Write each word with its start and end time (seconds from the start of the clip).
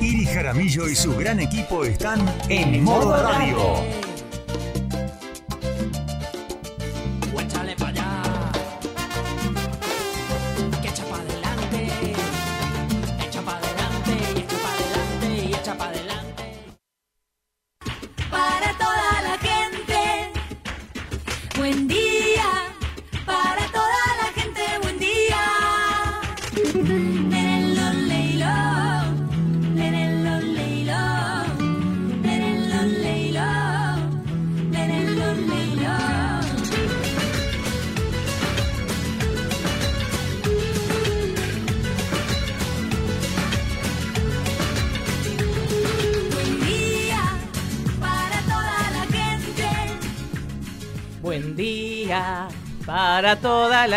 Iri 0.02 0.26
Jaramillo 0.26 0.90
y 0.90 0.96
su 0.96 1.16
gran 1.16 1.40
equipo 1.40 1.86
están 1.86 2.30
en 2.50 2.84
modo 2.84 3.24
radio. 3.24 4.07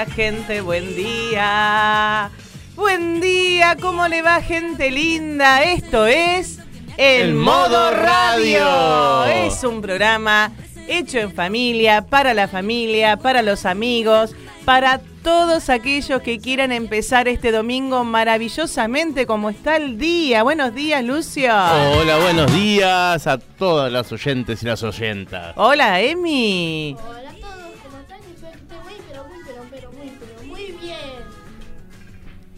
Gente, 0.07 0.61
buen 0.61 0.95
día. 0.97 2.31
Buen 2.77 3.21
día, 3.21 3.77
¿cómo 3.81 4.09
le 4.09 4.23
va 4.23 4.41
gente 4.41 4.91
linda? 4.91 5.63
Esto 5.63 6.07
es 6.07 6.59
El, 6.97 7.35
Modo. 7.35 7.91
Radio. 7.91 9.25
Es 9.27 9.63
un 9.65 9.83
programa 9.83 10.53
hecho 10.89 11.19
en 11.19 11.33
familia, 11.33 12.07
para 12.07 12.35
la 12.35 12.49
familia, 12.49 13.17
para 13.17 13.43
los 13.43 13.67
amigos, 13.67 14.35
para 14.65 15.01
todos 15.23 15.69
aquellos 15.69 16.23
que 16.23 16.39
quieran 16.39 16.73
empezar 16.73 17.29
este 17.29 17.53
domingo 17.53 18.03
maravillosamente 18.05 19.27
como 19.27 19.51
está 19.51 19.77
el 19.77 19.99
día. 19.99 20.43
Buenos 20.43 20.75
días, 20.75 21.05
Lucio. 21.05 21.53
Hola, 21.53 22.19
buenos 22.19 22.53
días 22.55 23.27
a 23.27 23.39
todas 23.39 23.93
las 23.93 24.11
oyentes 24.13 24.63
y 24.63 24.67
las 24.67 24.83
oyentas. 24.83 25.53
Hola, 25.57 26.01
Emi. 26.01 26.97
Hola 26.99 27.20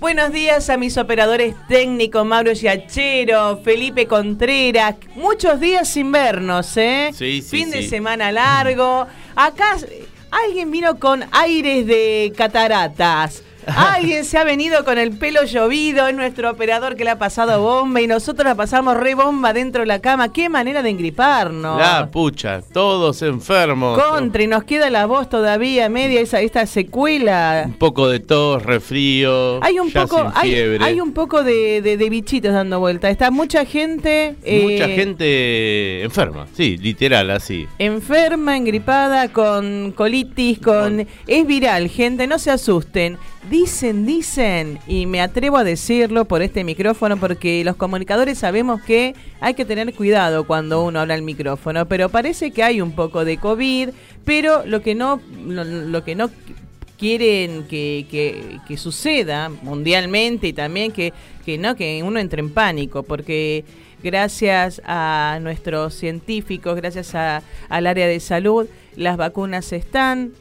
Buenos 0.02 0.32
días 0.32 0.68
a 0.68 0.76
mis 0.76 0.98
operadores 0.98 1.54
técnicos, 1.68 2.26
Mauro 2.26 2.52
Giachero, 2.56 3.60
Felipe 3.62 4.08
Contreras. 4.08 4.96
Muchos 5.14 5.60
días 5.60 5.86
sin 5.88 6.10
vernos, 6.10 6.76
¿eh? 6.76 7.10
Sí, 7.14 7.40
sí, 7.40 7.58
Fin 7.58 7.70
de 7.70 7.88
semana 7.88 8.32
largo. 8.32 9.06
Acá 9.36 9.76
alguien 10.32 10.72
vino 10.72 10.98
con 10.98 11.22
aires 11.30 11.86
de 11.86 12.32
cataratas. 12.36 13.44
Alguien 13.66 14.24
se 14.24 14.38
ha 14.38 14.44
venido 14.44 14.84
con 14.84 14.98
el 14.98 15.12
pelo 15.16 15.44
llovido, 15.44 16.08
es 16.08 16.14
nuestro 16.14 16.50
operador 16.50 16.96
que 16.96 17.04
le 17.04 17.10
ha 17.10 17.18
pasado 17.18 17.60
bomba 17.62 18.00
y 18.00 18.06
nosotros 18.06 18.44
la 18.44 18.54
pasamos 18.54 18.96
re 18.96 19.14
bomba 19.14 19.52
dentro 19.52 19.80
de 19.82 19.86
la 19.86 20.00
cama. 20.00 20.32
Qué 20.32 20.48
manera 20.48 20.82
de 20.82 20.90
engriparnos. 20.90 21.78
La 21.78 22.10
pucha, 22.10 22.60
todos 22.72 23.22
enfermos. 23.22 24.00
Contra, 24.02 24.42
y 24.42 24.46
nos 24.46 24.64
queda 24.64 24.90
la 24.90 25.06
voz 25.06 25.28
todavía 25.28 25.88
media, 25.88 26.20
esa, 26.20 26.40
esta 26.40 26.66
secuela. 26.66 27.64
Un 27.66 27.74
poco 27.74 28.08
de 28.08 28.20
tos, 28.20 28.62
resfrío. 28.62 29.62
Hay 29.62 29.78
un 29.78 29.90
ya 29.90 30.02
poco, 30.06 30.32
sin 30.40 30.42
fiebre. 30.42 30.84
hay 30.84 31.00
un 31.00 31.12
poco 31.12 31.42
de, 31.42 31.80
de- 31.82 31.96
de 31.96 32.10
bichitos 32.10 32.52
dando 32.52 32.80
vuelta. 32.80 33.10
Está 33.10 33.30
mucha 33.30 33.64
gente. 33.64 34.34
Mucha 34.40 34.86
eh, 34.86 34.94
gente 34.94 36.02
enferma, 36.02 36.46
sí, 36.54 36.76
literal, 36.78 37.30
así. 37.30 37.66
Enferma, 37.78 38.56
engripada, 38.56 39.28
con 39.28 39.92
colitis, 39.92 40.58
con. 40.58 41.06
Es 41.26 41.46
viral, 41.46 41.88
gente, 41.88 42.26
no 42.26 42.38
se 42.38 42.50
asusten. 42.50 43.18
Dicen, 43.52 44.06
dicen, 44.06 44.78
y 44.86 45.04
me 45.04 45.20
atrevo 45.20 45.58
a 45.58 45.62
decirlo 45.64 46.24
por 46.24 46.40
este 46.40 46.64
micrófono 46.64 47.18
porque 47.18 47.62
los 47.66 47.76
comunicadores 47.76 48.38
sabemos 48.38 48.80
que 48.80 49.14
hay 49.40 49.52
que 49.52 49.66
tener 49.66 49.92
cuidado 49.92 50.46
cuando 50.46 50.82
uno 50.82 51.00
habla 51.00 51.12
al 51.12 51.20
micrófono, 51.20 51.84
pero 51.84 52.08
parece 52.08 52.50
que 52.50 52.62
hay 52.62 52.80
un 52.80 52.92
poco 52.92 53.26
de 53.26 53.36
COVID, 53.36 53.90
pero 54.24 54.64
lo 54.64 54.80
que 54.80 54.94
no, 54.94 55.20
lo, 55.46 56.02
que 56.02 56.14
no 56.14 56.30
quieren 56.98 57.64
que, 57.64 58.06
que- 58.10 58.58
que 58.66 58.76
suceda 58.78 59.50
mundialmente 59.50 60.46
y 60.48 60.52
también 60.54 60.90
que, 60.90 61.12
que 61.44 61.58
no 61.58 61.76
que 61.76 62.02
uno 62.02 62.20
entre 62.20 62.40
en 62.40 62.48
pánico 62.54 63.02
porque 63.02 63.66
gracias 64.02 64.80
a 64.86 65.38
nuestros 65.42 65.92
científicos 65.94 66.74
gracias 66.76 67.14
a- 67.14 67.42
al 67.68 67.86
área 67.86 68.06
de 68.06 68.18
salud 68.18 68.66
las 68.96 69.18
vacunas 69.18 69.72
están 69.74 70.32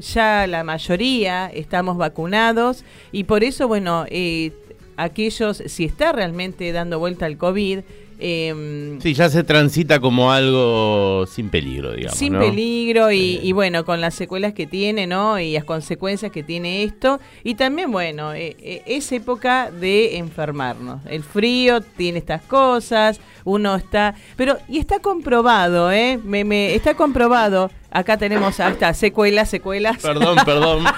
ya 0.00 0.46
la 0.46 0.64
mayoría 0.64 1.46
estamos 1.52 1.96
vacunados 1.96 2.84
y 3.12 3.24
por 3.24 3.44
eso 3.44 3.68
bueno 3.68 4.04
eh, 4.08 4.52
aquellos 4.96 5.62
si 5.66 5.84
está 5.84 6.12
realmente 6.12 6.70
dando 6.72 6.98
vuelta 6.98 7.26
el 7.26 7.36
covid 7.38 7.80
em, 8.20 9.00
Sí, 9.00 9.14
ya 9.14 9.28
se 9.30 9.44
transita 9.44 10.00
como 10.00 10.32
algo 10.32 11.24
sin 11.26 11.50
peligro, 11.50 11.92
digamos. 11.92 12.18
sin 12.18 12.32
¿no? 12.32 12.40
peligro 12.40 13.12
y, 13.12 13.38
y 13.42 13.52
bueno, 13.52 13.84
con 13.84 14.00
las 14.00 14.14
secuelas 14.14 14.52
que 14.54 14.66
tiene, 14.66 15.06
¿no? 15.06 15.38
Y 15.38 15.52
las 15.52 15.62
consecuencias 15.64 16.32
que 16.32 16.42
tiene 16.42 16.82
esto. 16.82 17.20
Y 17.44 17.54
también, 17.54 17.92
bueno, 17.92 18.34
eh, 18.34 18.56
eh, 18.60 18.82
es 18.86 19.12
época 19.12 19.70
de 19.70 20.16
enfermarnos. 20.18 21.00
El 21.08 21.22
frío 21.22 21.80
tiene 21.80 22.18
estas 22.18 22.42
cosas, 22.42 23.20
uno 23.44 23.76
está... 23.76 24.16
Pero, 24.36 24.58
y 24.68 24.78
está 24.78 24.98
comprobado, 24.98 25.92
¿eh? 25.92 26.18
Me, 26.24 26.42
me- 26.44 26.74
está 26.74 26.94
comprobado. 26.94 27.70
Acá 27.90 28.16
tenemos 28.18 28.60
hasta 28.60 28.92
secuelas, 28.94 29.48
secuelas. 29.48 29.98
Perdón, 29.98 30.36
perdón. 30.44 30.84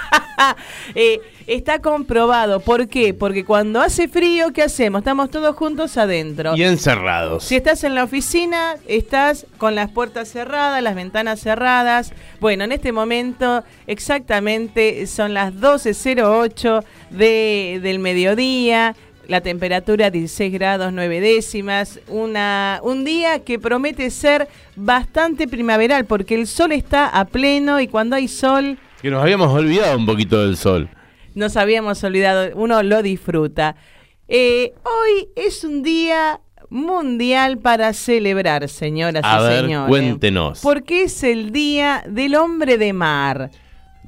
Eh, 0.95 1.21
está 1.47 1.81
comprobado. 1.81 2.61
¿Por 2.61 2.89
qué? 2.89 3.13
Porque 3.13 3.45
cuando 3.45 3.81
hace 3.81 4.09
frío, 4.09 4.53
¿qué 4.53 4.63
hacemos? 4.63 5.01
Estamos 5.01 5.31
todos 5.31 5.55
juntos 5.55 5.99
adentro. 5.99 6.57
y 6.57 6.63
encerrados. 6.63 7.45
Si 7.45 7.57
estás 7.57 7.85
en 7.85 7.95
la 7.95 8.05
oficina, 8.05 8.77
estás 8.89 9.47
con 9.59 9.75
las 9.75 9.91
puertas 9.91 10.31
cerradas, 10.31 10.83
las 10.83 10.95
ventanas 10.95 11.41
cerradas. 11.41 12.13
Bueno, 12.41 12.65
en 12.65 12.73
este 12.73 12.91
momento 12.91 13.65
exactamente 13.87 15.07
son 15.07 15.35
las 15.35 15.53
12.08 15.53 16.85
de, 17.11 17.81
del 17.83 17.99
mediodía. 17.99 18.97
La 19.31 19.41
temperatura 19.43 20.11
16 20.11 20.53
grados 20.53 20.93
9 20.93 21.21
décimas. 21.21 22.01
Una, 22.09 22.81
un 22.83 23.05
día 23.05 23.39
que 23.45 23.61
promete 23.61 24.11
ser 24.11 24.49
bastante 24.75 25.47
primaveral 25.47 26.05
porque 26.05 26.35
el 26.35 26.49
sol 26.49 26.73
está 26.73 27.07
a 27.09 27.25
pleno 27.27 27.81
y 27.81 27.87
cuando 27.87 28.17
hay 28.17 28.27
sol 28.27 28.77
Que 29.01 29.09
nos 29.09 29.23
habíamos 29.23 29.53
olvidado 29.53 29.97
un 29.97 30.05
poquito 30.05 30.45
del 30.45 30.57
sol. 30.57 30.89
nos 31.37 31.57
habíamos 31.57 32.03
olvidado, 32.03 32.51
uno 32.57 32.83
lo 32.83 33.03
disfruta. 33.03 33.77
Eh, 34.27 34.73
hoy 34.83 35.29
es 35.37 35.63
un 35.63 35.85
día 35.85 36.41
mundial 36.69 37.59
para 37.59 37.93
celebrar, 37.93 38.69
señoras 38.69 39.23
A 39.25 39.39
y 39.39 39.43
ver, 39.49 39.61
señores. 39.63 39.89
cuéntenos. 39.89 40.61
Porque 40.61 41.05
es 41.05 41.23
el 41.23 41.53
día 41.53 42.03
del 42.09 42.35
hombre 42.35 42.79
de 42.79 42.93
mar. 42.93 43.51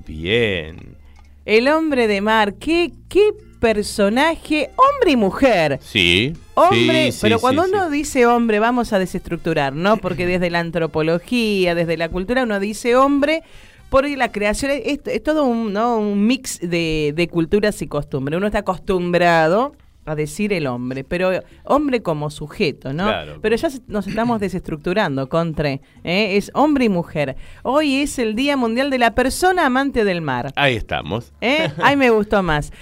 Bien. 0.05 0.97
El 1.45 1.69
hombre 1.69 2.09
de 2.09 2.21
mar, 2.21 2.55
qué, 2.55 2.91
qué 3.09 3.31
personaje, 3.63 4.71
hombre 4.77 5.13
y 5.13 5.17
mujer. 5.17 5.79
Sí. 5.81 6.35
Hombre, 6.55 7.07
sí, 7.07 7.13
sí, 7.13 7.19
pero 7.23 7.39
cuando 7.39 7.63
sí. 7.63 7.71
uno 7.73 7.89
dice 7.91 8.27
hombre, 8.27 8.59
vamos 8.59 8.93
a 8.93 8.99
desestructurar, 8.99 9.73
¿no? 9.73 9.99
Porque 9.99 10.27
desde 10.27 10.51
la 10.51 10.59
antropología, 10.59 11.77
desde 11.77 11.97
la 11.97 12.09
cultura, 12.09 12.43
uno 12.43 12.59
dice 12.59 12.97
hombre, 12.97 13.45
porque 13.89 14.17
la 14.17 14.33
creación 14.33 14.73
es, 14.73 14.99
es 15.05 15.23
todo 15.23 15.45
un, 15.45 15.73
¿no? 15.73 15.97
un 15.97 16.27
mix 16.27 16.59
de, 16.59 17.13
de 17.15 17.29
culturas 17.29 17.81
y 17.83 17.87
costumbres. 17.87 18.37
Uno 18.37 18.47
está 18.47 18.59
acostumbrado 18.59 19.75
a 20.05 20.17
decir 20.17 20.53
el 20.53 20.67
hombre, 20.67 21.05
pero 21.05 21.31
hombre 21.65 22.03
como 22.03 22.31
sujeto, 22.31 22.93
¿no? 22.93 23.05
Claro. 23.05 23.39
Pero 23.41 23.55
ya 23.55 23.69
nos 23.87 24.07
estamos 24.07 24.41
desestructurando, 24.41 25.29
Contre. 25.29 25.81
¿eh? 26.03 26.37
Es 26.37 26.51
hombre 26.55 26.87
y 26.87 26.89
mujer. 26.89 27.37
Hoy 27.63 27.97
es 27.97 28.19
el 28.19 28.35
Día 28.35 28.57
Mundial 28.57 28.91
de 28.91 28.99
la 28.99 29.15
Persona 29.15 29.67
Amante 29.67 30.05
del 30.05 30.21
Mar. 30.21 30.53
Ahí 30.57 30.75
estamos. 30.75 31.33
¿Eh? 31.41 31.71
Ay, 31.81 31.97
me 31.97 32.11
gustó 32.11 32.43
más. 32.43 32.73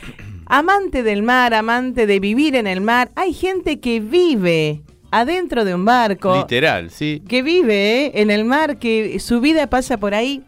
Amante 0.52 1.04
del 1.04 1.22
mar, 1.22 1.54
amante 1.54 2.06
de 2.08 2.18
vivir 2.18 2.56
en 2.56 2.66
el 2.66 2.80
mar. 2.80 3.12
Hay 3.14 3.32
gente 3.32 3.78
que 3.78 4.00
vive 4.00 4.82
adentro 5.12 5.64
de 5.64 5.76
un 5.76 5.84
barco. 5.84 6.38
Literal, 6.38 6.90
sí. 6.90 7.22
que 7.28 7.42
vive 7.42 8.06
¿eh? 8.06 8.12
en 8.16 8.32
el 8.32 8.44
mar, 8.44 8.80
que 8.80 9.20
su 9.20 9.40
vida 9.40 9.68
pasa 9.68 9.98
por 9.98 10.12
ahí. 10.12 10.42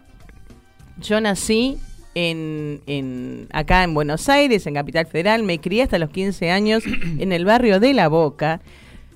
Yo 1.01 1.21
nací 1.21 1.79
en, 2.17 2.81
en- 2.87 3.47
acá 3.53 3.85
en 3.85 3.95
Buenos 3.95 4.29
Aires, 4.29 4.67
en 4.67 4.75
Capital 4.75 5.07
Federal, 5.07 5.45
me 5.45 5.61
crié 5.61 5.83
hasta 5.85 6.01
los 6.01 6.11
15 6.11 6.51
años 6.51 6.83
en 7.19 7.31
el 7.31 7.45
barrio 7.45 7.79
de 7.79 7.95
La 7.95 8.09
Boca. 8.09 8.61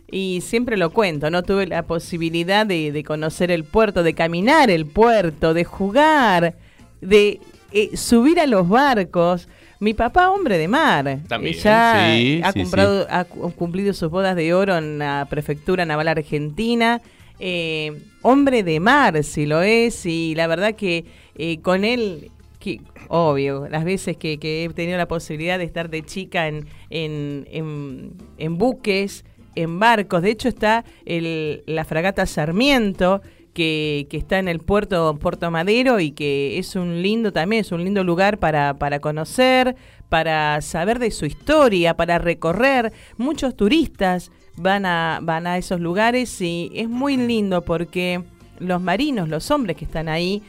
Y 0.08 0.40
siempre 0.42 0.76
lo 0.76 0.90
cuento, 0.90 1.30
no 1.30 1.42
tuve 1.42 1.66
la 1.66 1.82
posibilidad 1.82 2.64
de, 2.64 2.92
de 2.92 3.02
conocer 3.02 3.50
el 3.50 3.64
puerto, 3.64 4.04
de 4.04 4.14
caminar 4.14 4.70
el 4.70 4.86
puerto, 4.86 5.52
de 5.52 5.64
jugar, 5.64 6.54
de 7.00 7.40
eh, 7.72 7.96
subir 7.96 8.38
a 8.38 8.46
los 8.46 8.68
barcos. 8.68 9.48
Mi 9.78 9.92
papá, 9.92 10.30
hombre 10.30 10.56
de 10.56 10.68
mar, 10.68 11.18
También, 11.28 11.54
ya 11.54 12.14
sí, 12.16 12.40
ha, 12.42 12.52
sí, 12.52 12.60
comprado- 12.62 13.06
ha 13.10 13.24
cu- 13.24 13.50
cumplido 13.52 13.92
sus 13.92 14.10
bodas 14.10 14.34
de 14.34 14.54
oro 14.54 14.76
en 14.76 14.98
la 14.98 15.26
Prefectura 15.28 15.84
Naval 15.84 16.08
Argentina. 16.08 17.02
Eh, 17.38 17.92
hombre 18.22 18.62
de 18.62 18.80
mar, 18.80 19.22
si 19.22 19.44
lo 19.44 19.60
es, 19.60 20.06
y 20.06 20.34
la 20.34 20.46
verdad 20.46 20.74
que 20.74 21.04
eh, 21.36 21.60
con 21.60 21.84
él, 21.84 22.30
que, 22.58 22.80
obvio, 23.08 23.68
las 23.68 23.84
veces 23.84 24.16
que, 24.16 24.38
que 24.38 24.64
he 24.64 24.68
tenido 24.70 24.96
la 24.96 25.06
posibilidad 25.08 25.58
de 25.58 25.64
estar 25.64 25.90
de 25.90 26.02
chica 26.02 26.48
en, 26.48 26.64
en, 26.88 27.46
en- 27.50 28.12
en 28.38 28.56
buques, 28.56 29.26
en 29.54 29.78
barcos, 29.78 30.22
de 30.22 30.30
hecho 30.30 30.48
está 30.48 30.84
el- 31.04 31.62
la 31.66 31.84
fragata 31.84 32.24
Sarmiento, 32.24 33.20
que, 33.56 34.06
está 34.12 34.38
en 34.38 34.48
el 34.48 34.58
puerto 34.60 35.16
Puerto 35.18 35.50
Madero 35.50 35.98
y 35.98 36.10
que 36.12 36.58
es 36.58 36.76
un 36.76 37.00
lindo 37.02 37.32
también, 37.32 37.62
es 37.62 37.72
un 37.72 37.82
lindo 37.82 38.04
lugar 38.04 38.38
para, 38.38 38.74
para 38.78 39.00
conocer, 39.00 39.74
para 40.10 40.60
saber 40.60 40.98
de 40.98 41.10
su 41.10 41.24
historia, 41.24 41.96
para 41.96 42.18
recorrer. 42.18 42.92
Muchos 43.16 43.56
turistas 43.56 44.30
van 44.56 44.84
a, 44.86 45.20
van 45.22 45.46
a 45.46 45.56
esos 45.56 45.80
lugares 45.80 46.40
y 46.42 46.70
es 46.74 46.88
muy 46.88 47.16
lindo 47.16 47.62
porque 47.62 48.22
los 48.58 48.80
marinos, 48.82 49.28
los 49.28 49.50
hombres 49.50 49.76
que 49.76 49.86
están 49.86 50.08
ahí, 50.08 50.42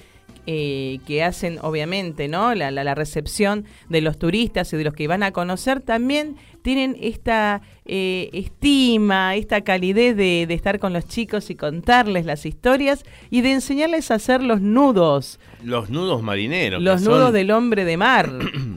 eh, 0.50 1.00
que 1.06 1.24
hacen 1.24 1.60
obviamente 1.62 2.28
no 2.30 2.56
la, 2.56 2.72
la- 2.72 2.84
la 2.86 2.96
recepción 2.96 3.66
de 3.90 4.00
los 4.02 4.18
turistas 4.18 4.72
y 4.72 4.78
de 4.78 4.84
los 4.86 4.94
que 4.94 5.08
van 5.08 5.24
a 5.24 5.32
conocer 5.32 5.82
también 5.82 6.36
tienen 6.68 6.98
esta 7.00 7.62
eh, 7.86 8.30
estima, 8.34 9.36
esta 9.36 9.62
calidez 9.62 10.18
de, 10.18 10.44
de 10.46 10.54
estar 10.54 10.80
con 10.80 10.92
los 10.92 11.08
chicos 11.08 11.50
y 11.50 11.56
contarles 11.56 12.26
las 12.26 12.46
historias 12.46 13.06
y 13.30 13.40
de 13.40 13.54
enseñarles 13.54 14.12
a 14.12 14.16
hacer 14.16 14.44
los 14.44 14.60
nudos, 14.60 15.40
Los 15.64 15.90
nudos 15.90 16.22
marineros. 16.24 16.82
los 16.84 17.02
nudos 17.04 17.24
son- 17.28 17.34
del 17.34 17.52
hombre 17.52 17.86
de 17.86 17.96
mar, 17.96 18.30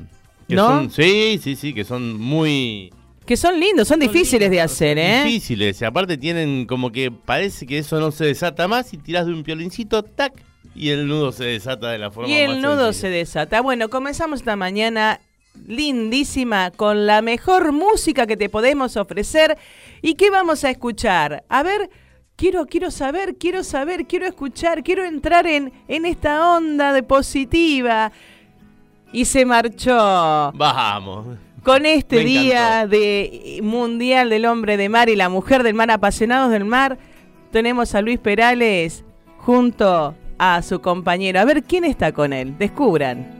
que 0.49 0.55
¿no? 0.55 0.69
son- 0.69 0.91
sí, 0.93 1.41
sí, 1.43 1.57
sí, 1.57 1.75
que 1.75 1.83
son 1.83 2.17
muy 2.17 2.93
que 3.27 3.37
son 3.37 3.59
lindos, 3.59 3.89
son 3.89 3.99
difíciles 3.99 4.49
de 4.53 4.61
hacer, 4.61 4.97
¿eh? 4.97 5.25
difíciles. 5.25 5.81
Y 5.81 5.85
aparte 5.85 6.17
tienen 6.17 6.67
como 6.67 6.93
que 6.93 7.11
parece 7.11 7.67
que 7.67 7.79
eso 7.79 7.99
no 7.99 8.13
se 8.13 8.25
desata 8.27 8.69
más 8.69 8.95
y 8.95 8.99
tirás 8.99 9.27
de 9.27 9.33
un 9.33 9.43
piolincito, 9.43 10.05
tac, 10.05 10.33
y 10.77 10.91
el 10.91 11.09
nudo 11.09 11.33
se 11.33 11.43
desata 11.45 11.91
de 11.91 11.99
la 11.99 12.13
forma 12.13 12.29
Y 12.31 12.35
el 12.35 12.53
más 12.53 12.59
nudo 12.63 12.93
se 12.93 13.09
desata. 13.09 13.61
Bueno, 13.63 13.89
comenzamos 13.89 14.39
esta 14.41 14.55
mañana 14.55 15.21
lindísima 15.67 16.71
con 16.71 17.07
la 17.07 17.23
mejor 17.23 17.73
música 17.73 18.27
que 18.27 18.37
te 18.37 18.49
podemos 18.49 18.97
ofrecer. 18.97 19.57
¿Y 20.03 20.15
qué 20.15 20.31
vamos 20.31 20.65
a 20.65 20.71
escuchar? 20.71 21.45
A 21.49 21.63
ver, 21.63 21.91
quiero, 22.37 22.67
quiero 22.67 22.91
saber, 22.91 23.37
quiero 23.37 23.65
saber, 23.65 24.07
quiero 24.07 24.27
escuchar, 24.27 24.83
quiero 24.83 25.05
entrar 25.05 25.47
en, 25.47 25.73
en 25.89 26.07
esta 26.07 26.57
onda 26.57 26.93
de 26.93 27.03
positiva. 27.03 28.13
Y 29.13 29.25
se 29.25 29.45
marchó. 29.45 30.53
Vamos. 30.55 31.39
Con 31.63 31.85
este 31.85 32.21
día 32.21 32.87
de 32.87 33.61
Mundial 33.63 34.31
del 34.31 34.47
Hombre 34.47 34.77
de 34.79 34.89
Mar 34.89 35.11
y 35.11 35.17
la 35.17 35.29
Mujer 35.29 35.63
del 35.63 35.75
Mar, 35.75 35.91
apasionados 35.91 36.51
del 36.51 36.65
mar, 36.65 36.97
tenemos 37.51 37.95
a 37.95 38.01
Luis 38.01 38.19
Perales 38.19 39.05
junto 39.37 40.15
a 40.39 40.63
su 40.63 40.81
compañero. 40.81 41.39
A 41.39 41.45
ver 41.45 41.63
quién 41.65 41.85
está 41.85 42.13
con 42.13 42.33
él. 42.33 42.57
Descubran. 42.57 43.40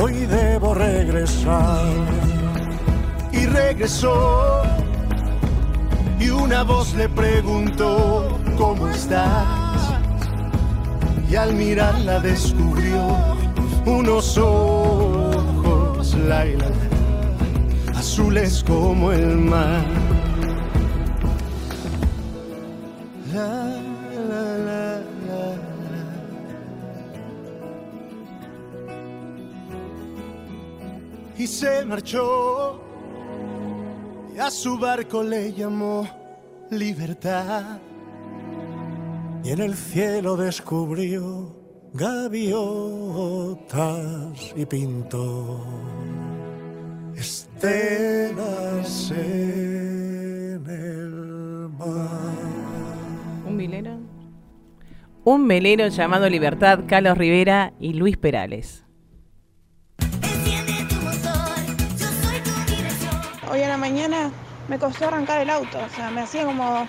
hoy 0.00 0.26
debo 0.26 0.74
regresar. 0.74 1.86
Y 3.32 3.46
regresó 3.46 4.62
y 6.20 6.30
una 6.30 6.62
voz 6.62 6.94
le 6.94 7.08
preguntó, 7.08 8.38
¿cómo 8.56 8.88
estás? 8.88 9.94
Y 11.28 11.36
al 11.36 11.54
mirarla 11.54 12.20
descubrió 12.20 13.36
unos 13.86 14.38
ojos, 14.38 16.14
la, 16.14 16.46
y 16.46 16.56
la, 16.56 16.68
la, 16.68 17.98
azules 17.98 18.64
como 18.66 19.12
el 19.12 19.36
mar. 19.36 20.07
Y 31.38 31.46
se 31.46 31.84
marchó 31.84 32.80
y 34.34 34.38
a 34.40 34.50
su 34.50 34.76
barco 34.76 35.22
le 35.22 35.52
llamó 35.52 36.04
libertad. 36.70 37.78
Y 39.44 39.50
en 39.50 39.60
el 39.60 39.76
cielo 39.76 40.36
descubrió 40.36 41.54
gaviotas 41.94 42.58
y 44.56 44.66
pintó 44.66 45.64
estelas 47.16 49.12
en 49.12 50.64
el 50.68 51.68
mar. 51.78 52.34
Un 53.46 53.56
velero? 53.56 53.98
Un 55.24 55.46
velero 55.46 55.86
llamado 55.86 56.28
Libertad, 56.28 56.80
Carlos 56.88 57.16
Rivera 57.16 57.72
y 57.78 57.92
Luis 57.92 58.16
Perales. 58.16 58.87
Hoy 63.58 63.64
a 63.64 63.68
la 63.70 63.76
mañana 63.76 64.30
me 64.68 64.78
costó 64.78 65.08
arrancar 65.08 65.40
el 65.40 65.50
auto, 65.50 65.78
o 65.84 65.92
sea, 65.92 66.12
me 66.12 66.20
hacía 66.20 66.44
como... 66.44 66.86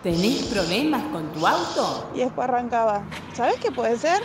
¿Tenés 0.00 0.44
problemas 0.44 1.02
con 1.10 1.32
tu 1.32 1.44
auto? 1.44 2.08
Y 2.14 2.20
después 2.20 2.48
arrancaba. 2.48 3.02
¿Sabes 3.32 3.56
qué 3.56 3.72
puede 3.72 3.98
ser? 3.98 4.22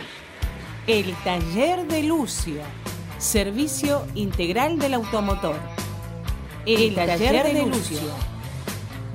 El 0.86 1.12
taller 1.24 1.84
de 1.88 2.04
Lucio. 2.04 2.62
Servicio 3.18 4.06
integral 4.14 4.78
del 4.78 4.94
automotor. 4.94 5.56
El, 6.64 6.94
taller, 6.94 7.52
de, 7.52 7.66
Lucio. 7.66 7.98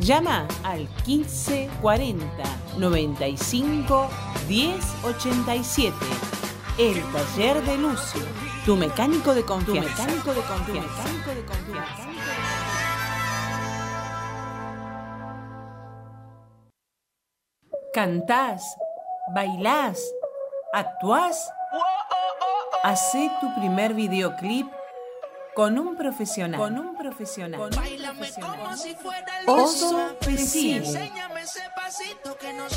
Llama 0.02 0.50
al 0.64 0.90
1540 1.08 2.28
95 2.78 4.10
1087. 4.50 5.96
El 6.78 7.02
taller 7.14 7.64
de 7.64 7.78
Lucio. 7.78 8.51
Tu 8.64 8.76
mecánico 8.76 9.34
de 9.34 9.44
confianza. 9.44 9.90
Tu 9.96 10.02
mecánico 10.04 10.34
de 10.36 10.42
confianza. 10.42 11.04
Tu 11.04 11.10
mecánico 11.10 11.32
de 11.32 11.46
confianza. 11.46 12.08
Cantás, 17.92 18.64
bailás, 19.34 20.00
actuás. 20.74 21.52
Hacé 22.84 23.32
tu 23.42 23.54
primer 23.56 23.96
videoclip 23.96 24.68
con 25.56 25.80
un 25.80 25.98
profesional. 25.98 26.60
Con 26.60 26.78
un 26.78 26.96
profesional. 26.96 27.70
Oso 29.48 30.16
Pesile. 30.20 31.12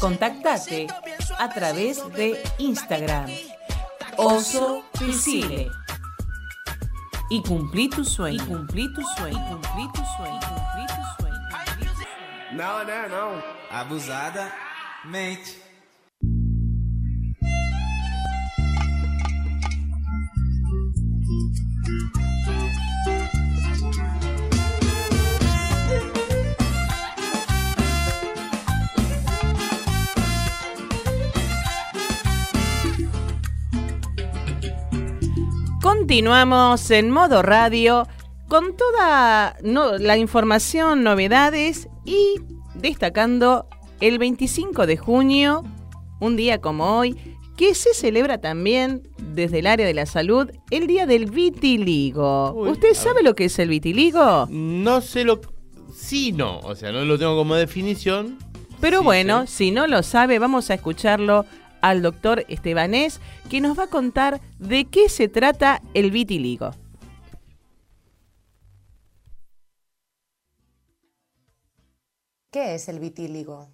Contactate 0.01 0.87
a 1.39 1.49
través 1.51 2.11
de 2.15 2.43
Instagram. 2.57 3.31
Oso 4.17 4.85
Pesile. 4.99 5.71
Y 7.31 7.43
cumplí 7.43 7.89
tu 7.89 8.05
sueño. 8.05 8.43
Y 8.43 8.47
cumplí 8.47 8.93
tu 8.95 9.03
sueño. 9.17 9.39
Y 9.39 9.53
cumplí 9.53 9.89
tu 9.93 10.03
sueño. 10.17 10.37
y 10.37 10.47
Cumplí 10.47 10.87
tu 10.87 11.23
sueño. 11.23 11.35
Não, 12.53 12.85
né? 12.85 13.09
Não. 13.09 13.43
Abusada 13.71 14.53
mente. 15.05 15.65
Continuamos 36.09 36.91
en 36.91 37.11
modo 37.11 37.41
radio 37.41 38.07
con 38.47 38.77
toda 38.77 39.57
no- 39.63 39.97
la 39.97 40.19
información, 40.19 41.03
novedades 41.03 41.89
y 42.05 42.35
destacando 42.75 43.67
el 44.03 44.19
25 44.19 44.87
de 44.87 44.99
junio, 44.99 45.65
un 46.21 46.37
día 46.37 46.61
como 46.61 46.99
hoy, 46.99 47.17
que 47.57 47.75
se 47.75 47.95
celebra 47.95 48.37
también 48.37 49.09
desde 49.19 49.61
el 49.61 49.67
área 49.67 49.87
de 49.87 49.95
la 49.95 50.05
salud 50.05 50.51
el 50.71 50.87
Día 50.87 51.07
del 51.07 51.25
Vitiligo. 51.31 52.53
Uy, 52.53 52.69
¿Usted 52.69 52.93
sabe 52.93 53.23
lo 53.23 53.35
que 53.35 53.47
es 53.47 53.59
el 53.59 53.71
vitiligo? 53.71 54.47
No 54.51 55.01
sé 55.01 55.25
lo. 55.25 55.41
Sí, 55.97 56.33
no. 56.33 56.59
O 56.59 56.75
sea, 56.77 56.93
no 56.93 57.03
lo 57.07 57.19
tengo 57.19 57.35
como 57.35 57.55
definición. 57.55 58.37
Pero 58.79 58.99
Sí, 58.99 59.05
bueno, 59.05 59.47
si 59.47 59.71
no 59.71 59.87
lo 59.87 60.03
sabe, 60.03 60.39
vamos 60.39 60.69
a 60.69 60.75
escucharlo 60.75 61.47
al 61.85 62.01
doctor 62.01 62.47
Estebanés, 62.49 63.21
que 63.51 63.61
nos 63.61 63.79
va 63.79 63.85
a 63.85 63.89
contar 63.89 64.41
de 64.59 64.87
qué 64.87 65.11
se 65.11 65.29
trata 65.29 65.83
el 65.93 66.11
vitiligo. 66.11 66.71
¿Qué 72.51 72.75
es 72.75 72.89
el 72.89 73.01
vitíligo? 73.01 73.69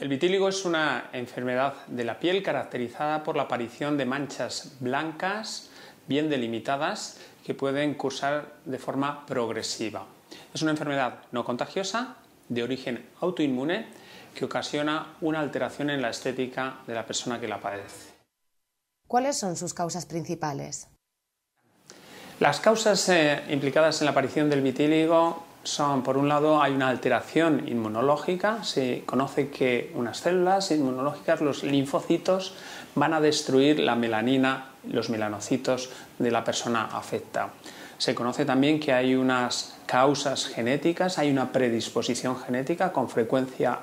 El 0.00 0.08
vitíligo 0.08 0.48
es 0.48 0.64
una 0.64 1.10
enfermedad 1.12 1.86
de 1.86 2.02
la 2.02 2.18
piel 2.18 2.42
caracterizada 2.42 3.22
por 3.22 3.36
la 3.36 3.44
aparición 3.44 3.96
de 3.96 4.06
manchas 4.06 4.76
blancas 4.80 5.70
bien 6.08 6.28
delimitadas 6.28 7.20
que 7.46 7.54
pueden 7.54 7.94
cursar 7.94 8.56
de 8.64 8.78
forma 8.78 9.24
progresiva. 9.24 10.04
Es 10.52 10.62
una 10.62 10.72
enfermedad 10.72 11.20
no 11.30 11.44
contagiosa, 11.44 12.16
de 12.48 12.64
origen 12.64 13.06
autoinmune, 13.20 13.86
que 14.34 14.44
ocasiona 14.44 15.14
una 15.20 15.40
alteración 15.40 15.90
en 15.90 16.02
la 16.02 16.10
estética 16.10 16.78
de 16.86 16.94
la 16.94 17.06
persona 17.06 17.40
que 17.40 17.48
la 17.48 17.60
padece. 17.60 18.12
¿Cuáles 19.06 19.38
son 19.38 19.56
sus 19.56 19.74
causas 19.74 20.06
principales? 20.06 20.88
Las 22.40 22.60
causas 22.60 23.08
eh, 23.08 23.42
implicadas 23.50 24.00
en 24.00 24.06
la 24.06 24.12
aparición 24.12 24.50
del 24.50 24.62
vitíligo 24.62 25.44
son, 25.64 26.02
por 26.02 26.16
un 26.16 26.28
lado, 26.28 26.60
hay 26.60 26.72
una 26.72 26.88
alteración 26.88 27.68
inmunológica. 27.68 28.64
Se 28.64 29.04
conoce 29.06 29.50
que 29.50 29.92
unas 29.94 30.18
células 30.18 30.70
inmunológicas, 30.70 31.40
los 31.40 31.62
linfocitos, 31.62 32.54
van 32.94 33.14
a 33.14 33.20
destruir 33.20 33.78
la 33.78 33.94
melanina, 33.94 34.70
los 34.88 35.08
melanocitos 35.08 35.90
de 36.18 36.30
la 36.30 36.42
persona 36.42 36.88
afecta. 36.92 37.50
Se 37.98 38.14
conoce 38.14 38.44
también 38.44 38.80
que 38.80 38.92
hay 38.92 39.14
unas 39.14 39.76
causas 39.86 40.46
genéticas, 40.46 41.18
hay 41.18 41.30
una 41.30 41.52
predisposición 41.52 42.36
genética, 42.40 42.92
con 42.92 43.08
frecuencia 43.08 43.78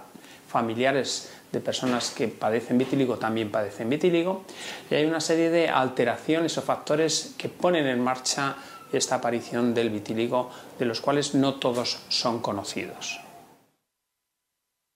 familiares 0.49 1.31
de 1.51 1.61
personas 1.61 2.11
que 2.11 2.27
padecen 2.27 2.77
vitíligo 2.77 3.17
también 3.17 3.51
padecen 3.51 3.89
vitíligo, 3.89 4.43
y 4.89 4.95
hay 4.95 5.05
una 5.05 5.21
serie 5.21 5.49
de 5.49 5.69
alteraciones 5.69 6.57
o 6.57 6.61
factores 6.61 7.33
que 7.37 7.49
ponen 7.49 7.87
en 7.87 8.03
marcha 8.03 8.57
esta 8.91 9.15
aparición 9.15 9.73
del 9.73 9.89
vitíligo, 9.89 10.49
de 10.77 10.85
los 10.85 11.01
cuales 11.01 11.35
no 11.35 11.55
todos 11.55 11.99
son 12.09 12.41
conocidos. 12.41 13.21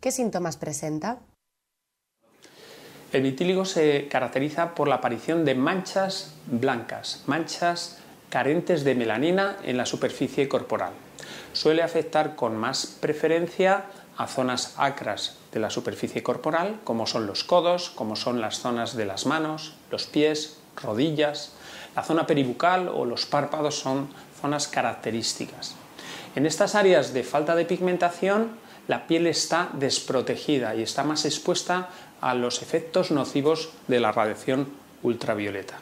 ¿Qué 0.02 0.12
síntomas 0.12 0.58
presenta? 0.58 1.20
El 3.14 3.22
vitíligo 3.22 3.64
se 3.64 4.08
caracteriza 4.10 4.74
por 4.74 4.88
la 4.88 4.96
aparición 4.96 5.46
de 5.46 5.54
manchas 5.54 6.34
blancas, 6.48 7.24
manchas 7.28 8.00
carentes 8.30 8.84
de 8.84 8.96
melanina 8.96 9.58
en 9.64 9.78
la 9.78 9.86
superficie 9.86 10.50
corporal. 10.50 10.94
Suele 11.54 11.84
afectar 11.84 12.36
con 12.36 12.58
más 12.58 12.88
preferencia 12.88 13.86
a 14.18 14.28
zonas 14.28 14.76
acras 14.78 15.38
de 15.52 15.60
la 15.60 15.70
superficie 15.70 16.24
corporal, 16.24 16.80
como 16.84 17.08
son 17.08 17.28
los 17.28 17.44
codos, 17.44 17.90
como 17.90 18.16
son 18.16 18.42
las 18.42 18.60
zonas 18.60 18.96
de 18.96 19.06
las 19.06 19.26
manos, 19.26 19.74
los 19.92 20.06
pies, 20.06 20.58
rodillas. 20.76 21.54
La 21.96 22.04
zona 22.04 22.26
peribucal 22.26 22.90
o 22.90 23.06
los 23.06 23.26
párpados 23.26 23.80
son 23.80 24.10
zonas 24.42 24.68
características. 24.68 25.76
En 26.36 26.46
estas 26.46 26.74
áreas 26.76 27.14
de 27.14 27.24
falta 27.24 27.56
de 27.56 27.66
pigmentación, 27.66 28.58
la 28.88 29.08
piel 29.08 29.28
está 29.28 29.70
desprotegida 29.74 30.76
y 30.76 30.82
está 30.82 31.04
más 31.04 31.26
expuesta 31.26 31.90
a 32.20 32.34
los 32.34 32.62
efectos 32.62 33.12
nocivos 33.12 33.70
de 33.88 34.00
la 34.00 34.12
radiación 34.12 34.68
ultravioleta. 35.04 35.80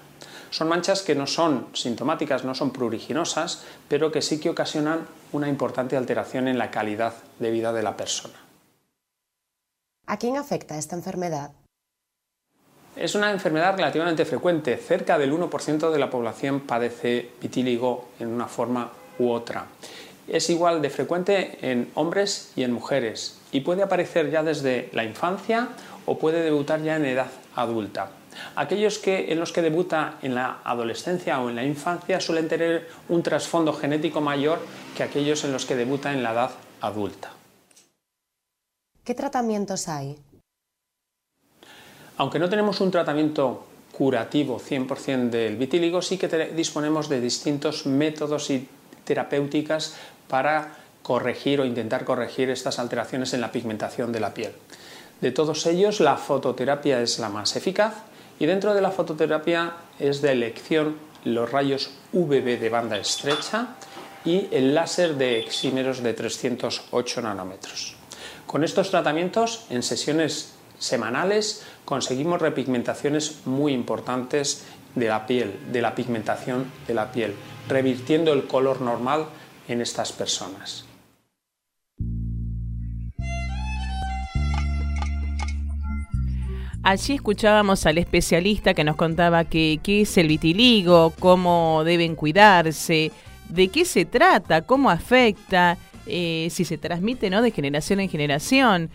Son 0.52 0.68
manchas 0.68 1.02
que 1.02 1.16
no 1.16 1.28
son 1.28 1.68
sintomáticas, 1.74 2.44
no 2.44 2.54
son 2.54 2.72
pruriginosas, 2.72 3.64
pero 3.88 4.12
que 4.12 4.22
sí 4.22 4.40
que 4.40 4.50
ocasionan 4.50 5.08
una 5.32 5.48
importante 5.48 5.96
alteración 5.96 6.50
en 6.50 6.58
la 6.58 6.72
calidad 6.72 7.14
de 7.40 7.52
vida 7.52 7.72
de 7.72 7.82
la 7.82 7.96
persona. 7.96 8.36
¿A 10.08 10.18
quién 10.18 10.36
afecta 10.36 10.78
esta 10.78 10.98
enfermedad? 10.98 11.52
Es 12.98 13.16
una 13.16 13.32
enfermedad 13.32 13.78
relativamente 13.78 14.26
frecuente. 14.26 14.76
Cerca 14.76 15.18
del 15.18 15.32
1% 15.32 15.90
de 15.90 16.00
la 16.00 16.10
población 16.10 16.60
padece 16.60 17.32
vitíligo 17.42 18.10
en 18.20 18.28
una 18.28 18.48
forma 18.48 18.92
u 19.20 19.30
otra. 19.30 19.68
Es 20.28 20.50
igual 20.50 20.82
de 20.82 20.90
frecuente 20.90 21.60
en 21.62 21.90
hombres 21.96 22.52
y 22.58 22.64
en 22.64 22.74
mujeres 22.74 23.40
y 23.54 23.62
puede 23.62 23.84
aparecer 23.84 24.30
ya 24.30 24.44
desde 24.44 24.90
la 24.92 25.06
infancia 25.06 25.70
o 26.06 26.20
puede 26.20 26.42
debutar 26.42 26.82
ya 26.82 26.98
en 26.98 27.06
edad 27.06 27.32
adulta. 27.56 28.12
Aquellos 28.56 29.00
que, 29.00 29.32
en 29.32 29.40
los 29.40 29.52
que 29.52 29.62
debuta 29.62 30.16
en 30.22 30.36
la 30.36 30.60
adolescencia 30.64 31.40
o 31.42 31.50
en 31.50 31.56
la 31.56 31.64
infancia 31.64 32.20
suelen 32.20 32.48
tener 32.48 32.88
un 33.10 33.24
trasfondo 33.24 33.74
genético 33.74 34.22
mayor 34.22 34.60
que 34.96 35.04
aquellos 35.04 35.44
en 35.44 35.52
los 35.52 35.66
que 35.66 35.76
debuta 35.76 36.14
en 36.14 36.24
la 36.24 36.32
edad 36.32 36.52
adulta. 36.82 37.32
¿Qué 39.04 39.16
tratamientos 39.16 39.88
hay? 39.88 40.18
Aunque 42.18 42.40
no 42.40 42.50
tenemos 42.50 42.80
un 42.82 42.92
tratamiento 42.92 43.66
curativo 43.92 44.60
100% 44.60 45.30
del 45.30 45.58
vitíligo, 45.58 46.02
sí 46.02 46.18
que 46.18 46.28
disponemos 46.56 47.10
de 47.10 47.20
distintos 47.20 47.86
métodos 47.86 48.50
y 48.50 48.68
terapéuticas 49.04 49.96
para 50.28 50.74
corregir 51.02 51.60
o 51.60 51.66
intentar 51.66 52.06
corregir 52.06 52.50
estas 52.50 52.80
alteraciones 52.80 53.34
en 53.34 53.42
la 53.42 53.52
pigmentación 53.52 54.12
de 54.12 54.20
la 54.20 54.34
piel. 54.34 54.54
De 55.20 55.32
todos 55.32 55.66
ellos, 55.66 56.00
la 56.00 56.18
fototerapia 56.18 57.02
es 57.02 57.20
la 57.20 57.30
más 57.30 57.56
eficaz 57.56 57.94
y 58.42 58.48
dentro 58.48 58.74
de 58.74 58.82
la 58.82 58.90
fototerapia 58.90 59.74
es 60.00 60.20
de 60.24 60.32
elección 60.32 60.96
los 61.26 61.52
rayos 61.52 61.92
UVB 62.12 62.60
de 62.60 62.70
banda 62.70 62.98
estrecha 62.98 63.76
y 64.26 64.48
el 64.50 64.74
láser 64.74 65.14
de 65.14 65.38
exímeros 65.38 66.02
de 66.02 66.16
308 66.16 67.22
nanómetros. 67.22 67.96
Con 68.48 68.64
estos 68.64 68.90
tratamientos, 68.90 69.68
en 69.70 69.84
sesiones 69.84 70.56
semanales, 70.80 71.62
conseguimos 71.86 72.42
repigmentaciones 72.42 73.46
muy 73.46 73.74
importantes 73.74 74.64
de 74.96 75.08
la 75.08 75.28
piel, 75.28 75.60
de 75.72 75.84
la 75.84 75.94
pigmentación 75.94 76.66
de 76.88 76.96
la 76.96 77.12
piel, 77.12 77.36
revirtiendo 77.70 78.34
el 78.34 78.48
color 78.48 78.82
normal 78.82 79.28
en 79.68 79.82
estas 79.82 80.14
personas. 80.14 80.86
Allí 86.84 87.14
escuchábamos 87.14 87.86
al 87.86 88.00
especialista 88.00 88.74
que 88.74 88.84
nos 88.84 88.96
contaba 88.96 89.44
que, 89.46 89.80
qué 89.84 90.02
es 90.02 90.18
el 90.18 90.28
vitiligo, 90.28 91.14
cómo 91.20 91.84
deben 91.86 92.16
cuidarse, 92.16 93.12
de 93.50 93.68
qué 93.68 93.86
se 93.86 94.06
trata, 94.06 94.64
cómo 94.64 94.90
afecta, 94.90 95.78
eh, 96.08 96.48
si 96.50 96.66
se 96.66 96.80
transmite 96.80 97.30
¿no? 97.30 97.44
de 97.44 97.52
generación 97.52 98.00
en 98.00 98.10
generación. 98.10 98.90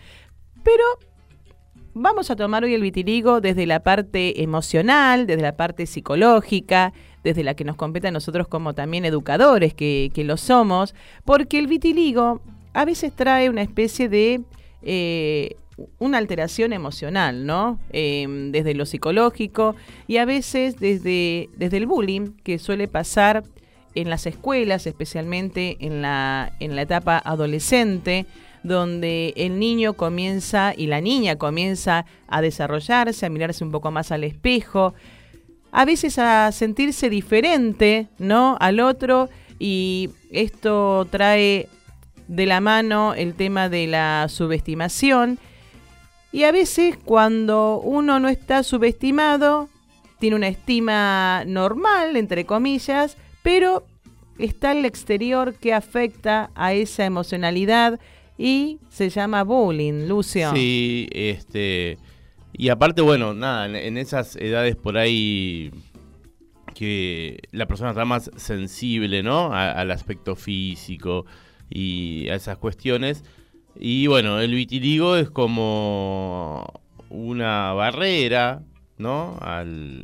Pero 0.63 0.83
vamos 1.93 2.29
a 2.29 2.35
tomar 2.35 2.65
hoy 2.65 2.73
el 2.73 2.81
vitiligo 2.81 3.39
desde 3.39 3.65
la 3.65 3.79
parte 3.79 4.43
emocional, 4.43 5.25
desde 5.25 5.41
la 5.41 5.55
parte 5.55 5.85
psicológica, 5.85 6.91
desde 7.23 7.45
la 7.45 7.53
que 7.53 7.63
nos 7.63 7.77
compete 7.77 8.09
a 8.09 8.11
nosotros 8.11 8.49
como 8.49 8.75
también 8.75 9.05
educadores 9.05 9.73
que, 9.73 10.11
lo 10.25 10.35
somos, 10.35 10.93
porque 11.23 11.57
el 11.57 11.67
vitiligo 11.67 12.41
a 12.73 12.83
veces 12.83 13.13
trae 13.15 13.49
una 13.49 13.61
especie 13.61 14.09
de... 14.09 14.41
eh, 14.81 15.55
una 15.99 16.17
alteración 16.17 16.73
emocional, 16.73 17.45
¿no? 17.45 17.79
Eh, 17.91 18.25
desde 18.51 18.73
lo 18.73 18.85
psicológico 18.85 19.75
y 20.07 20.17
a 20.17 20.25
veces 20.25 20.77
desde, 20.77 21.49
desde 21.55 21.77
el 21.77 21.85
bullying 21.85 22.33
que 22.43 22.59
suele 22.59 22.87
pasar 22.87 23.43
en 23.95 24.09
las 24.09 24.25
escuelas, 24.25 24.85
especialmente 24.87 25.77
en 25.79 26.01
la, 26.01 26.53
en 26.59 26.75
la 26.75 26.83
etapa 26.83 27.21
adolescente, 27.23 28.25
donde 28.63 29.33
el 29.37 29.59
niño 29.59 29.93
comienza 29.93 30.73
y 30.75 30.87
la 30.87 31.01
niña 31.01 31.37
comienza 31.37 32.05
a 32.27 32.41
desarrollarse, 32.41 33.25
a 33.25 33.29
mirarse 33.29 33.63
un 33.63 33.71
poco 33.71 33.91
más 33.91 34.11
al 34.11 34.23
espejo, 34.23 34.93
a 35.71 35.85
veces 35.85 36.17
a 36.19 36.51
sentirse 36.51 37.09
diferente, 37.09 38.07
¿no? 38.17 38.57
Al 38.59 38.79
otro 38.79 39.29
y 39.59 40.09
esto 40.31 41.07
trae 41.09 41.67
de 42.27 42.45
la 42.45 42.59
mano 42.61 43.13
el 43.13 43.33
tema 43.35 43.69
de 43.69 43.87
la 43.87 44.27
subestimación 44.29 45.39
y 46.37 46.43
a 46.43 46.51
veces 46.51 46.99
cuando 47.03 47.79
uno 47.79 48.19
no 48.19 48.29
está 48.29 48.61
subestimado, 48.61 49.69
tiene 50.19 50.35
una 50.35 50.47
estima 50.47 51.43
normal, 51.47 52.15
entre 52.15 52.45
comillas, 52.45 53.17
pero 53.41 53.87
está 54.37 54.71
el 54.73 54.85
exterior 54.85 55.55
que 55.55 55.73
afecta 55.73 56.51
a 56.53 56.73
esa 56.73 57.05
emocionalidad 57.05 57.99
y 58.37 58.77
se 58.87 59.09
llama 59.09 59.43
bullying, 59.43 60.07
Lucio. 60.07 60.51
Sí, 60.53 61.09
este. 61.11 61.97
Y 62.53 62.69
aparte, 62.69 63.01
bueno, 63.01 63.33
nada, 63.33 63.65
en, 63.65 63.97
esas 63.97 64.35
edades 64.35 64.75
por 64.75 64.99
ahí 64.99 65.71
que 66.75 67.39
la 67.51 67.65
persona 67.65 67.89
está 67.89 68.05
más 68.05 68.29
sensible, 68.35 69.23
¿no? 69.23 69.51
Al 69.55 69.89
aspecto 69.89 70.35
físico 70.35 71.25
y 71.67 72.29
a 72.29 72.35
esas 72.35 72.59
cuestiones. 72.59 73.23
Y 73.79 74.07
bueno, 74.07 74.39
el 74.39 74.53
vitiligo 74.53 75.15
es 75.15 75.29
como 75.29 76.65
una 77.09 77.73
barrera, 77.73 78.61
¿no? 78.97 79.37
Al, 79.41 80.03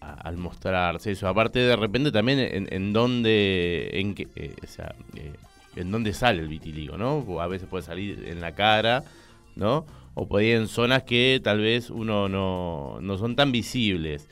al 0.00 0.36
mostrarse 0.36 1.12
eso. 1.12 1.28
Aparte, 1.28 1.60
de 1.60 1.76
repente 1.76 2.10
también 2.12 2.40
en, 2.40 2.68
en 2.70 2.92
dónde, 2.92 3.90
en 3.92 4.14
qué, 4.14 4.28
eh, 4.36 4.54
sea, 4.66 4.94
eh, 5.16 5.32
en 5.76 5.90
dónde 5.90 6.12
sale 6.12 6.40
el 6.40 6.48
vitiligo, 6.48 6.96
¿no? 6.96 7.40
A 7.40 7.46
veces 7.46 7.68
puede 7.68 7.84
salir 7.84 8.24
en 8.26 8.40
la 8.40 8.52
cara, 8.52 9.04
¿no? 9.56 9.86
O 10.14 10.28
puede 10.28 10.46
ir 10.46 10.56
en 10.56 10.68
zonas 10.68 11.02
que 11.04 11.40
tal 11.42 11.60
vez 11.60 11.90
uno 11.90 12.28
no, 12.28 12.98
no 13.00 13.18
son 13.18 13.36
tan 13.36 13.52
visibles. 13.52 14.28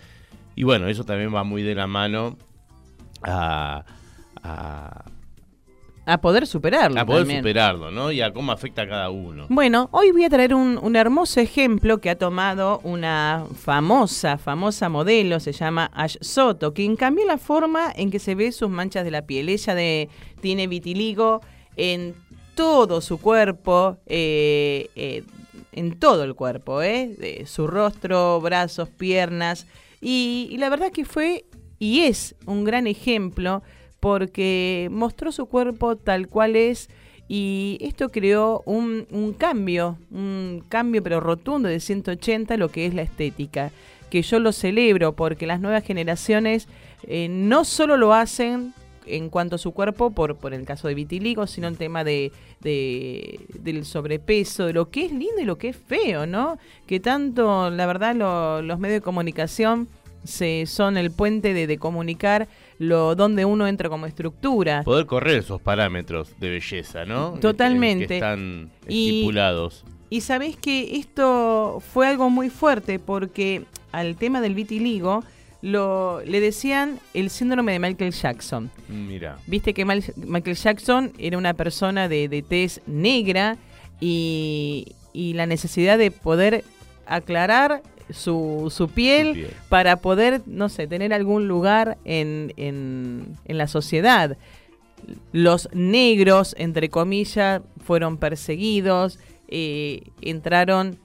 Y 0.55 0.65
bueno, 0.65 0.89
eso 0.89 1.05
también 1.05 1.35
va 1.35 1.45
muy 1.45 1.63
de 1.63 1.75
la 1.75 1.87
mano 1.87 2.37
a, 3.23 3.85
a, 4.43 5.05
A 6.05 6.21
poder 6.21 6.47
superarlo. 6.49 7.01
a 7.01 7.07
poder 7.07 7.23
también. 7.23 7.41
superarlo, 7.41 7.91
¿no? 7.93 8.11
Y 8.11 8.21
a 8.21 8.33
cómo 8.33 8.51
afecta 8.51 8.83
a 8.83 8.89
cada 8.89 9.11
uno. 9.11 9.47
Bueno, 9.49 9.89
hoy 9.93 10.11
voy 10.11 10.25
a 10.25 10.31
traer 10.31 10.55
un, 10.55 10.79
un 10.83 10.97
hermoso 10.97 11.39
ejemplo 11.41 11.99
que 11.99 12.11
ha 12.11 12.19
tomado 12.19 12.81
una 12.83 13.47
famosa, 13.55 14.37
famosa 14.37 14.89
modelo, 14.89 15.39
se 15.39 15.53
llama 15.53 15.91
Ash 15.95 16.17
Soto, 16.21 16.75
quien 16.75 16.97
cambió 16.97 17.25
la 17.25 17.39
forma 17.39 17.93
en 17.95 18.11
que 18.11 18.19
se 18.19 18.35
ve 18.35 18.51
sus 18.51 18.69
manchas 18.69 19.05
de 19.05 19.13
la 19.13 19.23
piel. 19.27 19.49
Ella 19.49 19.75
de, 19.77 20.09
tiene 20.41 20.67
vitiligo 20.67 21.41
en 21.77 22.17
todo 22.57 23.01
su 23.01 23.19
cuerpo, 23.21 23.99
eh, 24.07 24.91
eh, 24.97 25.23
en 25.71 25.99
todo 25.99 26.25
el 26.25 26.35
cuerpo, 26.35 26.83
¿eh? 26.83 27.15
De 27.17 27.47
su 27.47 27.69
rostro, 27.69 28.41
brazos, 28.41 28.89
piernas. 28.89 29.67
Y, 30.01 30.49
y 30.51 30.57
la 30.57 30.69
verdad 30.69 30.91
que 30.91 31.05
fue 31.05 31.45
y 31.79 32.03
es 32.03 32.37
un 32.47 32.65
gran 32.65 32.87
ejemplo 32.87 33.63
porque 34.03 34.89
mostró 34.91 35.31
su 35.31 35.47
cuerpo 35.47 35.95
tal 35.95 36.27
cual 36.27 36.57
es 36.57 36.91
y 37.29 37.79
esto 37.81 38.09
creó 38.09 38.61
un, 38.67 39.07
un 39.13 39.33
cambio, 39.33 39.97
un 40.11 40.65
cambio 40.69 41.05
pero 41.05 41.21
rotundo 41.21 41.69
de 41.69 41.79
180 41.79 42.57
lo 42.57 42.69
que 42.69 42.85
es 42.87 42.95
la 42.95 43.03
estética, 43.03 43.71
que 44.11 44.23
yo 44.23 44.41
lo 44.41 44.51
celebro 44.51 45.13
porque 45.13 45.47
las 45.47 45.61
nuevas 45.61 45.85
generaciones 45.85 46.67
eh, 47.07 47.29
no 47.31 47.65
solo 47.65 47.97
lo 47.97 48.13
hacen 48.13 48.75
en 49.07 49.29
cuanto 49.31 49.55
a 49.55 49.59
su 49.59 49.71
cuerpo, 49.71 50.11
por, 50.11 50.35
por 50.35 50.53
el 50.53 50.65
caso 50.65 50.89
de 50.89 50.95
vitiligo, 50.95 51.47
sino 51.47 51.69
en 51.69 51.77
tema 51.77 52.03
de, 52.03 52.33
de- 52.61 53.39
del 53.61 53.85
sobrepeso, 53.85 54.67
de 54.67 54.73
lo 54.73 54.91
que 54.91 55.05
es 55.07 55.13
lindo 55.13 55.41
y 55.41 55.45
lo 55.45 55.59
que 55.59 55.69
es 55.69 55.77
feo, 55.77 56.27
¿no? 56.27 56.59
Que 56.89 56.99
tanto, 56.99 57.71
la 57.71 57.87
verdad, 57.87 58.17
lo- 58.17 58.63
los 58.63 58.81
medios 58.81 58.97
de 58.97 59.05
comunicación 59.05 59.87
se, 60.25 60.67
son 60.67 60.97
el 60.97 61.11
puente 61.13 61.53
de 61.55 61.79
comunicar 61.79 62.47
lo 62.83 63.15
donde 63.15 63.45
uno 63.45 63.67
entra 63.67 63.89
como 63.89 64.07
estructura. 64.07 64.83
Poder 64.85 65.07
correr 65.07 65.39
esos 65.39 65.61
parámetros 65.61 66.39
de 66.41 66.51
belleza, 66.51 67.05
¿no? 67.05 67.33
Totalmente. 67.41 68.07
Que 68.09 68.15
están 68.15 68.71
Y- 68.89 69.09
estipulados. 69.09 69.85
Y 70.11 70.21
sabés 70.21 70.57
que 70.57 70.97
esto 70.97 71.81
fue 71.93 72.07
algo 72.09 72.29
muy 72.29 72.51
fuerte 72.51 72.99
porque 72.99 73.65
al 73.93 74.17
tema 74.17 74.41
del 74.41 74.55
vitiligo 74.55 75.25
lo, 75.63 76.21
le 76.27 76.41
decían 76.41 76.99
el 77.15 77.31
síndrome 77.31 77.73
de 77.73 77.79
Michael 77.79 78.13
Jackson. 78.13 78.71
Mira. 78.89 79.39
Viste 79.47 79.73
que 79.73 79.85
Mal- 79.85 80.03
Michael 80.17 80.57
Jackson 80.57 81.13
era 81.19 81.39
una 81.39 81.55
persona 81.55 82.09
de, 82.09 82.29
de 82.29 82.43
tez 82.43 82.81
negra 82.87 83.57
y, 84.01 84.97
y 85.13 85.35
la 85.35 85.47
necesidad 85.47 85.97
de 85.99 86.11
poder 86.11 86.65
aclarar 87.07 87.83
su, 88.11 88.73
su 88.75 88.89
piel, 88.89 89.33
piel. 89.35 89.51
para 89.69 89.97
poder, 89.97 90.43
no 90.47 90.69
sé, 90.69 90.87
tener 90.87 91.13
algún 91.13 91.49
lugar 91.49 91.99
en, 92.05 92.53
en, 92.57 93.37
en 93.45 93.59
la 93.59 93.67
sociedad. 93.69 94.37
Los 95.33 95.69
negros, 95.73 96.55
entre 96.59 96.89
comillas, 96.89 97.63
fueron 97.85 98.17
perseguidos, 98.19 99.19
eh, 99.49 100.03
entraron 100.21 100.99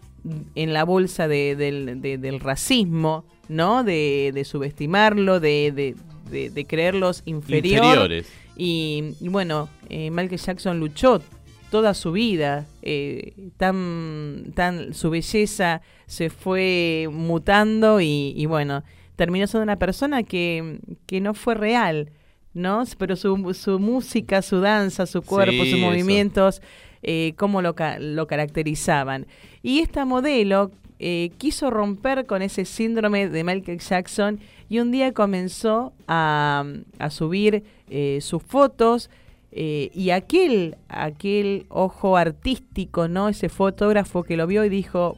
en 0.56 0.74
la 0.74 0.84
bolsa 0.84 1.28
de- 1.28 1.56
del, 1.56 2.02
de- 2.02 2.18
del 2.18 2.40
racismo, 2.40 3.26
¿no? 3.50 3.84
De, 3.84 4.32
de 4.34 4.44
subestimarlo, 4.46 5.40
de, 5.40 5.72
de- 5.74 5.96
de- 6.30 6.50
de 6.50 6.66
creerlos 6.66 7.24
inferior. 7.26 7.84
Inferiores. 7.86 8.28
Y, 8.56 9.14
y 9.22 9.30
bueno, 9.30 9.70
eh, 9.90 10.12
Michael 10.12 10.40
Jackson 10.42 10.80
luchó 10.80 11.22
toda 11.70 11.94
su 11.94 12.12
vida, 12.12 12.66
eh, 12.82 13.34
tan, 13.58 14.52
tan, 14.56 14.94
su 14.94 15.10
belleza 15.10 15.82
se 16.06 16.30
fue 16.30 17.10
mutando 17.12 18.00
y, 18.00 18.34
y 18.36 18.46
bueno, 18.46 18.84
terminó 19.16 19.48
siendo 19.48 19.64
una 19.64 19.78
persona 19.78 20.24
que, 20.24 20.80
que 21.06 21.20
no 21.20 21.34
fue 21.34 21.56
real, 21.56 22.12
¿no? 22.54 22.84
Pero 22.98 23.16
su, 23.16 23.54
su 23.54 23.80
música, 23.80 24.42
su 24.42 24.62
danza, 24.62 25.06
su 25.06 25.22
cuerpo, 25.22 25.64
Sí, 25.64 25.72
sus 25.72 25.80
movimientos, 25.80 26.62
eh, 27.04 27.34
cómo 27.38 27.62
lo, 27.62 27.76
lo 28.00 28.28
caracterizaban. 28.28 29.28
Y 29.62 29.80
esta 29.80 30.06
modelo 30.06 30.72
eh, 31.00 31.32
quiso 31.38 31.70
romper 31.70 32.26
con 32.26 32.42
ese 32.42 32.66
síndrome 32.66 33.30
de 33.30 33.44
Michael 33.44 33.80
Jackson 33.80 34.40
y 34.70 34.80
un 34.80 34.92
día 34.92 35.14
comenzó 35.14 35.94
a, 36.08 36.66
a 36.98 37.10
subir 37.10 37.64
eh, 37.90 38.20
sus 38.22 38.42
fotos 38.42 39.10
eh, 39.60 39.90
y 39.96 40.12
aquel, 40.12 40.76
aquel 40.88 41.66
ojo 41.70 42.16
artístico, 42.16 43.08
¿no? 43.08 43.28
Ese 43.28 43.50
fotógrafo 43.50 44.22
que 44.22 44.38
lo 44.38 44.46
vio 44.46 44.64
y 44.64 44.70
dijo, 44.70 45.18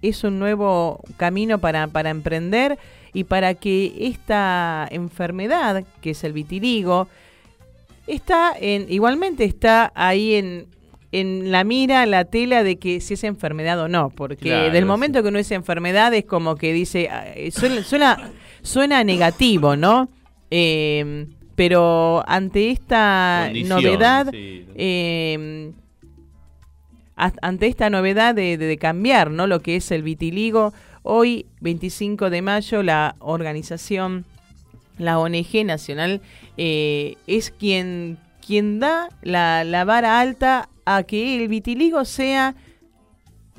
es 0.00 0.24
un 0.24 0.38
nuevo 0.38 1.02
camino 1.18 1.58
para, 1.58 1.86
para 1.86 2.08
emprender 2.08 2.78
y 3.12 3.24
para 3.24 3.52
que 3.52 3.92
esta 3.98 4.88
enfermedad, 4.90 5.84
que 6.00 6.12
es 6.12 6.24
el 6.24 6.32
vitiligo, 6.32 7.08
está 8.06 8.54
en, 8.58 8.90
igualmente 8.90 9.44
está 9.44 9.92
ahí 9.94 10.36
en, 10.36 10.68
en 11.12 11.52
la 11.52 11.62
mira, 11.62 12.06
la 12.06 12.24
tela 12.24 12.62
de 12.62 12.78
que 12.78 13.02
si 13.02 13.12
es 13.12 13.24
enfermedad 13.24 13.78
o 13.78 13.88
no, 13.88 14.08
porque 14.08 14.48
Claro, 14.48 14.72
del 14.72 14.84
sí. 14.84 14.88
momento 14.88 15.22
que 15.22 15.30
no 15.30 15.38
es 15.38 15.50
enfermedad 15.50 16.14
es 16.14 16.24
como 16.24 16.56
que 16.56 16.72
dice, 16.72 17.10
ah, 17.10 17.26
eh, 17.34 17.50
suena, 17.50 17.84
suena, 17.84 18.30
suena 18.62 19.04
negativo, 19.04 19.76
¿no? 19.76 20.08
Eh, 20.50 21.26
pero 21.56 22.22
ante 22.28 22.70
esta 22.70 23.44
Condición, 23.46 23.68
novedad, 23.82 24.26
sí. 24.30 24.66
eh, 24.76 25.72
as- 27.16 27.32
ante 27.42 27.66
esta 27.66 27.90
novedad 27.90 28.34
de, 28.34 28.56
de- 28.56 28.66
de 28.66 28.78
cambiar 28.78 29.30
¿no? 29.30 29.46
lo 29.46 29.60
que 29.60 29.76
es 29.76 29.90
el 29.90 30.02
vitiligo, 30.02 30.72
hoy, 31.02 31.46
25 31.60 32.30
de 32.30 32.42
mayo, 32.42 32.82
la 32.82 33.16
organización, 33.20 34.24
la 34.98 35.18
ONG 35.18 35.64
nacional, 35.64 36.20
eh, 36.56 37.16
es 37.26 37.50
quien, 37.50 38.18
quien 38.44 38.78
da 38.80 39.08
la, 39.22 39.64
la 39.64 39.84
vara 39.84 40.20
alta 40.20 40.68
a 40.84 41.02
que 41.04 41.36
el 41.42 41.48
vitiligo 41.48 42.04
sea 42.04 42.54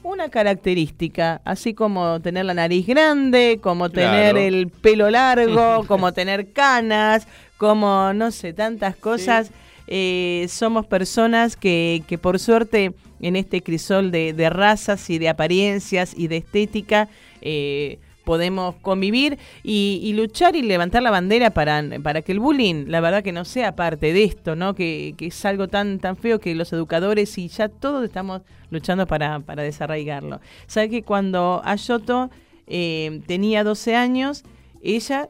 una 0.04 0.30
característica, 0.30 1.42
así 1.44 1.74
como 1.74 2.22
tener 2.22 2.46
la 2.46 2.54
nariz 2.54 2.88
grande, 2.88 3.60
como 3.62 3.90
tener 3.90 4.34
Claro. 4.36 4.38
el 4.40 4.70
pelo 4.70 5.10
largo, 5.10 5.84
como 5.88 6.14
tener 6.14 6.54
canas, 6.54 7.28
como 7.58 8.14
no 8.14 8.32
sé, 8.32 8.54
tantas 8.54 8.96
cosas. 8.96 9.52
Eh, 9.88 10.48
somos 10.50 10.86
personas 10.86 11.56
que, 11.56 12.04
que 12.08 12.18
por 12.18 12.40
suerte 12.40 12.94
en 13.22 13.36
este 13.36 13.64
crisol 13.64 14.12
de, 14.12 14.34
de 14.34 14.50
razas 14.50 15.10
y 15.10 15.18
de 15.18 15.30
apariencias 15.30 16.14
y 16.16 16.28
de 16.28 16.38
estética 16.38 17.08
eh, 17.42 18.00
podemos 18.28 18.76
convivir 18.82 19.40
y, 19.64 20.02
y 20.04 20.12
luchar 20.12 20.58
y 20.58 20.62
levantar 20.62 21.02
la 21.02 21.12
bandera 21.12 21.52
para, 21.52 21.82
para 22.04 22.22
que 22.22 22.34
el 22.34 22.42
bullying, 22.42 22.86
la 22.88 23.00
verdad 23.00 23.24
que 23.24 23.32
no 23.32 23.46
sea 23.46 23.78
parte 23.78 24.12
de 24.12 24.26
esto, 24.26 24.58
¿no? 24.58 24.76
Que, 24.76 25.16
que 25.18 25.28
es 25.28 25.46
algo 25.46 25.70
tan, 25.70 26.00
tan 26.00 26.18
feo 26.18 26.38
que 26.40 26.54
los 26.54 26.74
educadores 26.74 27.38
y 27.38 27.48
ya 27.48 27.70
todos 27.70 28.04
estamos 28.04 28.42
luchando 28.70 29.08
para, 29.08 29.40
para 29.40 29.64
desarraigarlo. 29.64 30.42
¿Sabe 30.68 30.90
que 30.90 31.04
cuando 31.04 31.62
Ayoto 31.64 32.30
eh, 32.68 33.22
tenía 33.28 33.64
12 33.64 33.96
años, 33.96 34.44
ella 34.84 35.30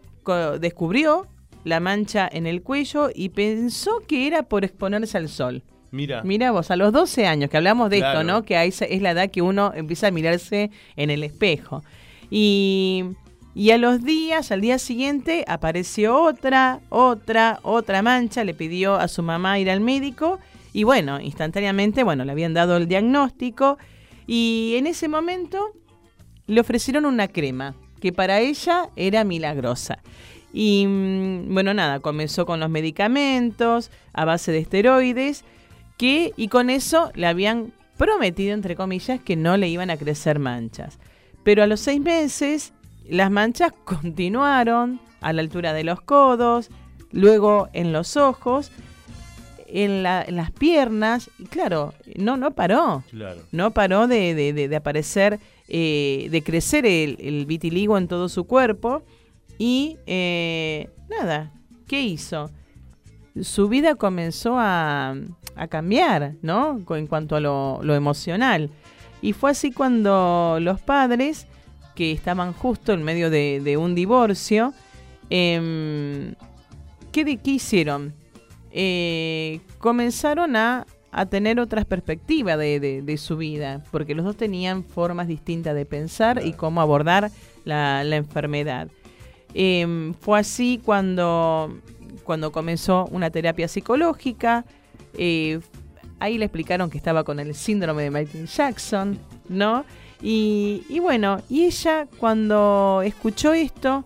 descubrió 0.59 1.27
la 1.67 1.79
mancha 1.79 2.27
en 2.31 2.47
el 2.47 2.61
cuello 2.63 3.09
y 3.13 3.29
pensó 3.29 4.01
que 4.07 4.25
era 4.27 4.43
por 4.43 4.63
exponerse 4.65 5.17
al 5.17 5.29
sol. 5.29 5.63
Mira. 5.91 6.21
Mira 6.23 6.51
vos, 6.51 6.69
a 6.71 6.75
los 6.75 6.91
12 6.91 7.25
años, 7.27 7.49
que 7.49 7.57
hablamos 7.57 7.89
de 7.89 7.99
Claro. 7.99 8.19
esto, 8.21 8.31
¿no? 8.31 8.43
Que 8.43 8.57
ahí 8.57 8.71
se- 8.71 8.93
es 8.93 9.01
la 9.01 9.11
edad 9.11 9.29
que 9.29 9.41
uno 9.41 9.71
empieza 9.75 10.07
a 10.07 10.11
mirarse 10.11 10.69
en 10.95 11.09
el 11.09 11.23
espejo. 11.23 11.83
Y, 12.29 13.03
y 13.55 13.71
a 13.71 13.77
los 13.77 14.03
días, 14.03 14.51
al 14.51 14.61
día 14.61 14.79
siguiente, 14.79 15.45
apareció 15.47 16.21
otra, 16.21 16.81
otra, 16.89 17.59
otra 17.63 18.01
mancha, 18.01 18.43
le 18.43 18.53
pidió 18.53 18.95
a 18.95 19.07
su 19.07 19.23
mamá 19.23 19.59
ir 19.59 19.69
al 19.69 19.79
médico 19.79 20.39
y 20.73 20.83
bueno, 20.83 21.19
instantáneamente, 21.21 22.03
bueno, 22.03 22.25
le 22.25 22.31
habían 22.33 22.53
dado 22.53 22.77
el 22.77 22.87
diagnóstico 22.87 23.77
y 24.27 24.75
en 24.77 24.87
ese 24.87 25.07
momento 25.07 25.71
le 26.47 26.59
ofrecieron 26.61 27.05
una 27.05 27.27
crema 27.29 27.75
que 28.01 28.11
para 28.11 28.39
ella 28.41 28.89
era 28.95 29.23
milagrosa. 29.23 29.99
Y 30.59 30.87
mm, 30.87 31.53
bueno, 31.53 31.71
nada, 31.75 31.99
comenzó 31.99 32.47
con 32.47 32.59
los 32.59 32.69
medicamentos 32.71 33.91
a 34.11 34.25
base 34.25 34.51
de 34.51 34.57
esteroides, 34.57 35.43
que, 35.97 36.33
y 36.35 36.47
con 36.47 36.71
eso 36.71 37.11
le 37.13 37.27
habían 37.27 37.73
prometido, 37.95 38.55
entre 38.55 38.75
comillas, 38.75 39.19
que 39.21 39.35
no 39.35 39.55
le 39.55 39.67
iban 39.69 39.91
a 39.91 39.97
crecer 39.97 40.39
manchas. 40.39 40.97
Pero 41.43 41.61
a 41.61 41.67
los 41.67 41.79
seis 41.79 42.01
meses, 42.01 42.73
las 43.07 43.29
manchas 43.29 43.71
continuaron 43.83 44.99
a 45.21 45.31
la 45.31 45.41
altura 45.41 45.73
de 45.73 45.83
los 45.83 46.01
codos, 46.01 46.71
luego 47.11 47.69
en 47.73 47.93
los 47.93 48.17
ojos, 48.17 48.71
en, 49.67 50.01
la- 50.01 50.23
en 50.23 50.37
las 50.37 50.49
piernas, 50.49 51.29
y 51.37 51.43
claro, 51.45 51.93
no, 52.15 52.35
no 52.35 52.51
paró 52.51 53.03
Claro. 53.11 53.41
no 53.51 53.71
paró 53.71 54.07
de, 54.07 54.33
de- 54.33 54.53
de- 54.53 54.67
de 54.69 54.75
aparecer, 54.75 55.39
eh, 55.67 56.29
de 56.31 56.41
crecer 56.41 56.87
el, 56.87 57.17
el 57.19 57.45
vitiligo 57.45 57.95
en 57.97 58.07
todo 58.07 58.27
su 58.27 58.45
cuerpo. 58.45 59.03
Y 59.57 59.97
eh, 60.05 60.89
nada, 61.09 61.51
¿qué 61.87 62.01
hizo? 62.01 62.51
Su 63.41 63.69
vida 63.69 63.95
comenzó 63.95 64.57
a, 64.57 65.15
a 65.55 65.67
cambiar, 65.67 66.33
¿no? 66.41 66.79
En 66.89 67.07
cuanto 67.07 67.35
a 67.35 67.39
lo, 67.39 67.79
lo 67.83 67.95
emocional. 67.95 68.69
Y 69.21 69.33
fue 69.33 69.51
así 69.51 69.71
cuando 69.71 70.57
los 70.61 70.79
padres, 70.81 71.47
que 71.95 72.11
estaban 72.11 72.53
justo 72.53 72.93
en 72.93 73.03
medio 73.03 73.29
de, 73.29 73.61
de 73.63 73.77
un 73.77 73.95
divorcio, 73.95 74.73
em, 75.29 76.35
¿qué, 77.11 77.25
de, 77.25 77.37
qué 77.37 77.51
hicieron? 77.51 78.13
Eh, 78.71 79.61
comenzaron 79.79 80.55
a, 80.55 80.85
a 81.11 81.25
tener 81.25 81.59
otras 81.59 81.85
perspectivas 81.85 82.57
de, 82.59 82.79
de- 82.79 83.01
de 83.01 83.17
su 83.17 83.37
vida, 83.37 83.83
porque 83.91 84.13
los 84.13 84.25
dos 84.25 84.37
tenían 84.37 84.83
formas 84.83 85.27
distintas 85.27 85.73
de 85.73 85.85
pensar 85.85 86.41
y 86.45 86.53
cómo 86.53 86.81
abordar 86.81 87.31
la, 87.65 88.03
la 88.03 88.15
enfermedad. 88.17 88.87
Em, 89.53 90.13
fue 90.13 90.39
así 90.39 90.79
cuando, 90.83 91.77
cuando 92.23 92.51
comenzó 92.51 93.05
una 93.11 93.29
terapia 93.29 93.67
psicológica. 93.67 94.65
eh, 95.17 95.59
ahí 96.19 96.37
le 96.37 96.45
explicaron 96.45 96.89
que 96.89 96.97
estaba 96.97 97.23
con 97.23 97.39
el 97.39 97.53
síndrome 97.53 98.03
de 98.03 98.11
Michael 98.11 98.47
Jackson, 98.47 99.19
¿no? 99.49 99.85
Y, 100.21 100.83
y 100.89 100.99
bueno, 100.99 101.41
y 101.47 101.65
ella 101.65 102.07
cuando 102.19 103.01
escuchó 103.05 103.53
esto 103.53 104.03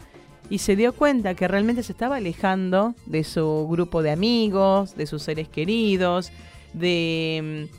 y 0.50 0.58
se 0.58 0.76
dio 0.76 0.92
cuenta 0.94 1.36
que 1.36 1.48
realmente 1.48 1.84
se 1.84 1.94
estaba 1.94 2.18
alejando 2.18 2.96
de 3.06 3.24
su 3.24 3.66
grupo 3.70 4.04
de 4.04 4.12
amigos, 4.12 4.96
de 4.98 5.06
sus 5.06 5.24
seres 5.24 5.48
queridos, 5.48 6.32
de, 6.74 7.70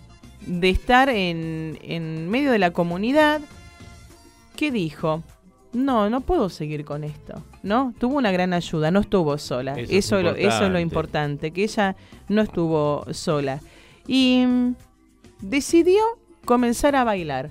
de 0.47 0.71
estar 0.71 1.11
en, 1.11 1.79
en 1.83 2.31
medio 2.31 2.51
de 2.53 2.59
la 2.59 2.71
comunidad, 2.71 3.43
¿qué 4.57 4.71
dijo? 4.71 5.23
No, 5.73 6.11
no 6.11 6.21
puedo 6.21 6.51
seguir 6.51 6.85
con 6.85 7.03
esto, 7.05 7.43
¿no? 7.63 7.95
Tuvo 7.99 8.17
una 8.19 8.31
gran 8.31 8.53
ayuda, 8.53 8.91
no 8.91 9.01
estuvo 9.01 9.39
sola. 9.39 9.73
Eso 9.73 9.93
Eso, 9.93 10.19
es 10.19 10.25
lo, 10.25 10.31
eso 10.35 10.65
es 10.67 10.71
lo 10.71 10.79
importante. 10.81 11.51
que 11.51 11.65
ella 11.65 11.97
no 12.29 12.43
estuvo 12.43 13.07
sola. 13.13 13.61
Y 14.07 14.45
mm, 14.47 14.75
decidió 15.41 16.03
comenzar 16.45 16.95
a 16.97 17.05
bailar. 17.05 17.51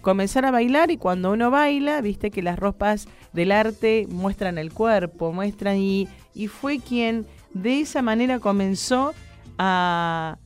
Comenzar 0.00 0.46
a 0.46 0.50
bailar 0.50 0.90
y 0.90 0.96
cuando 0.96 1.30
uno 1.32 1.50
baila, 1.50 2.00
viste 2.00 2.30
que 2.30 2.40
las 2.42 2.58
ropas 2.58 3.06
del 3.34 3.52
arte 3.52 4.06
muestran 4.08 4.56
el 4.56 4.72
cuerpo, 4.72 5.30
muestran 5.32 5.76
y, 5.76 6.08
y 6.34 6.46
fue 6.46 6.78
quien 6.78 7.26
de 7.52 7.80
esa 7.80 8.00
manera 8.00 8.38
comenzó 8.38 9.12
a, 9.58 10.38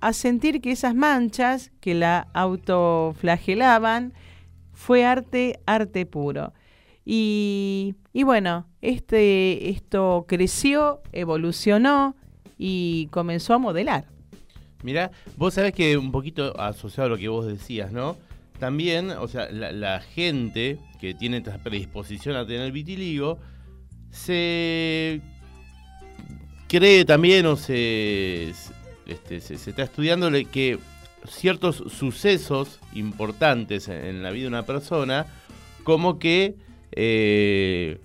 a 0.00 0.12
sentir 0.12 0.60
que 0.60 0.72
esas 0.72 0.96
manchas 0.96 1.70
que 1.80 1.94
la 1.94 2.26
autoflagelaban 2.34 4.12
fue 4.78 5.04
arte, 5.04 5.58
arte 5.66 6.06
puro. 6.06 6.54
Y, 7.04 7.96
y 8.12 8.22
bueno, 8.22 8.68
este, 8.80 9.70
esto 9.70 10.24
creció, 10.28 11.02
evolucionó 11.10 12.14
y 12.56 13.08
comenzó 13.10 13.54
a 13.54 13.58
modelar. 13.58 14.06
Mirá, 14.84 15.10
vos 15.36 15.54
sabés 15.54 15.72
que 15.72 15.98
un 15.98 16.12
poquito 16.12 16.58
asociado 16.60 17.08
a 17.08 17.10
lo 17.10 17.18
que 17.18 17.28
vos 17.28 17.44
decías, 17.46 17.90
¿no? 17.90 18.16
También, 18.60 19.10
o 19.10 19.26
sea, 19.26 19.50
la, 19.50 20.00
gente 20.00 20.78
que 21.00 21.12
tiene 21.12 21.38
esta 21.38 21.58
predisposición 21.58 22.36
a 22.36 22.46
tener 22.46 22.70
vitiligo, 22.70 23.38
se 24.10 25.20
cree 26.68 27.04
también 27.04 27.46
o 27.46 27.56
se, 27.56 28.50
este, 29.06 29.40
se, 29.40 29.58
se 29.58 29.70
está 29.70 29.82
estudiando 29.82 30.30
que 30.52 30.78
ciertos 31.26 31.76
sucesos 31.76 32.80
importantes 32.94 33.88
en, 33.88 34.22
la 34.22 34.30
vida 34.30 34.42
de 34.42 34.48
una 34.48 34.66
persona, 34.66 35.26
como 35.84 36.18
que 36.18 36.56
eh, 36.92 38.00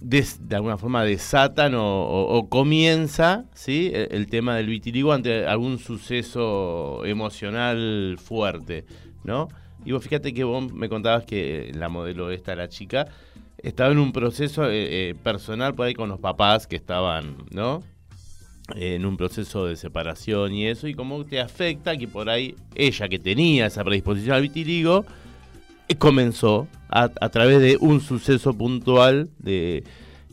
de 0.00 0.56
alguna 0.56 0.78
forma 0.78 1.04
desatan 1.04 1.74
o, 1.76 2.46
comienza 2.48 3.44
¿sí? 3.54 3.90
el, 3.94 4.08
el 4.10 4.26
tema 4.28 4.56
del 4.56 4.66
vitiligo 4.66 5.12
ante 5.12 5.46
algún 5.46 5.78
suceso 5.78 7.04
emocional 7.04 8.16
fuerte, 8.18 8.84
¿no? 9.24 9.48
Y 9.84 9.92
vos 9.92 10.02
fíjate 10.02 10.34
que 10.34 10.44
vos 10.44 10.72
me 10.72 10.88
contabas 10.88 11.24
que 11.24 11.72
la 11.74 11.88
modelo 11.88 12.30
esta, 12.30 12.54
la 12.54 12.68
chica, 12.68 13.08
estaba 13.58 13.92
en 13.92 13.98
un 13.98 14.12
proceso 14.12 14.66
eh, 14.66 15.10
eh, 15.10 15.14
personal 15.22 15.74
por 15.74 15.86
ahí 15.86 15.94
con 15.94 16.08
los 16.08 16.18
papás 16.18 16.66
que 16.66 16.76
estaban, 16.76 17.36
¿no? 17.50 17.82
En 18.76 19.06
un 19.06 19.16
proceso 19.16 19.66
de 19.66 19.76
separación 19.76 20.52
y 20.54 20.66
eso, 20.66 20.88
y 20.88 20.94
cómo 20.94 21.24
te 21.24 21.40
afecta 21.40 21.96
que 21.96 22.08
por 22.08 22.28
ahí 22.28 22.54
ella 22.74 23.08
que 23.08 23.18
tenía 23.18 23.66
esa 23.66 23.84
predisposición 23.84 24.36
al 24.36 24.42
vitiligo, 24.42 25.04
eh, 25.88 25.96
comenzó 25.96 26.68
a, 26.88 27.10
a 27.20 27.28
través 27.28 27.60
de 27.60 27.76
un 27.80 28.00
suceso 28.00 28.54
puntual 28.54 29.30
de... 29.38 29.84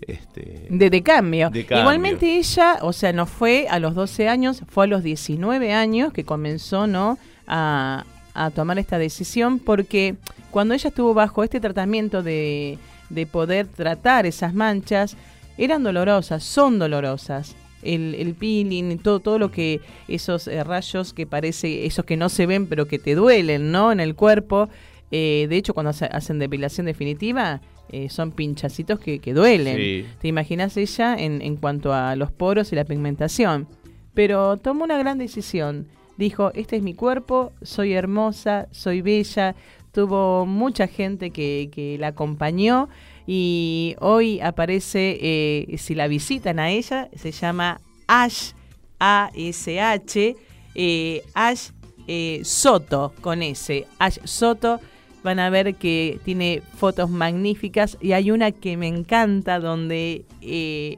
Este, 0.01 0.67
De, 0.69 0.89
de 0.91 1.01
cambio. 1.01 1.49
De 1.49 1.65
cambio. 1.65 1.81
Igualmente 1.81 2.37
ella, 2.37 2.77
o 2.81 2.93
sea, 2.93 3.13
no 3.13 3.25
fue 3.25 3.67
a 3.67 3.79
los 3.79 3.95
12 3.95 4.27
años, 4.29 4.61
fue 4.67 4.85
a 4.85 4.87
los 4.87 5.01
19 5.01 5.73
años 5.73 6.13
que 6.13 6.23
comenzó, 6.23 6.85
¿no? 6.85 7.17
A, 7.47 8.05
a 8.35 8.51
tomar 8.51 8.77
esta 8.77 8.99
decisión 8.99 9.57
porque 9.57 10.15
cuando 10.51 10.75
ella 10.75 10.89
estuvo 10.89 11.15
bajo 11.15 11.43
este 11.43 11.59
tratamiento 11.59 12.21
de, 12.21 12.77
de 13.09 13.25
poder 13.25 13.65
tratar 13.67 14.27
esas 14.27 14.53
manchas, 14.53 15.17
eran 15.57 15.81
dolorosas, 15.81 16.43
son 16.43 16.77
dolorosas. 16.77 17.55
El, 17.93 18.15
el 18.15 18.33
peeling, 18.35 18.97
todo, 18.99 19.19
todo 19.19 19.39
lo 19.39 19.49
que 19.51 19.79
esos 20.07 20.47
eh, 20.47 20.63
rayos 20.63 21.13
que 21.13 21.25
parece, 21.25 21.85
esos 21.85 22.05
que 22.05 22.17
no 22.17 22.29
se 22.29 22.45
ven 22.45 22.67
pero 22.67 22.85
que 22.87 22.99
te 22.99 23.15
duelen, 23.15 23.71
¿no? 23.71 23.91
En 23.91 23.99
el 23.99 24.13
cuerpo. 24.15 24.69
Eh, 25.11 25.47
de 25.49 25.55
hecho, 25.57 25.73
cuando 25.73 25.91
hace- 25.91 26.05
hacen 26.11 26.37
depilación 26.39 26.85
definitiva, 26.85 27.61
eh, 27.89 28.09
son 28.09 28.31
pinchacitos 28.31 28.99
que, 28.99 29.19
que 29.19 29.33
duelen. 29.33 29.77
Sí. 29.77 30.05
¿Te 30.19 30.27
imaginas 30.27 30.75
ella 30.75 31.15
en, 31.15 31.41
en 31.41 31.55
cuanto 31.55 31.93
a 31.93 32.15
los 32.17 32.31
poros 32.31 32.71
y 32.73 32.75
la 32.75 32.83
pigmentación? 32.83 33.67
Pero 34.13 34.57
tomó 34.57 34.83
una 34.83 34.97
gran 34.97 35.17
decisión 35.17 35.87
dijo, 36.17 36.51
este 36.55 36.77
es 36.77 36.81
mi 36.81 36.95
cuerpo, 36.95 37.51
soy 37.61 37.93
hermosa, 37.93 38.67
soy 38.71 39.01
bella, 39.03 39.55
tuvo 39.91 40.47
mucha 40.47 40.87
gente 40.87 41.29
que, 41.29 41.69
que 41.71 41.97
la 41.99 42.07
acompañó 42.07 42.89
y 43.27 43.95
hoy 43.99 44.39
aparece, 44.39 45.17
eh, 45.21 45.77
si 45.77 45.93
la 45.95 46.07
visitan 46.07 46.59
a 46.59 46.71
ella, 46.71 47.09
se 47.13 47.31
llama 47.31 47.81
Ash, 48.07 48.51
A-S-H, 48.99 50.35
eh, 50.75 51.21
Ash 51.33 51.69
eh, 52.07 52.39
Soto, 52.43 53.13
con 53.21 53.43
S, 53.43 53.85
Ash 53.99 54.17
Soto. 54.23 54.79
Van 55.23 55.39
a 55.39 55.49
ver 55.49 55.75
que 55.75 56.19
tiene 56.23 56.61
fotos 56.77 57.09
magníficas 57.09 57.97
y 57.99 58.13
hay 58.13 58.31
una 58.31 58.51
que 58.51 58.77
me 58.77 58.87
encanta 58.87 59.59
donde 59.59 60.25
eh, 60.41 60.97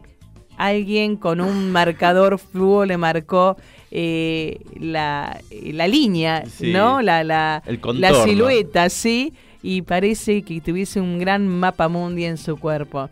alguien 0.58 1.15
con 1.15 1.42
un 1.42 1.72
marcador 1.72 2.38
fluo 2.38 2.86
le 2.86 2.98
marcó 2.98 3.58
eh, 3.89 4.60
la, 4.80 5.42
la 5.63 5.88
línea, 5.88 6.44
Sí. 6.46 6.72
¿no? 6.72 7.02
La, 7.02 7.24
la, 7.24 7.63
El 7.65 7.80
la 8.00 8.13
silueta, 8.24 8.89
sí, 8.89 9.34
y 9.62 9.82
parece 9.82 10.41
que 10.43 10.62
tuviese 10.62 11.02
un 11.02 11.19
gran 11.19 11.48
mapa 11.48 11.88
mundi 11.88 12.26
en 12.26 12.38
su 12.38 12.58
cuerpo. 12.58 13.10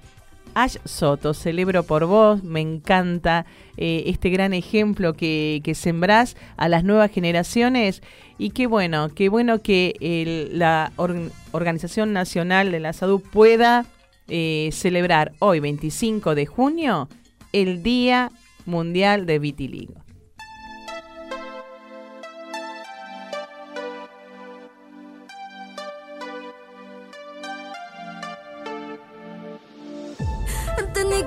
Ash 0.54 0.78
Soto, 0.86 1.36
celebro 1.36 1.84
por 1.84 2.06
vos, 2.06 2.44
me 2.44 2.62
encanta 2.62 3.46
eh, 3.76 4.04
este 4.08 4.30
gran 4.32 4.54
ejemplo 4.56 5.14
que, 5.14 5.62
que 5.64 5.76
sembrás 5.76 6.36
a 6.56 6.68
las 6.68 6.84
nuevas 6.84 7.12
generaciones 7.12 8.02
y 8.40 8.50
qué 8.52 8.66
bueno, 8.66 9.10
qué 9.14 9.30
bueno 9.30 9.62
que 9.62 10.50
la 10.54 10.92
Or- 10.96 11.32
Organización 11.52 12.12
Nacional 12.12 12.72
de 12.72 12.80
la 12.80 12.94
Salud 12.94 13.22
pueda 13.32 13.86
eh, 14.30 14.70
celebrar 14.72 15.34
hoy, 15.40 15.60
25 15.60 16.34
de 16.34 16.46
junio, 16.48 17.08
el 17.54 17.84
Día 17.84 18.32
Mundial 18.66 19.26
de 19.28 19.38
Vitiligo. 19.40 19.94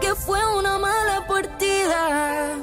Que 0.00 0.14
fue 0.14 0.40
una 0.56 0.78
mala 0.78 1.26
partida. 1.26 2.56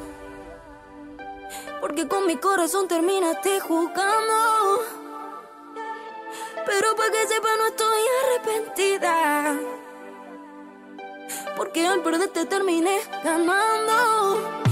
Porque 1.79 2.07
con 2.07 2.25
mi 2.25 2.37
corazón 2.37 2.87
terminaste 2.87 3.59
jugando. 3.59 4.81
Pero 6.65 6.95
para 6.95 7.11
que 7.11 7.27
sepa, 7.27 7.47
no 7.57 7.67
estoy 7.67 8.01
arrepentida. 8.23 9.55
Porque 11.55 11.87
al 11.87 12.01
perderte 12.01 12.45
terminé 12.45 12.99
ganando. 13.23 14.67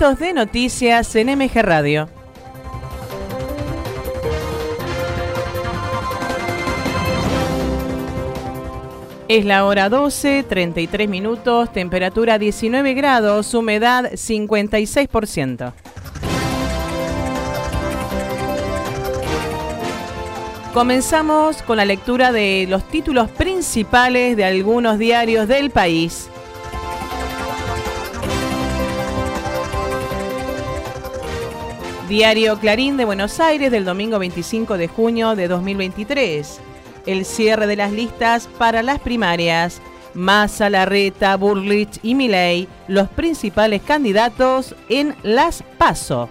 De 0.00 0.32
noticias 0.32 1.14
en 1.14 1.28
MG 1.38 1.60
Radio. 1.60 2.08
Es 9.28 9.44
la 9.44 9.66
hora 9.66 9.90
12, 9.90 10.44
33 10.48 11.06
minutos, 11.06 11.70
temperatura 11.74 12.38
19 12.38 12.94
grados, 12.94 13.52
humedad 13.52 14.12
56%. 14.12 15.74
Comenzamos 20.72 21.60
con 21.60 21.76
la 21.76 21.84
lectura 21.84 22.32
de 22.32 22.66
los 22.70 22.88
títulos 22.88 23.30
principales 23.30 24.34
de 24.34 24.46
algunos 24.46 24.98
diarios 24.98 25.46
del 25.46 25.68
país. 25.68 26.30
Diario 32.10 32.58
Clarín 32.58 32.96
de 32.96 33.04
Buenos 33.04 33.38
Aires 33.38 33.70
del 33.70 33.84
domingo 33.84 34.18
25 34.18 34.76
de 34.76 34.88
junio 34.88 35.36
de 35.36 35.46
2023. 35.46 36.60
El 37.06 37.24
cierre 37.24 37.68
de 37.68 37.76
las 37.76 37.92
listas 37.92 38.48
para 38.58 38.82
las 38.82 38.98
primarias. 38.98 39.80
Massa, 40.12 40.68
Larreta, 40.70 41.36
Burlich 41.36 42.00
y 42.02 42.16
Milei, 42.16 42.66
los 42.88 43.08
principales 43.10 43.82
candidatos 43.82 44.74
en 44.88 45.14
las 45.22 45.62
PASO. 45.78 46.28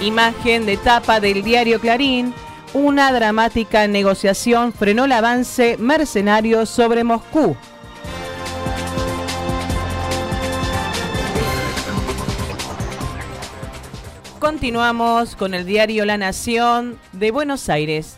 Imagen 0.00 0.66
de 0.66 0.76
tapa 0.76 1.20
del 1.20 1.44
diario 1.44 1.78
Clarín. 1.78 2.34
Una 2.74 3.12
dramática 3.12 3.88
negociación 3.88 4.74
frenó 4.74 5.06
el 5.06 5.12
avance 5.12 5.78
mercenario 5.78 6.66
sobre 6.66 7.02
Moscú. 7.02 7.56
Continuamos 14.38 15.34
con 15.34 15.54
el 15.54 15.64
diario 15.64 16.04
La 16.04 16.18
Nación 16.18 16.98
de 17.12 17.30
Buenos 17.30 17.70
Aires. 17.70 18.16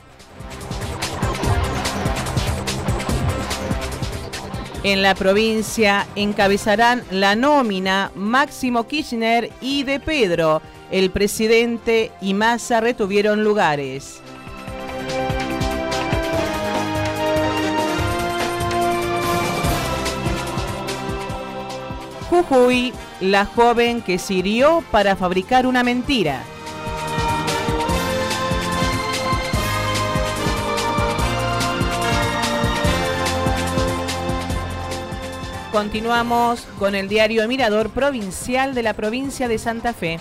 En 4.82 5.02
la 5.02 5.14
provincia 5.14 6.08
encabezarán 6.16 7.04
la 7.10 7.36
nómina 7.36 8.10
Máximo 8.16 8.88
Kirchner 8.88 9.50
y 9.60 9.84
De 9.84 10.00
Pedro. 10.00 10.60
El 10.90 11.10
presidente 11.10 12.10
y 12.20 12.34
Massa 12.34 12.80
retuvieron 12.80 13.44
lugares. 13.44 14.20
Jujuy, 22.30 22.92
la 23.20 23.44
joven 23.44 24.02
que 24.02 24.16
sirvió 24.16 24.84
para 24.92 25.16
fabricar 25.16 25.66
una 25.66 25.82
mentira. 25.82 26.44
Continuamos 35.72 36.68
con 36.78 36.94
el 36.94 37.08
diario 37.08 37.46
Mirador 37.48 37.90
Provincial 37.90 38.76
de 38.76 38.84
la 38.84 38.94
provincia 38.94 39.48
de 39.48 39.58
Santa 39.58 39.92
Fe. 39.92 40.20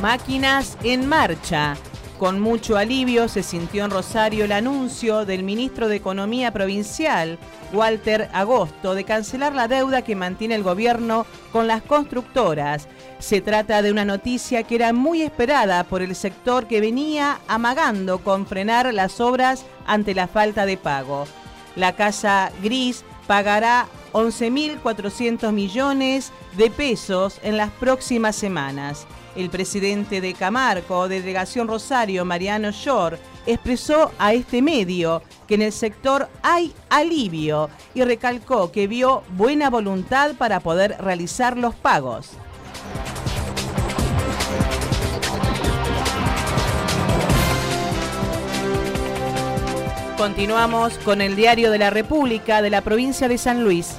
Máquinas 0.00 0.78
en 0.84 1.08
marcha. 1.08 1.76
Con 2.18 2.40
mucho 2.40 2.78
alivio 2.78 3.28
se 3.28 3.42
sintió 3.42 3.84
en 3.84 3.90
Rosario 3.90 4.46
el 4.46 4.52
anuncio 4.52 5.26
del 5.26 5.42
ministro 5.42 5.86
de 5.86 5.96
Economía 5.96 6.50
Provincial, 6.50 7.38
Walter 7.74 8.30
Agosto, 8.32 8.94
de 8.94 9.04
cancelar 9.04 9.54
la 9.54 9.68
deuda 9.68 10.00
que 10.00 10.16
mantiene 10.16 10.54
el 10.54 10.62
gobierno 10.62 11.26
con 11.52 11.66
las 11.66 11.82
constructoras. 11.82 12.88
Se 13.18 13.42
trata 13.42 13.82
de 13.82 13.90
una 13.90 14.06
noticia 14.06 14.62
que 14.62 14.76
era 14.76 14.94
muy 14.94 15.20
esperada 15.20 15.84
por 15.84 16.00
el 16.00 16.14
sector 16.16 16.66
que 16.66 16.80
venía 16.80 17.38
amagando 17.48 18.18
con 18.20 18.46
frenar 18.46 18.94
las 18.94 19.20
obras 19.20 19.66
ante 19.86 20.14
la 20.14 20.26
falta 20.26 20.64
de 20.64 20.78
pago. 20.78 21.26
La 21.74 21.96
Casa 21.96 22.50
Gris 22.62 23.04
pagará 23.26 23.88
11.400 24.14 25.52
millones 25.52 26.32
de 26.56 26.70
pesos 26.70 27.40
en 27.42 27.58
las 27.58 27.70
próximas 27.72 28.36
semanas. 28.36 29.06
El 29.36 29.50
presidente 29.50 30.22
de 30.22 30.32
Camarco, 30.32 31.08
Delegación 31.08 31.68
Rosario, 31.68 32.24
Mariano 32.24 32.70
Shore, 32.70 33.18
expresó 33.44 34.10
a 34.18 34.32
este 34.32 34.62
medio 34.62 35.22
que 35.46 35.56
en 35.56 35.62
el 35.62 35.72
sector 35.72 36.28
hay 36.42 36.72
alivio 36.88 37.68
y 37.94 38.02
recalcó 38.02 38.72
que 38.72 38.86
vio 38.86 39.22
buena 39.36 39.68
voluntad 39.68 40.36
para 40.38 40.60
poder 40.60 40.96
realizar 40.98 41.58
los 41.58 41.74
pagos. 41.74 42.30
Continuamos 50.16 50.96
con 51.04 51.20
el 51.20 51.36
diario 51.36 51.70
de 51.70 51.78
la 51.78 51.90
República 51.90 52.62
de 52.62 52.70
la 52.70 52.80
provincia 52.80 53.28
de 53.28 53.36
San 53.36 53.62
Luis. 53.62 53.96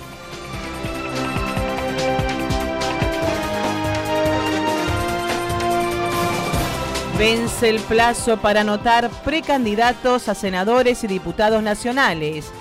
Vence 7.18 7.68
el 7.68 7.80
plazo 7.80 8.38
para 8.38 8.62
anotar 8.62 9.10
precandidatos 9.24 10.30
a 10.30 10.36
senadores 10.36 11.04
y 11.04 11.08
diputados 11.08 11.64
nacionales. 11.64 12.52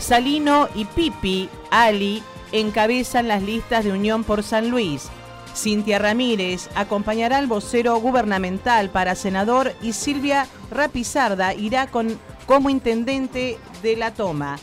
Salino 0.00 0.68
y 0.74 0.84
Pipi 0.84 1.48
Ali 1.70 2.20
encabezan 2.50 3.28
las 3.28 3.40
listas 3.40 3.84
de 3.84 3.92
Unión 3.92 4.24
por 4.24 4.42
San 4.42 4.68
Luis. 4.68 5.08
Cintia 5.54 6.00
Ramírez 6.00 6.68
acompañará 6.74 7.38
al 7.38 7.46
vocero 7.46 8.00
gubernamental 8.00 8.90
para 8.90 9.14
senador 9.14 9.74
y 9.80 9.92
Silvia 9.92 10.48
Rapizarda 10.72 11.54
irá 11.54 11.86
con, 11.86 12.18
como 12.46 12.68
intendente 12.68 13.60
de 13.80 13.94
la 13.94 14.12
toma 14.12 14.58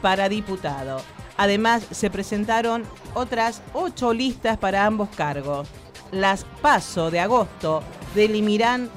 para 0.00 0.28
diputado. 0.28 1.00
Además, 1.36 1.84
se 1.90 2.08
presentaron 2.08 2.84
otras 3.14 3.62
ocho 3.74 4.12
listas 4.12 4.56
para 4.58 4.86
ambos 4.86 5.08
cargos. 5.08 5.66
Las 6.12 6.44
PASO 6.62 7.10
de 7.10 7.18
agosto 7.18 7.82
delimirán 8.16 8.90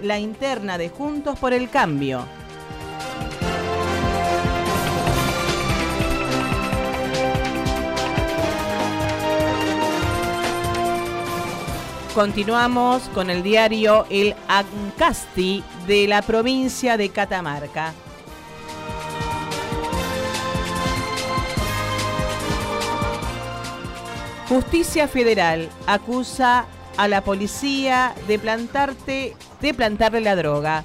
la 0.00 0.18
interna 0.18 0.78
de 0.78 0.88
Juntos 0.88 1.38
por 1.38 1.52
el 1.52 1.68
Cambio. 1.68 2.24
Continuamos 12.14 13.02
con 13.14 13.30
el 13.30 13.42
diario 13.42 14.06
El 14.10 14.34
Ancasti 14.46 15.64
de 15.86 16.06
la 16.06 16.22
provincia 16.22 16.96
de 16.96 17.08
Catamarca. 17.08 17.94
Justicia 24.48 25.08
Federal 25.08 25.70
acusa 25.86 26.66
a 26.96 27.08
la 27.08 27.22
policía 27.22 28.14
de 28.28 28.38
plantarte, 28.38 29.34
de 29.60 29.74
plantarle 29.74 30.20
la 30.20 30.36
droga. 30.36 30.84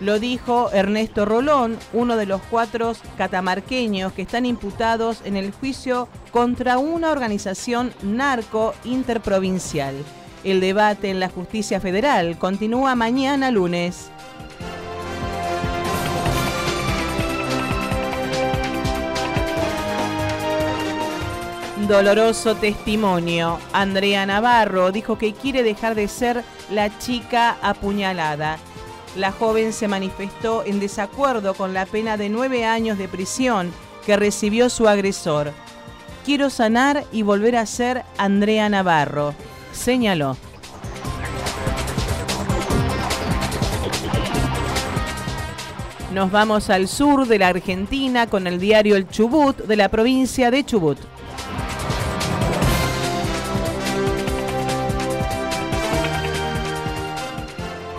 Lo 0.00 0.20
dijo 0.20 0.70
Ernesto 0.72 1.24
Rolón, 1.24 1.76
uno 1.92 2.16
de 2.16 2.26
los 2.26 2.40
cuatro 2.50 2.92
catamarqueños 3.16 4.12
que 4.12 4.22
están 4.22 4.46
imputados 4.46 5.22
en 5.24 5.36
el 5.36 5.50
juicio 5.50 6.08
contra 6.30 6.78
una 6.78 7.10
organización 7.10 7.92
narco 8.02 8.74
interprovincial. 8.84 9.94
El 10.44 10.60
debate 10.60 11.10
en 11.10 11.18
la 11.18 11.28
justicia 11.28 11.80
federal 11.80 12.38
continúa 12.38 12.94
mañana 12.94 13.50
lunes. 13.50 14.10
Doloroso 21.88 22.54
testimonio. 22.54 23.58
Andrea 23.72 24.26
Navarro 24.26 24.92
dijo 24.92 25.16
que 25.16 25.32
quiere 25.32 25.62
dejar 25.62 25.94
de 25.94 26.06
ser 26.06 26.44
la 26.70 26.98
chica 26.98 27.56
apuñalada. 27.62 28.58
La 29.16 29.32
joven 29.32 29.72
se 29.72 29.88
manifestó 29.88 30.64
en 30.66 30.80
desacuerdo 30.80 31.54
con 31.54 31.72
la 31.72 31.86
pena 31.86 32.18
de 32.18 32.28
nueve 32.28 32.66
años 32.66 32.98
de 32.98 33.08
prisión 33.08 33.72
que 34.04 34.18
recibió 34.18 34.68
su 34.68 34.86
agresor. 34.86 35.52
Quiero 36.26 36.50
sanar 36.50 37.04
y 37.10 37.22
volver 37.22 37.56
a 37.56 37.64
ser 37.64 38.04
Andrea 38.18 38.68
Navarro, 38.68 39.34
señaló. 39.72 40.36
Nos 46.12 46.30
vamos 46.30 46.68
al 46.68 46.86
sur 46.86 47.26
de 47.26 47.38
la 47.38 47.48
Argentina 47.48 48.26
con 48.26 48.46
el 48.46 48.60
diario 48.60 48.94
El 48.94 49.08
Chubut 49.08 49.56
de 49.56 49.76
la 49.76 49.88
provincia 49.88 50.50
de 50.50 50.64
Chubut. 50.66 50.98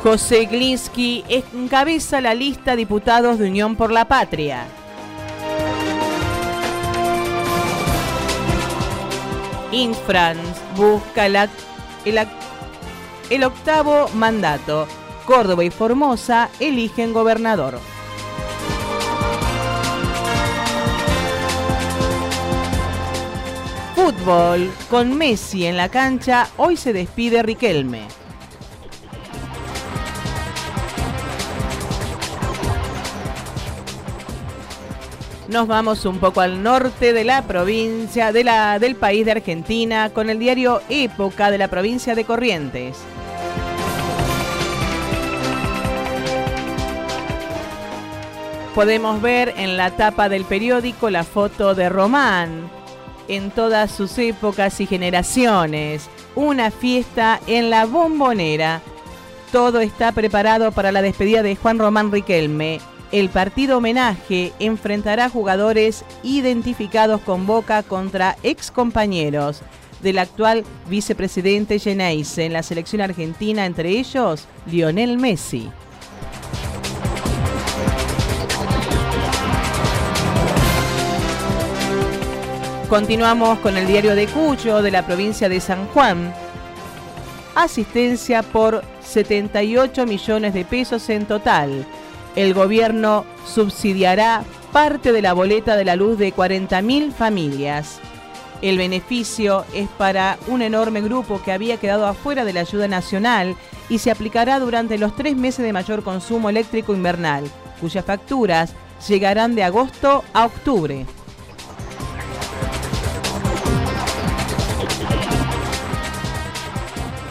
José 0.09 0.45
Glinsky 0.45 1.23
encabeza 1.53 2.19
la 2.19 2.33
lista 2.33 2.75
diputados 2.75 3.37
de 3.37 3.47
Unión 3.47 3.75
por 3.75 3.91
la 3.91 4.05
Patria. 4.05 4.65
Infrans 9.71 10.57
busca 10.75 11.27
el, 11.27 11.35
el, 12.05 12.27
el 13.29 13.43
octavo 13.43 14.07
mandato. 14.15 14.87
Córdoba 15.27 15.63
y 15.63 15.69
Formosa 15.69 16.49
eligen 16.59 17.13
gobernador. 17.13 17.79
Fútbol. 23.93 24.71
Con 24.89 25.15
Messi 25.15 25.67
en 25.67 25.77
la 25.77 25.89
cancha, 25.89 26.47
hoy 26.57 26.77
se 26.77 26.93
despide 26.93 27.43
Riquelme. 27.43 28.18
Nos 35.49 35.67
vamos 35.67 36.05
un 36.05 36.19
poco 36.19 36.41
al 36.41 36.61
norte 36.61 37.11
de 37.11 37.23
la 37.23 37.41
provincia, 37.41 38.31
de 38.31 38.43
la, 38.43 38.77
del 38.77 38.95
país 38.95 39.25
de 39.25 39.31
Argentina, 39.31 40.11
con 40.11 40.29
el 40.29 40.37
diario 40.37 40.79
Época 40.89 41.49
de 41.49 41.57
la 41.57 41.67
provincia 41.67 42.13
de 42.13 42.23
Corrientes. 42.23 42.97
Podemos 48.75 49.19
ver 49.23 49.55
en 49.57 49.75
la 49.75 49.89
tapa 49.89 50.29
del 50.29 50.45
periódico 50.45 51.09
la 51.09 51.23
foto 51.23 51.73
de 51.73 51.89
Román 51.89 52.69
en 53.27 53.49
todas 53.49 53.89
sus 53.89 54.19
épocas 54.19 54.79
y 54.79 54.85
generaciones. 54.85 56.11
Una 56.35 56.69
fiesta 56.69 57.39
en 57.47 57.71
la 57.71 57.87
bombonera. 57.87 58.81
Todo 59.51 59.79
está 59.79 60.11
preparado 60.11 60.71
para 60.71 60.91
la 60.91 61.01
despedida 61.01 61.41
de 61.41 61.55
Juan 61.55 61.79
Román 61.79 62.11
Riquelme. 62.11 62.79
El 63.11 63.29
partido 63.29 63.77
homenaje 63.77 64.53
enfrentará 64.59 65.29
jugadores 65.29 66.05
identificados 66.21 67.21
con 67.21 67.47
Boca 67.47 67.81
contra 67.81 68.35
excompañeros 68.43 69.61
del 70.03 70.19
actual 70.19 70.63
vicepresidente 70.87 71.79
Geneise 71.79 72.45
en 72.45 72.53
la 72.53 72.61
selección 72.61 73.01
argentina, 73.01 73.65
entre 73.65 73.89
ellos 73.89 74.47
Lionel 74.67 75.17
Messi. 75.17 75.71
Continuamos 82.89 83.57
con 83.59 83.75
el 83.75 83.87
diario 83.87 84.15
de 84.15 84.27
Cuyo 84.27 84.83
de 84.83 84.91
la 84.91 85.05
provincia 85.05 85.49
de 85.49 85.59
San 85.59 85.87
Juan. 85.87 86.31
Asistencia 87.55 88.43
por 88.43 88.83
78 89.01 90.05
millones 90.05 90.53
de 90.53 90.63
pesos 90.63 91.09
en 91.09 91.25
total. 91.25 91.85
El 92.35 92.53
gobierno 92.53 93.25
subsidiará 93.45 94.43
parte 94.71 95.11
de 95.11 95.21
la 95.21 95.33
boleta 95.33 95.75
de 95.75 95.85
la 95.85 95.95
luz 95.95 96.17
de 96.17 96.33
40.000 96.33 97.11
familias. 97.11 97.99
El 98.61 98.77
beneficio 98.77 99.65
es 99.73 99.87
para 99.97 100.37
un 100.47 100.61
enorme 100.61 101.01
grupo 101.01 101.41
que 101.41 101.51
había 101.51 101.77
quedado 101.77 102.05
afuera 102.05 102.43
de 102.43 102.53
la 102.53 102.61
ayuda 102.61 102.87
nacional 102.87 103.55
y 103.87 103.99
se 103.99 104.11
aplicará 104.11 104.59
durante 104.59 104.97
los 104.97 105.15
tres 105.15 105.35
meses 105.35 105.65
de 105.65 105.73
mayor 105.73 106.03
consumo 106.03 106.49
eléctrico 106.49 106.93
invernal, 106.93 107.45
cuyas 107.79 108.05
facturas 108.05 108.73
llegarán 109.07 109.55
de 109.55 109.63
agosto 109.63 110.23
a 110.33 110.45
octubre. 110.45 111.05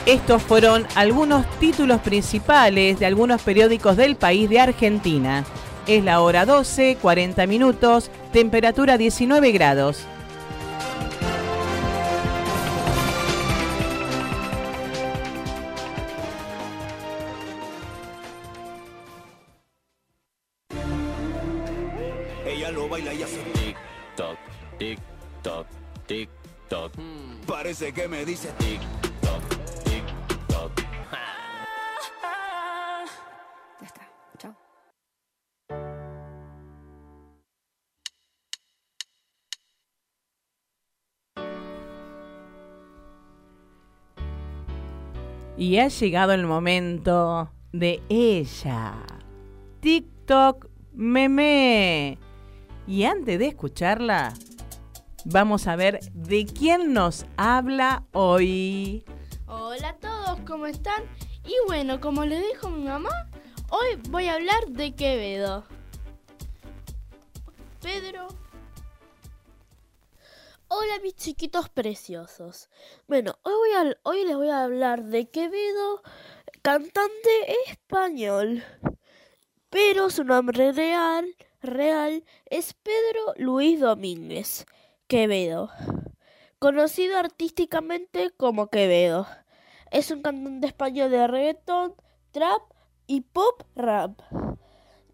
Estos 0.08 0.42
fueron 0.42 0.86
algunos 0.94 1.44
títulos 1.60 2.00
principales 2.00 2.98
de 2.98 3.04
algunos 3.04 3.42
periódicos 3.42 3.98
del 3.98 4.16
país 4.16 4.48
de 4.48 4.58
Argentina. 4.58 5.44
Es 5.86 6.02
la 6.02 6.22
hora 6.22 6.46
12, 6.46 6.96
40 6.96 7.46
minutos, 7.46 8.10
temperatura 8.32 8.96
19 8.96 9.52
grados. 9.52 10.06
Ella 22.46 22.70
lo 22.70 22.88
baila 22.88 23.12
y 23.12 23.22
hace 23.22 23.42
tic 23.52 23.76
toc, 24.16 24.38
tic 24.78 24.98
toc, 25.42 25.66
tic 26.06 26.30
toc. 26.70 26.92
Parece 27.46 27.92
que 27.92 28.08
me 28.08 28.24
dice 28.24 28.48
tic 28.56 28.77
Y 45.58 45.78
ha 45.78 45.88
llegado 45.88 46.32
el 46.34 46.46
momento 46.46 47.50
de 47.72 48.00
ella. 48.08 48.94
TikTok 49.80 50.68
meme. 50.92 52.16
Y 52.86 53.02
antes 53.02 53.40
de 53.40 53.48
escucharla, 53.48 54.34
vamos 55.24 55.66
a 55.66 55.74
ver 55.74 55.98
de 56.14 56.46
quién 56.46 56.92
nos 56.92 57.26
habla 57.36 58.04
hoy. 58.12 59.04
Hola 59.48 59.88
a 59.88 59.96
todos, 59.96 60.38
¿cómo 60.46 60.66
están? 60.66 61.02
Y 61.44 61.54
bueno, 61.66 62.00
como 62.00 62.24
les 62.24 62.40
dijo 62.52 62.70
mi 62.70 62.84
mamá, 62.84 63.28
hoy 63.70 64.00
voy 64.10 64.28
a 64.28 64.34
hablar 64.34 64.64
de 64.68 64.94
Quevedo. 64.94 65.64
Pedro. 67.82 68.28
Hola 70.68 70.98
mis 71.02 71.14
chiquitos 71.14 71.68
preciosos. 71.70 72.68
Bueno, 73.06 73.38
hoy, 73.42 73.52
voy 73.54 73.70
a- 73.72 73.96
hoy 74.02 74.24
les 74.24 74.36
voy 74.36 74.50
a 74.50 74.64
hablar 74.64 75.04
de 75.04 75.28
Quevedo, 75.30 76.02
cantante 76.62 77.30
español. 77.66 78.62
Pero 79.70 80.10
su 80.10 80.24
nombre 80.24 80.72
real, 80.72 81.34
real 81.62 82.24
es 82.46 82.74
Pedro 82.74 83.34
Luis 83.36 83.80
Domínguez 83.80 84.66
Quevedo, 85.06 85.70
conocido 86.58 87.16
artísticamente 87.18 88.30
como 88.36 88.68
Quevedo. 88.68 89.26
Es 89.90 90.10
un 90.10 90.22
cantante 90.22 90.66
español 90.66 91.10
de 91.10 91.26
reggaeton, 91.26 91.94
trap 92.30 92.62
y 93.06 93.22
pop 93.22 93.62
rap. 93.74 94.20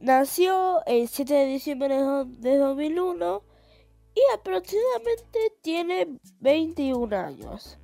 Nació 0.01 0.85
el 0.87 1.09
7 1.09 1.35
de 1.35 1.47
diciembre 1.47 1.95
de 1.97 2.01
do- 2.03 2.25
de 2.25 2.57
2001 2.59 3.43
y 4.15 4.21
aproximadamente 4.35 5.39
tiene 5.63 6.19
21 6.41 7.17
años. 7.17 7.79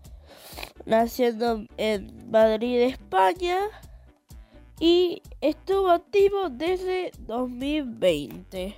Naciendo 0.86 1.64
en 1.76 2.30
Madrid, 2.30 2.80
España 2.82 3.58
y 4.78 5.22
estuvo 5.40 5.90
activo 5.90 6.48
desde 6.48 7.12
2020. 7.20 8.74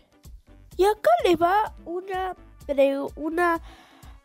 Y 0.76 0.84
acá 0.84 1.11
les 1.24 1.40
va 1.40 1.74
una, 1.84 2.34
pre- 2.66 2.98
una, 3.16 3.61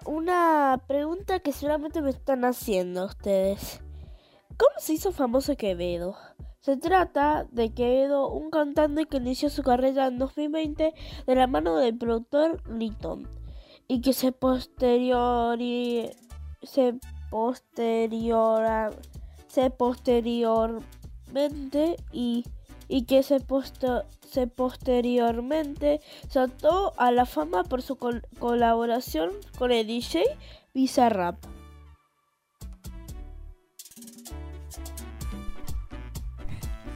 una 0.06 0.82
pregunta 0.88 1.40
que 1.40 1.52
seguramente 1.52 2.02
me 2.02 2.10
están 2.10 2.46
haciendo 2.46 3.06
ustedes. 3.06 3.82
¿Cómo 4.58 4.80
se 4.80 4.94
hizo 4.94 5.12
famoso 5.12 5.56
Quevedo? 5.56 6.16
Se 6.68 6.76
trata 6.76 7.48
de 7.50 7.74
Quevedo, 7.74 8.30
un 8.30 8.50
cantante 8.50 9.06
que 9.06 9.16
inició 9.16 9.50
su 9.50 9.64
carrera 9.64 10.08
en 10.08 10.18
2020 10.18 10.94
de 11.26 11.36
la 11.36 11.48
mano 11.48 11.78
del 11.78 11.98
productor 11.98 12.62
Litton 12.70 13.26
y 13.88 14.02
que 14.02 14.12
se 14.12 14.34
posteriori 14.34 16.10
se 16.62 16.96
se 19.48 19.70
posteriormente 19.70 21.96
y, 22.12 22.44
y 22.90 23.06
que 23.06 23.24
se, 23.24 23.40
se 24.28 24.48
posteriormente 24.48 26.02
saltó 26.28 26.92
a 26.98 27.14
la 27.14 27.26
fama 27.26 27.64
por 27.64 27.82
su 27.82 27.96
col- 27.96 28.28
colaboración 28.40 29.30
con 29.58 29.72
el 29.72 29.88
DJ 29.88 30.26
Bizarrap. 30.74 31.38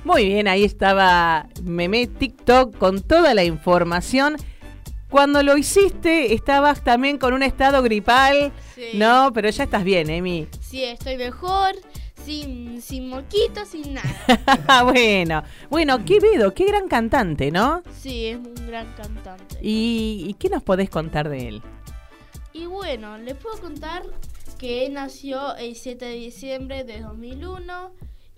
Muy 0.03 0.25
bien, 0.25 0.47
ahí 0.47 0.63
estaba 0.63 1.47
Meme 1.63 2.07
TikTok 2.07 2.75
con 2.77 3.01
toda 3.03 3.35
la 3.35 3.43
información. 3.43 4.35
Cuando 5.11 5.43
lo 5.43 5.57
hiciste, 5.57 6.33
estabas 6.33 6.83
también 6.83 7.19
con 7.19 7.33
un 7.33 7.43
estado 7.43 7.83
gripal. 7.83 8.51
Sí. 8.73 8.91
No, 8.95 9.31
pero 9.33 9.49
ya 9.49 9.65
estás 9.65 9.83
bien, 9.83 10.09
Emi. 10.09 10.47
Sí, 10.59 10.83
estoy 10.83 11.17
mejor, 11.17 11.75
sin, 12.25 12.81
sin 12.81 13.09
moquitos, 13.09 13.67
sin 13.67 13.93
nada. 13.93 14.83
bueno, 14.91 15.43
bueno, 15.69 16.03
Quevedo, 16.03 16.53
qué 16.53 16.65
gran 16.65 16.87
cantante, 16.87 17.51
¿no? 17.51 17.83
Sí, 17.99 18.27
es 18.27 18.37
un 18.37 18.55
gran 18.67 18.91
cantante. 18.93 19.57
¿Y, 19.61 20.25
y 20.27 20.33
qué 20.35 20.49
nos 20.49 20.63
podés 20.63 20.89
contar 20.89 21.29
de 21.29 21.47
él? 21.47 21.61
Y 22.53 22.65
bueno, 22.65 23.17
les 23.19 23.35
puedo 23.35 23.59
contar 23.59 24.03
que 24.57 24.89
nació 24.89 25.55
el 25.57 25.75
7 25.75 26.05
de 26.05 26.15
diciembre 26.15 26.83
de 26.85 27.01
2001 27.01 27.91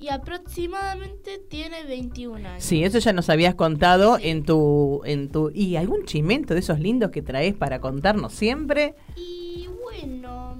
y 0.04 0.10
aproximadamente 0.10 1.40
tiene 1.48 1.86
21 1.86 2.36
años. 2.36 2.62
Sí, 2.62 2.84
eso 2.84 3.00
ya 3.00 3.14
nos 3.14 3.30
habías 3.30 3.56
contado 3.56 4.18
en 4.22 4.44
tu 4.44 5.02
en 5.06 5.30
tu 5.30 5.50
y 5.50 5.78
algún 5.78 6.04
chimento 6.04 6.54
de 6.54 6.60
esos 6.60 6.82
lindos 6.82 7.10
que 7.12 7.22
traes 7.22 7.54
para 7.54 7.80
contarnos 7.80 8.34
siempre. 8.34 8.96
Y 9.16 9.70
bueno, 9.82 10.58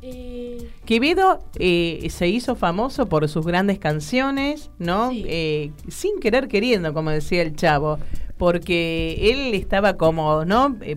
eh, 0.00 0.70
Quevedo 0.86 1.40
eh, 1.58 2.06
se 2.08 2.28
hizo 2.28 2.54
famoso 2.54 3.10
por 3.10 3.28
sus 3.28 3.44
grandes 3.44 3.78
canciones, 3.78 4.70
¿no? 4.78 5.10
Eh, 5.12 5.70
sin 5.88 6.18
querer 6.18 6.48
queriendo, 6.48 6.94
como 6.94 7.10
decía 7.10 7.42
el 7.42 7.56
chavo, 7.56 7.98
porque 8.38 9.18
él 9.20 9.52
estaba 9.52 9.98
como, 9.98 10.46
¿no? 10.46 10.78
Eh, 10.80 10.96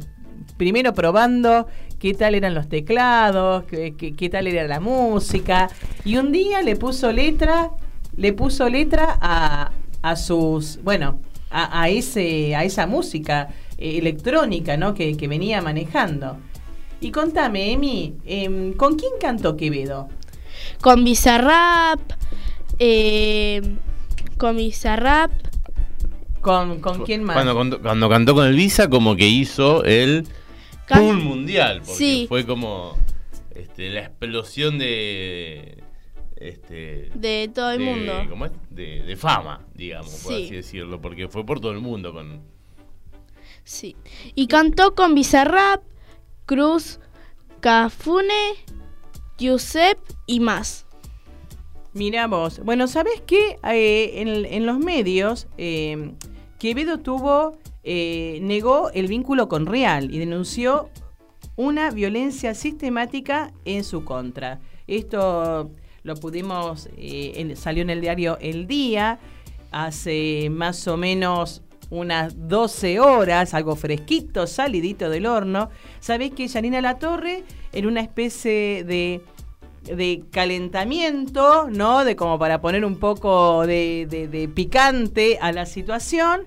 primero 0.55 0.93
probando 0.93 1.67
qué 2.00 2.14
tal 2.14 2.34
eran 2.36 2.54
los 2.56 2.68
teclados, 2.70 3.66
qué, 3.66 3.93
qué- 3.97 4.14
qué 4.16 4.30
tal 4.30 4.47
era 4.47 4.68
la 4.68 4.80
música, 4.80 5.70
y 6.06 6.18
un 6.18 6.32
día 6.32 6.62
le 6.62 6.76
puso 6.76 7.12
letra, 7.12 7.72
le 8.16 8.34
puso 8.34 8.70
letra 8.70 9.18
a, 9.22 9.72
a 10.02 10.16
sus, 10.16 10.80
bueno, 10.84 11.20
a, 11.52 11.82
a 11.82 11.89
ese, 11.89 12.56
a 12.56 12.64
esa 12.64 12.88
música 12.88 13.50
eh, 13.78 13.97
electrónica, 13.97 14.78
¿no? 14.78 14.93
Que, 14.93 15.16
que 15.18 15.28
venía 15.28 15.62
manejando. 15.62 16.38
Y 17.02 17.12
contame, 17.12 17.72
Emi, 17.72 18.16
em, 18.26 18.74
¿con 18.74 18.95
quién 18.97 19.12
cantó 19.22 19.56
Quevedo? 19.56 20.10
con 20.82 21.04
Bizarrap, 21.04 22.00
eh, 22.80 23.62
con 24.38 24.58
Bizarrap, 24.58 25.32
¿Con, 26.41 26.80
con 26.80 27.04
quién 27.04 27.24
más? 27.24 27.36
Cuando, 27.36 27.54
cuando, 27.54 27.82
cuando 27.82 28.10
cantó 28.10 28.34
con 28.34 28.45
el 28.47 28.56
Visa, 28.56 28.89
como 28.89 29.16
que 29.18 29.28
hizo 29.28 29.84
el 29.84 30.26
Can- 30.90 31.00
Pool 31.02 31.18
Mundial. 31.18 31.78
Porque 31.80 31.94
Sí. 31.96 32.26
fue 32.28 32.46
como 32.46 32.98
este, 33.56 33.90
la 33.90 34.02
explosión 34.02 34.78
de. 34.78 35.84
Este, 36.36 37.10
de 37.16 37.50
todo 37.54 37.72
el 37.72 37.80
de- 37.80 37.86
mundo. 37.86 38.14
¿cómo 38.30 38.46
es? 38.46 38.52
De, 38.70 39.02
de 39.04 39.16
fama, 39.18 39.66
digamos, 39.76 40.10
por 40.24 40.34
Sí. 40.34 40.46
así 40.46 40.56
decirlo. 40.56 41.00
Porque 41.02 41.28
fue 41.28 41.46
por 41.46 41.60
todo 41.60 41.72
el 41.72 41.80
mundo. 41.80 42.12
con 42.14 42.42
Sí. 43.64 43.96
Y 44.36 44.48
cantó 44.48 44.96
con 44.96 45.14
Bizarrap, 45.16 45.84
Cruz, 46.46 47.00
Cafune, 47.60 48.56
Giuseppe 49.38 50.14
y 50.26 50.40
más. 50.40 50.86
Mira 51.94 52.28
vos. 52.28 52.60
Bueno, 52.64 52.88
¿sabés 52.88 53.22
qué? 53.28 53.58
Eh, 53.64 54.22
en, 54.22 54.46
en 54.46 54.66
los 54.66 54.80
medios, 54.80 55.48
eh, 55.58 56.14
Quevedo 56.58 57.00
tuvo 57.00 57.58
eh, 57.84 58.39
negó 58.41 58.89
el 58.91 59.07
vínculo 59.07 59.47
con 59.47 59.65
Real 59.65 60.13
y 60.13 60.19
denunció 60.19 60.89
una 61.55 61.91
violencia 61.91 62.53
sistemática 62.53 63.51
en 63.65 63.84
su 63.84 64.03
contra. 64.05 64.59
Esto 64.88 65.71
lo 66.03 66.15
pudimos, 66.15 66.89
eh, 66.97 67.53
salió 67.55 67.84
en 67.84 67.89
el 67.89 68.01
diario 68.01 68.38
El 68.39 68.67
Día 68.67 69.19
hace 69.71 70.49
más 70.51 70.88
o 70.88 70.97
menos 70.97 71.61
unas 71.91 72.47
12 72.47 72.99
horas, 72.99 73.53
algo 73.53 73.75
fresquito, 73.75 74.47
salidito 74.47 75.09
del 75.09 75.25
horno. 75.25 75.69
Sabés 75.99 76.32
que 76.32 76.47
Janina 76.47 76.82
Latorre, 76.82 77.43
en 77.73 77.86
una 77.88 78.01
especie 78.01 78.84
de, 78.84 79.21
de 79.84 80.23
calentamiento, 80.32 81.67
¿no? 81.69 82.05
De 82.05 82.15
como 82.15 82.38
para 82.39 82.61
poner 82.61 82.86
un 82.86 82.97
poco 82.97 83.65
de- 83.65 84.05
de 84.09 84.47
picante 84.47 85.38
a 85.41 85.51
la 85.51 85.65
situación, 85.65 86.41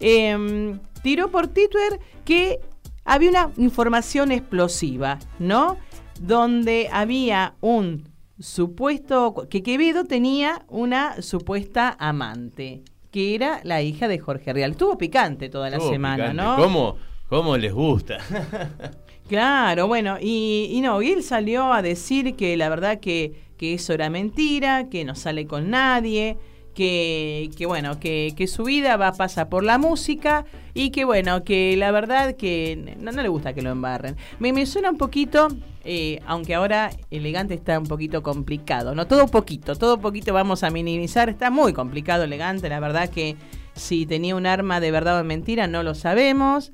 em, 0.00 0.78
tiró 1.02 1.30
por 1.30 1.48
Twitter 1.48 2.00
que 2.24 2.60
había 3.04 3.30
una 3.30 3.50
información 3.56 4.32
explosiva, 4.32 5.18
¿no? 5.38 5.76
Donde 6.20 6.88
había 6.92 7.54
un 7.60 8.08
supuesto, 8.38 9.46
que 9.48 9.62
Quevedo 9.62 10.04
tenía 10.04 10.64
una 10.68 11.22
supuesta 11.22 11.96
amante, 11.98 12.82
que 13.10 13.34
era 13.34 13.60
la 13.64 13.82
hija 13.82 14.08
de 14.08 14.18
Jorge 14.18 14.52
Real. 14.52 14.72
Estuvo 14.72 14.98
picante 14.98 15.48
toda 15.48 15.70
la 15.70 15.76
Estuvo 15.76 15.92
semana, 15.92 16.30
picante. 16.30 16.42
¿no? 16.42 16.56
¿Cómo, 16.56 16.96
¿Cómo 17.28 17.56
les 17.56 17.72
gusta? 17.72 18.18
Claro, 19.28 19.88
bueno, 19.88 20.18
y, 20.20 20.68
y 20.70 20.80
no, 20.82 21.02
y 21.02 21.10
él 21.10 21.24
salió 21.24 21.72
a 21.72 21.82
decir 21.82 22.36
que 22.36 22.56
la 22.56 22.68
verdad 22.68 23.00
que, 23.00 23.32
que 23.58 23.74
eso 23.74 23.92
era 23.92 24.08
mentira, 24.08 24.88
que 24.88 25.04
no 25.04 25.16
sale 25.16 25.48
con 25.48 25.68
nadie, 25.68 26.36
que, 26.76 27.50
que 27.56 27.64
bueno, 27.64 27.98
que, 27.98 28.34
que 28.36 28.46
su 28.46 28.62
vida 28.64 28.96
va 28.98 29.12
pasa 29.12 29.48
por 29.48 29.64
la 29.64 29.78
música 29.78 30.44
y 30.74 30.90
que 30.90 31.06
bueno, 31.06 31.42
que 31.42 31.74
la 31.78 31.90
verdad 31.90 32.36
que 32.36 32.94
no, 33.00 33.10
le 33.10 33.28
gusta 33.28 33.54
que 33.54 33.62
lo 33.62 33.70
embarren. 33.70 34.14
Me, 34.38 34.52
me 34.52 34.66
suena 34.66 34.90
un 34.90 34.98
poquito, 34.98 35.48
eh, 35.84 36.20
aunque 36.26 36.54
ahora 36.54 36.90
elegante 37.10 37.54
está 37.54 37.78
un 37.78 37.86
poquito 37.86 38.22
complicado, 38.22 38.94
¿no? 38.94 39.06
Todo 39.06 39.26
poquito, 39.26 39.74
todo 39.74 39.98
poquito 39.98 40.34
vamos 40.34 40.62
a 40.62 40.70
minimizar, 40.70 41.30
está 41.30 41.50
muy 41.50 41.72
complicado 41.72 42.24
elegante, 42.24 42.68
la 42.68 42.78
verdad 42.78 43.08
que 43.08 43.36
si 43.74 44.04
tenía 44.04 44.36
un 44.36 44.46
arma 44.46 44.78
de 44.78 44.90
verdad 44.90 45.14
o 45.14 45.18
de 45.18 45.24
mentira 45.24 45.66
no 45.66 45.82
lo 45.82 45.94
sabemos. 45.94 46.72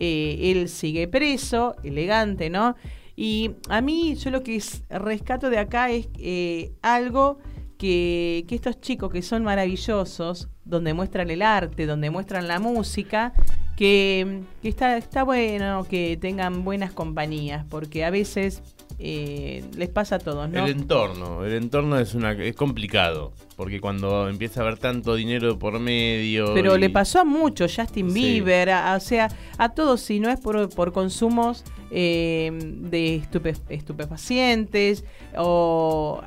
Eh, 0.00 0.50
él 0.52 0.68
sigue 0.68 1.06
preso, 1.08 1.76
elegante, 1.84 2.50
¿no? 2.50 2.74
Y 3.14 3.52
a 3.70 3.80
mí, 3.80 4.14
yo 4.16 4.30
lo 4.30 4.42
que 4.42 4.56
es- 4.56 4.82
rescato 4.90 5.48
de 5.50 5.58
acá 5.58 5.88
es 5.90 6.08
eh, 6.18 6.72
algo 6.82 7.38
que, 7.78 8.44
que 8.48 8.54
estos 8.54 8.80
chicos 8.80 9.12
que 9.12 9.22
son 9.22 9.44
maravillosos, 9.44 10.48
donde 10.64 10.94
muestran 10.94 11.30
el 11.30 11.42
arte, 11.42 11.86
donde 11.86 12.10
muestran 12.10 12.48
la 12.48 12.58
música, 12.58 13.32
que, 13.76 14.40
que 14.62 14.68
está, 14.68 14.96
está 14.96 15.22
bueno 15.24 15.86
que 15.88 16.16
tengan 16.20 16.64
buenas 16.64 16.92
compañías, 16.92 17.64
porque 17.68 18.04
a 18.04 18.10
veces 18.10 18.62
eh, 18.98 19.62
les 19.76 19.90
pasa 19.90 20.16
a 20.16 20.18
todos, 20.18 20.48
¿no? 20.48 20.64
El 20.64 20.70
entorno, 20.72 21.44
el 21.44 21.52
entorno 21.52 21.98
es 21.98 22.14
una 22.14 22.32
es 22.32 22.56
complicado, 22.56 23.32
porque 23.56 23.78
cuando 23.78 24.26
empieza 24.30 24.60
a 24.60 24.62
haber 24.64 24.78
tanto 24.78 25.14
dinero 25.14 25.58
por 25.58 25.78
medio 25.78 26.54
Pero 26.54 26.76
y- 26.76 26.80
le 26.80 26.88
pasó 26.88 27.20
a 27.20 27.24
muchos, 27.24 27.76
Justin 27.76 28.10
Sí. 28.10 28.14
Bieber, 28.14 28.70
a- 28.70 28.94
a- 28.94 28.96
o 28.96 29.00
sea, 29.00 29.28
a 29.58 29.68
todos, 29.74 30.00
si 30.00 30.18
no 30.18 30.30
es 30.30 30.40
por, 30.40 30.70
por 30.70 30.92
consumos 30.92 31.62
eh, 31.90 32.50
de 32.52 33.16
estupe- 33.22 33.60
estupefacientes 33.68 35.04
o 35.36 36.22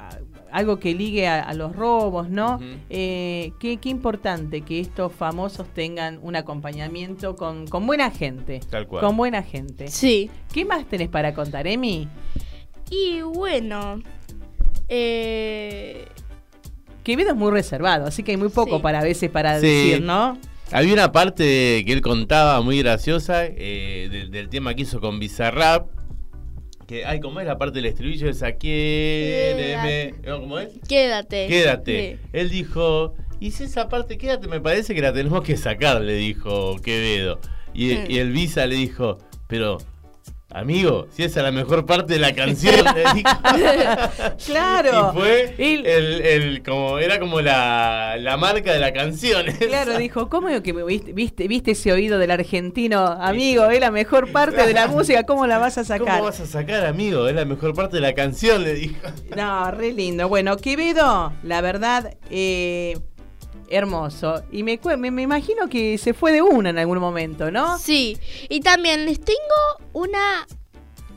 algo 0.51 0.79
que 0.79 0.93
ligue 0.93 1.27
a, 1.27 1.41
a 1.41 1.53
los 1.53 1.75
robos, 1.75 2.29
¿no? 2.29 2.59
Eh, 2.89 3.51
qué, 3.59 3.77
qué 3.77 3.89
importante 3.89 4.61
que 4.61 4.79
estos 4.79 5.13
famosos 5.13 5.67
tengan 5.73 6.19
un 6.21 6.35
acompañamiento 6.35 7.35
con, 7.35 7.67
con 7.67 7.85
buena 7.87 8.11
gente. 8.11 8.59
Tal 8.69 8.87
cual. 8.87 9.03
Con 9.03 9.17
buena 9.17 9.43
gente. 9.43 9.87
Sí. 9.87 10.29
¿Qué 10.53 10.65
más 10.65 10.85
tenés 10.85 11.09
para 11.09 11.33
contar, 11.33 11.67
Emi? 11.67 12.07
Y 12.89 13.21
bueno, 13.21 14.01
eh, 14.87 16.05
Quevedo 17.03 17.29
es 17.31 17.35
muy 17.35 17.51
reservado, 17.51 18.05
así 18.07 18.23
que 18.23 18.31
hay 18.31 18.37
muy 18.37 18.49
poco 18.49 18.77
Sí. 18.77 18.81
para 18.83 18.99
a 18.99 19.03
veces 19.03 19.29
para 19.29 19.59
Sí. 19.59 19.65
decir, 19.67 20.01
¿no? 20.01 20.37
Había 20.71 20.93
una 20.93 21.11
parte 21.11 21.83
que 21.85 21.93
él 21.93 22.01
contaba 22.01 22.61
muy 22.61 22.77
graciosa 22.79 23.45
eh, 23.45 24.07
del, 24.11 24.29
del 24.29 24.49
tema 24.49 24.73
que 24.75 24.83
hizo 24.83 24.99
con 24.99 25.19
Bizarrap. 25.19 25.87
Que, 26.89 27.05
ay, 27.05 27.19
¿cómo 27.19 27.39
es 27.39 27.45
la 27.45 27.59
parte 27.59 27.75
del 27.75 27.85
estribillo 27.85 28.27
esa? 28.27 28.53
Quiéreme. 28.53 30.15
¿No? 30.25 30.39
¿Cómo 30.39 30.57
es? 30.57 30.69
quédate. 30.87 31.45
Quédate. 31.45 32.17
Sí. 32.19 32.29
Él 32.33 32.49
dijo, 32.49 33.13
y 33.39 33.51
si 33.51 33.65
esa 33.65 33.87
parte 33.89 34.17
quédate, 34.17 34.47
me 34.47 34.59
parece 34.59 34.95
que 34.95 35.01
la 35.03 35.13
tenemos 35.13 35.43
que 35.43 35.55
sacar, 35.55 36.01
le 36.01 36.15
dijo 36.15 36.77
Quevedo. 36.81 37.39
Y, 37.75 37.91
y 38.11 38.17
el 38.17 38.31
Visa 38.31 38.65
le 38.65 38.73
dijo, 38.73 39.19
pero, 39.45 39.77
amigo, 40.51 41.07
si 41.11 41.23
esa 41.23 41.39
es 41.39 41.43
la 41.45 41.51
mejor 41.51 41.85
parte 41.85 42.13
de 42.13 42.19
la 42.19 42.33
canción, 42.33 42.83
le 42.95 43.03
dijo. 43.13 43.29
Claro. 44.45 45.11
Y 45.13 45.17
fue 45.17 45.55
el, 45.57 45.85
el- 45.85 46.63
como, 46.63 46.97
era 46.99 47.19
como 47.19 47.41
la, 47.41 48.15
la 48.19 48.37
marca 48.37 48.73
de 48.73 48.79
la 48.79 48.93
canción. 48.93 49.45
Claro, 49.69 49.97
dijo, 49.97 50.29
¿cómo 50.29 50.47
que 50.63 50.73
me 50.73 50.83
viste, 50.83 51.13
viste, 51.13 51.47
viste 51.47 51.71
ese 51.71 51.91
oído 51.91 52.17
del 52.17 52.31
argentino? 52.31 53.05
Amigo, 53.05 53.65
es 53.69 53.79
la 53.79 53.91
mejor 53.91 54.31
parte 54.31 54.65
de 54.65 54.73
la 54.73 54.87
música, 54.95 55.23
¿cómo 55.23 55.45
la 55.47 55.57
vas 55.59 55.77
a 55.77 55.83
sacar? 55.83 56.07
¿Cómo 56.07 56.23
vas 56.23 56.39
a 56.39 56.45
sacar, 56.47 56.85
amigo? 56.85 57.27
Es 57.27 57.35
la 57.35 57.45
mejor 57.45 57.73
parte 57.75 57.97
de 57.97 58.01
la 58.01 58.13
canción, 58.13 58.63
le 58.63 58.73
dijo. 58.73 58.95
No, 59.35 59.69
re 59.71 59.91
lindo. 59.93 60.27
Bueno, 60.27 60.57
Quevedo, 60.57 61.33
la 61.43 61.61
verdad, 61.61 62.15
eh, 62.31 62.97
hermoso. 63.69 64.43
Y 64.51 64.63
me, 64.63 64.79
me, 64.97 65.11
me 65.11 65.21
imagino 65.21 65.67
que 65.69 65.97
se 65.97 66.13
fue 66.13 66.31
de 66.31 66.41
una 66.41 66.69
en 66.69 66.77
algún 66.77 66.99
momento, 66.99 67.51
¿no? 67.51 67.77
Sí, 67.77 68.17
y 68.49 68.61
también 68.61 69.05
les 69.05 69.19
tengo 69.19 69.37
una 69.93 70.47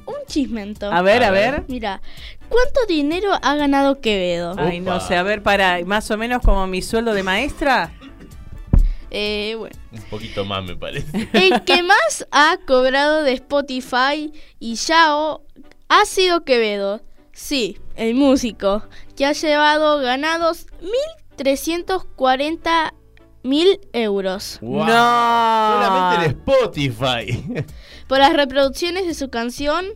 un 0.07 0.27
chismento. 0.27 0.91
A 0.91 1.03
ver, 1.03 1.23
a 1.23 1.31
ver. 1.31 1.65
Mira, 1.69 2.01
¿cuánto 2.49 2.87
dinero 2.89 3.33
ha 3.41 3.55
ganado 3.57 4.01
Quevedo? 4.01 4.55
Ay, 4.59 4.81
no 4.81 5.01
sé, 5.01 5.17
a 5.17 5.23
ver, 5.23 5.43
para, 5.43 5.85
más 5.85 6.11
o 6.11 6.17
menos 6.17 6.43
como 6.43 6.67
mi 6.67 6.83
sueldo 6.83 7.15
de 7.15 7.23
maestra. 7.23 7.93
Eh, 9.11 9.55
bueno. 9.59 9.77
Un 9.93 10.03
poquito 10.03 10.45
más, 10.45 10.65
me 10.65 10.77
parece. 10.77 11.29
El 11.33 11.63
que 11.65 11.83
más 11.83 12.27
ha 12.31 12.59
cobrado 12.67 13.23
de 13.23 13.33
Spotify 13.35 14.33
y 14.59 14.75
Yao 14.75 15.45
ha 15.89 16.05
sido 16.07 16.45
Quevedo. 16.45 17.03
Sí, 17.33 17.79
el 17.97 18.15
músico, 18.15 18.85
que 19.17 19.27
ha 19.27 19.33
llevado 19.33 19.99
ganados 19.99 20.67
1.340 21.43 22.93
mil 23.45 23.81
euros 23.93 24.59
Wow. 24.61 24.87
Solamente 24.87 26.27
el 26.27 26.31
Spotify. 26.33 27.65
por 28.07 28.19
las 28.19 28.33
reproducciones 28.33 29.07
de 29.07 29.15
su 29.15 29.31
canción 29.31 29.87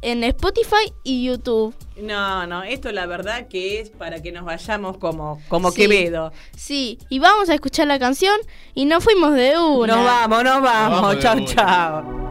en 0.00 0.24
Spotify 0.24 0.92
y 1.04 1.24
YouTube. 1.24 1.74
No, 1.96 2.44
no, 2.46 2.64
esto 2.64 2.90
la 2.90 3.06
verdad 3.06 3.46
que 3.46 3.78
es 3.80 3.90
para 3.90 4.20
que 4.20 4.32
nos 4.32 4.44
vayamos 4.44 4.98
como, 4.98 5.40
como 5.48 5.70
Sí. 5.70 5.82
Quevedo. 5.82 6.32
Sí, 6.56 6.98
y 7.08 7.20
vamos 7.20 7.48
a 7.50 7.54
escuchar 7.54 7.86
la 7.86 8.00
canción 8.00 8.36
y 8.74 8.84
nos 8.84 9.04
fuimos 9.04 9.34
de 9.34 9.56
una. 9.58 9.94
Nos 9.94 10.04
vamos, 10.04 10.44
nos 10.44 10.62
vamos. 10.62 11.18
chao, 11.20 11.38
chao. 11.46 12.30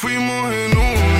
fuimos 0.00 0.50
en 0.54 0.78
una, 0.78 1.19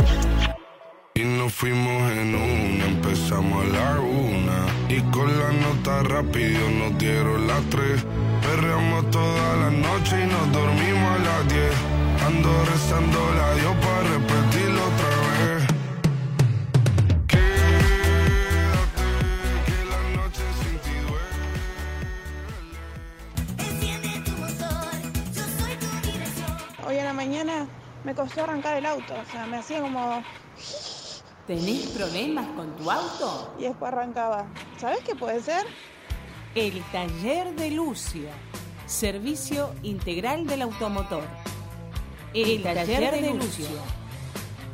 Fuimos 1.51 2.11
en 2.13 2.33
una, 2.33 2.85
empezamos 2.85 3.63
a 3.63 3.67
la 3.67 3.99
una. 3.99 4.65
Y 4.89 5.01
con 5.11 5.27
la 5.37 5.51
nota 5.51 6.01
rápido 6.03 6.69
nos 6.71 6.97
dieron 6.97 7.47
las 7.47 7.61
tres. 7.69 8.05
Perreamos 8.41 9.11
toda 9.11 9.55
la 9.57 9.69
noche 9.69 10.23
y 10.23 10.27
nos 10.27 10.51
dormimos 10.51 11.11
a 11.11 11.19
las 11.19 11.47
diez. 11.49 11.73
Ando 12.25 12.65
rezando 12.65 13.33
la 13.35 13.53
Dios 13.55 13.75
para 13.77 14.01
repetirlo 14.01 14.81
otra 14.81 15.09
vez. 15.27 15.67
Quédate, 17.27 19.05
que 19.65 19.85
la 19.85 20.01
noche 20.15 20.43
sin 20.63 20.75
ti 20.79 20.95
Hoy 26.87 26.97
a 26.97 27.03
la 27.03 27.13
mañana 27.13 27.67
me 28.03 28.15
costó 28.15 28.43
arrancar 28.43 28.77
el 28.77 28.85
auto, 28.85 29.13
o 29.13 29.31
sea, 29.31 29.45
me 29.45 29.57
hacía 29.57 29.81
como... 29.81 30.23
¿Tenés 31.51 31.87
problemas 31.87 32.47
con 32.55 32.73
tu 32.77 32.89
auto? 32.89 33.53
Y 33.59 33.63
después 33.63 33.91
arrancaba. 33.91 34.47
¿Sabes 34.77 34.99
qué 34.99 35.15
puede 35.15 35.41
ser? 35.41 35.65
El 36.55 36.81
taller 36.93 37.53
de 37.55 37.71
Lucio. 37.71 38.29
Servicio 38.85 39.73
integral 39.83 40.47
del 40.47 40.61
automotor. 40.61 41.25
El, 42.33 42.63
taller, 42.63 43.21
de, 43.21 43.33
Lucio. 43.33 43.67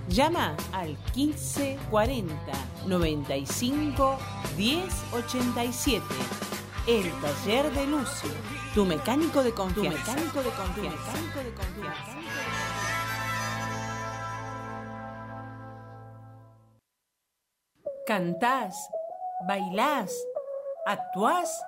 Llama 0.07 0.55
al 0.71 0.89
1540 1.15 2.36
95 2.86 4.19
1087. 4.55 6.05
El 6.86 7.11
taller 7.21 7.73
de 7.73 7.88
Lucio. 7.88 8.30
Tu 8.75 8.86
mecánico 8.86 9.41
de 9.41 9.51
confianza. 9.51 9.97
Tu 10.03 10.11
mecánico 10.11 10.43
de 10.43 10.49
confianza. 10.51 11.11
Tu 11.11 11.17
mecánico 11.17 11.39
de 11.39 11.53
confianza. 11.55 12.17
Cantás, 18.08 18.89
bailás, 19.45 20.14
actuás. 20.86 21.62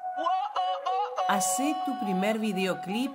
Hacé 1.27 1.75
tu 1.85 1.99
primer 1.99 2.39
videoclip 2.39 3.11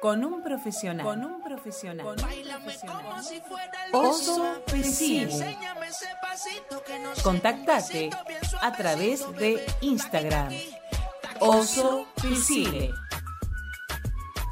con 0.00 0.24
un 0.24 0.42
profesional. 0.42 1.04
Con 1.04 1.22
un 1.22 1.42
profesional. 1.42 2.06
Con 2.06 2.24
un 2.24 2.40
profesional. 2.40 3.26
Oso 3.92 4.62
Pesile. 4.64 5.58
Contactate 7.22 8.08
a 8.62 8.72
través 8.72 9.30
de 9.36 9.62
Instagram. 9.82 10.48
Oso 11.40 12.06
Pesile. 12.22 12.94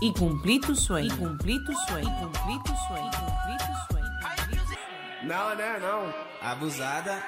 Y 0.02 0.12
cumplí 0.12 0.60
tu 0.60 0.76
sueño. 0.76 1.14
Y 1.14 1.18
cumplí 1.18 1.64
tu 1.64 1.72
sueño. 1.72 2.06
Y 2.06 2.20
cumplí 2.20 2.62
tu 2.64 2.76
sueño. 2.86 3.10
Cumplí 3.10 3.56
tu 3.56 3.72
sueño. 3.86 3.98
Não, 5.22 5.54
né, 5.56 5.78
não. 5.80 6.28
Abusada, 6.40 7.20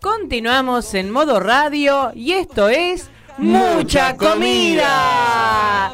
Continuamos 0.00 0.94
en 0.94 1.10
modo 1.10 1.38
radio 1.38 2.12
y 2.14 2.32
esto 2.32 2.70
es 2.70 3.10
Mucha 3.36 4.16
Comida. 4.16 5.92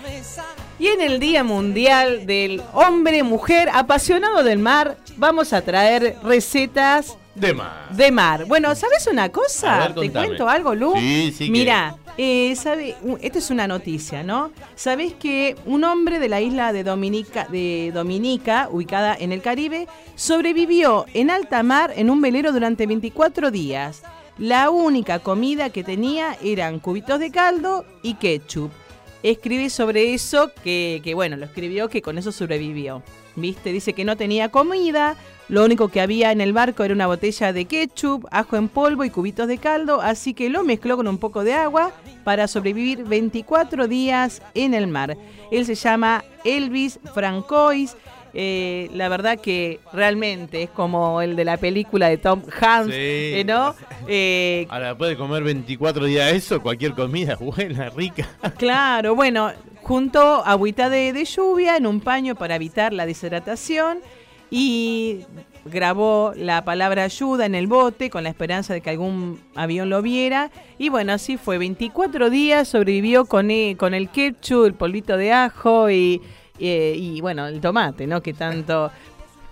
Y 0.79 0.87
en 0.87 1.01
el 1.01 1.19
Día 1.19 1.43
Mundial 1.43 2.27
del 2.27 2.63
Hombre 2.73 3.25
Mujer 3.25 3.71
Apasionado 3.73 4.45
del 4.45 4.61
Mar 4.61 4.99
vamos 5.17 5.53
a 5.53 5.63
traer 5.63 6.17
recetas 6.23 7.17
De 7.37 7.53
mar. 7.53 7.89
de 7.91 8.11
mar. 8.11 8.45
Bueno, 8.47 8.75
¿sabes 8.75 9.07
una 9.07 9.29
cosa? 9.31 9.79
Ver, 9.89 9.95
Te 9.95 10.11
cuento 10.11 10.49
algo, 10.49 10.75
Lu. 10.75 10.95
Sí, 10.97 11.33
sí 11.37 11.45
que- 11.47 11.51
Mira, 11.51 11.95
eh, 12.17 12.57
sabe, 12.57 12.97
esta 13.21 13.39
es 13.39 13.51
una 13.51 13.69
noticia, 13.69 14.23
¿no? 14.23 14.51
¿Sabés 14.75 15.13
que 15.13 15.55
un 15.67 15.85
hombre 15.85 16.19
de 16.19 16.31
la 16.31 16.41
isla 16.41 16.73
de 16.73 16.83
Dominica, 16.83 17.47
de 17.51 17.91
Dominica, 17.93 18.69
ubicada 18.73 19.15
en 19.19 19.33
el 19.33 19.43
Caribe, 19.43 19.87
sobrevivió 20.15 21.05
en 21.13 21.31
alta 21.31 21.63
mar 21.63 21.93
en 21.95 22.09
un 22.11 22.21
velero 22.23 22.53
durante 22.53 22.87
24 22.87 23.51
días? 23.51 24.03
La 24.39 24.71
única 24.71 25.19
comida 25.19 25.71
que 25.71 25.85
tenía 25.85 26.37
eran 26.43 26.79
cubitos 26.81 27.21
de 27.21 27.31
caldo 27.31 27.85
y 28.03 28.15
ketchup. 28.15 28.71
Escribe 29.23 29.71
sobre 29.71 30.15
eso 30.15 30.51
que, 30.63 31.01
que, 31.05 31.15
bueno, 31.15 31.37
lo 31.37 31.45
escribió 31.47 31.89
que 31.89 32.01
con 32.03 32.17
eso 32.19 32.33
sobrevivió. 32.33 33.03
¿Viste? 33.37 33.71
Dice 33.73 33.93
que 33.93 34.05
no 34.05 34.17
tenía 34.17 34.49
comida, 34.51 35.15
lo 35.49 35.65
único 35.65 35.89
que 35.89 36.01
había 36.01 36.33
en 36.33 36.41
el 36.41 36.53
barco 36.55 36.83
era 36.85 36.95
una 36.95 37.07
botella 37.07 37.53
de 37.53 37.67
ketchup, 37.67 38.27
ajo 38.31 38.57
en 38.57 38.69
polvo 38.69 39.05
y 39.05 39.11
cubitos 39.11 39.47
de 39.47 39.59
caldo, 39.59 40.01
así 40.01 40.33
que 40.35 40.49
lo 40.49 40.65
mezcló 40.65 40.97
con 40.97 41.07
un 41.07 41.19
poco 41.19 41.45
de 41.45 41.53
agua 41.53 41.93
para 42.25 42.49
sobrevivir 42.49 43.05
24 43.05 43.87
días 43.89 44.41
en 44.55 44.73
el 44.75 44.87
mar. 44.87 45.17
Él 45.53 45.67
se 45.67 45.75
llama 45.75 46.25
Elvis 46.45 46.99
Francois. 47.15 47.95
eh, 48.39 48.91
la 48.93 49.09
verdad 49.09 49.39
que 49.41 49.81
realmente 49.95 50.63
es 50.65 50.69
como 50.71 51.23
el 51.23 51.37
de 51.37 51.45
la 51.47 51.57
película 51.57 52.09
de 52.09 52.19
Tom 52.19 52.43
Hanks, 52.61 52.87
Sí. 52.93 52.93
eh, 53.01 53.45
¿no? 53.47 53.75
Eh, 54.09 54.67
Ahora, 54.69 54.97
puede 54.97 55.17
comer 55.17 55.43
24 55.43 56.05
días 56.05 56.33
eso, 56.33 56.61
cualquier 56.63 56.93
comida 56.93 57.33
es 57.35 57.39
buena, 57.57 57.89
rica. 57.91 58.29
Claro, 58.59 59.15
bueno, 59.15 59.51
junto 59.87 60.45
agüita 60.45 60.91
de, 60.91 61.13
de 61.13 61.25
lluvia 61.25 61.77
en 61.77 61.87
un 61.87 62.01
paño 62.01 62.35
para 62.35 62.57
evitar 62.57 62.93
la 62.93 63.07
deshidratación 63.07 63.99
y 64.51 65.21
grabó 65.65 66.33
la 66.35 66.65
palabra 66.65 67.05
ayuda 67.05 67.47
en 67.47 67.55
el 67.55 67.69
bote 67.69 68.11
con 68.11 68.25
la 68.25 68.31
esperanza 68.31 68.75
de 68.75 68.81
que 68.81 68.91
algún 68.91 69.39
avión 69.55 69.89
lo 69.89 70.03
viera. 70.03 70.51
Y 70.77 70.89
bueno, 70.89 71.13
así 71.13 71.37
fue. 71.37 71.59
24 71.59 72.31
días 72.31 72.67
sobrevivió 72.67 73.27
con, 73.27 73.53
e- 73.53 73.77
con 73.79 73.95
el 73.95 74.09
ketchup, 74.09 74.65
el 74.67 74.75
polvito 74.75 75.17
de 75.17 75.33
ajo 75.33 75.89
y, 75.89 76.21
eh, 76.59 76.97
y 76.99 77.21
bueno, 77.21 77.47
el 77.47 77.61
tomate, 77.61 78.09
¿no? 78.09 78.21
Que 78.23 78.33
tanto... 78.35 78.91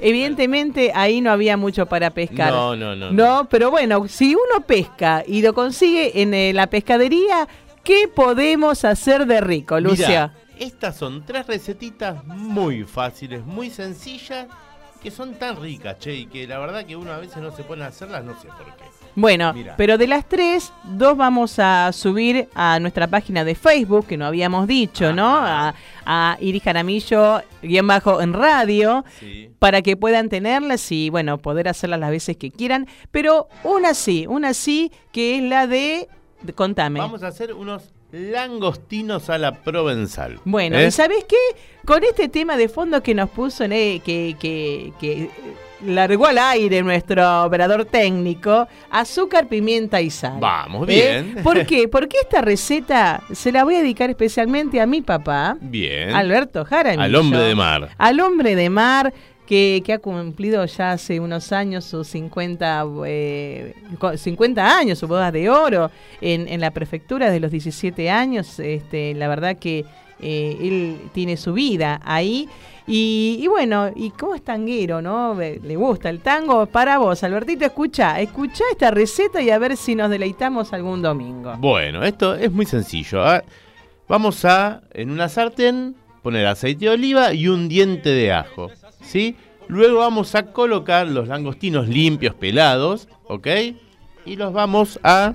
Evidentemente 0.01 0.91
ahí 0.95 1.21
no 1.21 1.31
había 1.31 1.57
mucho 1.57 1.87
para 1.87 2.11
pescar. 2.11 2.53
No, 2.53 2.75
no, 2.75 2.97
no, 2.97 3.13
No, 3.13 3.49
pero 3.49 3.71
bueno, 3.71 4.07
si 4.09 4.35
uno 4.35 4.67
pesca 4.67 5.23
y 5.27 5.41
lo 5.41 5.55
consigue 5.55 6.21
en 6.21 6.35
eh, 6.35 6.53
la 6.53 6.67
pescadería, 6.67 7.47
¿qué 7.85 8.09
podemos 8.09 8.85
hacer 8.85 9.27
de 9.27 9.41
rico, 9.41 9.79
Lucia? 9.79 10.33
Mirá, 10.35 10.67
estas 10.67 10.97
son 10.97 11.25
tres 11.25 11.47
recetitas 11.47 12.25
muy 12.25 12.85
fáciles, 12.85 13.45
muy 13.45 13.71
sencillas, 13.71 14.47
que 15.03 15.11
son 15.11 15.35
tan 15.35 15.61
ricas, 15.61 15.99
che, 15.99 16.15
y 16.15 16.27
que 16.27 16.47
la 16.47 16.59
verdad 16.59 16.87
que 16.87 16.97
uno 16.97 17.13
a 17.13 17.19
veces 17.19 17.37
no 17.37 17.55
se 17.55 17.63
pone 17.63 17.85
a 17.85 17.89
hacerlas, 17.89 18.25
no 18.25 18.33
sé 18.41 18.49
por 18.49 18.75
qué. 18.77 18.85
Bueno, 19.17 19.53
Mira. 19.53 19.75
pero 19.77 19.97
de 19.99 20.07
las 20.07 20.27
tres, 20.29 20.73
dos 20.83 21.17
vamos 21.17 21.59
a 21.59 21.93
subir 21.93 22.49
a 22.55 22.81
nuestra 22.81 23.07
página 23.07 23.45
de 23.45 23.55
Facebook, 23.55 24.07
que 24.07 24.17
no 24.17 24.27
habíamos 24.27 24.67
dicho, 24.67 25.13
¿no? 25.13 25.37
A, 25.37 25.75
a 26.07 26.37
Iris 26.41 26.63
Jaramillo, 26.63 27.43
guion 27.63 27.87
bajo 27.87 28.23
en 28.23 28.33
radio, 28.33 29.05
para 29.59 29.83
que 29.83 29.97
puedan 29.97 30.31
tenerlas 30.31 30.91
y, 30.91 31.11
bueno, 31.11 31.39
poder 31.39 31.69
hacerlas 31.69 32.01
las 32.01 32.11
veces 32.11 32.37
que 32.39 32.51
quieran. 32.51 32.89
Pero 33.11 33.47
una 33.63 33.95
sí, 33.95 34.27
una 34.27 34.55
sí, 34.55 34.91
que 35.13 35.37
es 35.37 35.43
la 35.43 35.67
de... 35.67 36.09
contame. 36.55 37.01
Vamos 37.01 37.23
a 37.23 37.29
hacer 37.29 37.55
unos 37.55 37.83
langostinos 38.13 39.31
a 39.31 39.39
la 39.39 39.63
provenzal. 39.63 40.41
Bueno, 40.45 40.79
¿eh? 40.79 40.87
¿y 40.87 40.91
sabes 40.91 41.25
qué? 41.29 41.37
Con 41.85 42.05
este 42.05 42.29
tema 42.29 42.57
de 42.57 42.69
fondo 42.69 43.03
que 43.03 43.15
nos 43.15 43.31
puso, 43.31 43.65
eh, 43.65 44.01
que, 44.05 44.37
que, 44.39 44.93
que 45.01 45.31
largó 45.85 46.27
al 46.27 46.39
aire 46.39 46.83
nuestro 46.83 47.45
operador 47.45 47.85
técnico, 47.85 48.69
azúcar, 48.91 49.49
pimienta 49.49 50.01
y 50.01 50.11
sal. 50.11 50.39
Vamos, 50.41 50.89
¿Eh? 50.89 51.23
bien. 51.23 51.43
¿Por 51.43 51.67
qué? 51.67 51.89
Porque 51.89 52.19
esta 52.23 52.41
receta 52.41 53.23
se 53.33 53.53
la 53.53 53.65
voy 53.65 53.77
a 53.77 53.79
dedicar 53.79 54.11
especialmente 54.11 54.81
a 54.81 54.87
mi 54.87 55.03
papá, 55.03 55.57
Bien. 55.61 56.15
Alberto 56.15 56.65
Jaramillo. 56.65 57.03
Al 57.03 57.15
hombre 57.15 57.41
de 57.41 57.55
mar. 57.55 57.91
Al 57.99 58.21
hombre 58.21 58.55
de 58.57 58.71
mar. 58.71 59.13
Que, 59.47 59.83
ha 59.93 59.99
cumplido 59.99 60.65
ya 60.65 60.93
hace 60.93 61.21
unos 61.21 61.53
años 61.53 61.85
sus 61.85 62.09
50, 62.09 62.85
eh, 63.07 63.75
co- 63.99 64.17
50 64.17 64.79
años, 64.79 64.99
su 64.99 65.07
boda 65.07 65.31
de 65.31 65.51
oro 65.51 65.91
en, 66.23 66.49
en 66.49 66.61
la 66.61 66.71
prefectura 66.71 67.31
de 67.31 67.41
los 67.41 67.51
17 67.51 68.09
años. 68.11 68.59
Este, 68.59 69.13
la 69.15 69.29
verdad 69.29 69.57
que 69.59 69.85
eh, 70.21 70.57
él 70.61 70.97
tiene 71.13 71.37
su 71.37 71.53
vida 71.53 72.01
ahí. 72.05 72.49
Y, 72.87 73.39
y 73.41 73.47
bueno, 73.47 73.91
y 73.95 74.11
cómo 74.11 74.35
es 74.35 74.43
tanguero, 74.43 75.01
¿no? 75.03 75.35
Le 75.35 75.59
le 75.59 75.77
gusta 75.77 76.09
el 76.11 76.21
tango. 76.21 76.67
Para 76.67 76.97
vos, 76.99 77.23
Albertito, 77.25 77.65
escucha, 77.67 78.21
escucha 78.21 78.65
esta 78.73 78.91
receta 78.91 79.41
y 79.43 79.51
a 79.51 79.59
ver 79.59 79.77
si 79.77 79.95
nos 79.95 80.09
deleitamos 80.11 80.73
algún 80.73 81.01
domingo. 81.03 81.55
Bueno, 81.59 82.03
esto 82.03 82.35
es 82.35 82.51
muy 82.53 82.67
sencillo. 82.67 83.23
¿ah? 83.25 83.43
Vamos 84.09 84.45
a, 84.45 84.83
en 84.93 85.11
una 85.11 85.29
sartén, 85.31 85.97
poner 86.23 86.47
aceite 86.47 86.87
de 86.87 86.91
oliva 86.91 87.33
y 87.35 87.49
un 87.49 87.69
diente 87.69 88.11
de 88.11 88.33
ajo. 88.33 88.71
¿Sí? 89.05 89.37
Luego 89.69 90.01
vamos 90.01 90.35
a 90.35 90.47
colocar 90.47 91.07
los 91.07 91.29
langostinos 91.29 91.89
limpios, 91.89 92.35
pelados, 92.35 93.09
¿ok? 93.29 93.47
Y 94.27 94.37
los 94.37 94.53
vamos 94.53 94.99
a 95.03 95.35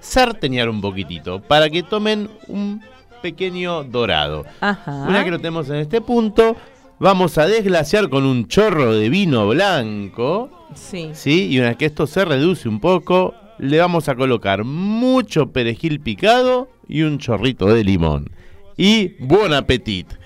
sartenear 0.00 0.68
un 0.68 0.80
poquitito 0.80 1.40
para 1.42 1.70
que 1.70 1.82
tomen 1.82 2.28
un 2.48 2.82
pequeño 3.22 3.84
dorado. 3.84 4.44
Ajá. 4.60 5.06
Una 5.08 5.24
que 5.24 5.30
lo 5.30 5.38
tenemos 5.38 5.68
en 5.70 5.76
este 5.76 6.00
punto, 6.00 6.56
vamos 6.98 7.38
a 7.38 7.46
desglaciar 7.46 8.08
con 8.08 8.24
un 8.24 8.48
chorro 8.48 8.92
de 8.94 9.08
vino 9.08 9.48
blanco. 9.48 10.50
Sí. 10.74 11.10
¿sí? 11.14 11.48
Y 11.50 11.58
una 11.58 11.68
vez 11.68 11.76
que 11.76 11.86
esto 11.86 12.06
se 12.06 12.24
reduce 12.24 12.68
un 12.68 12.80
poco, 12.80 13.34
le 13.58 13.78
vamos 13.78 14.08
a 14.08 14.14
colocar 14.16 14.64
mucho 14.64 15.52
perejil 15.52 16.00
picado 16.00 16.68
y 16.88 17.02
un 17.02 17.18
chorrito 17.18 17.66
de 17.66 17.84
limón. 17.84 18.30
Y 18.76 19.14
buen 19.24 19.52
apetito. 19.52 20.16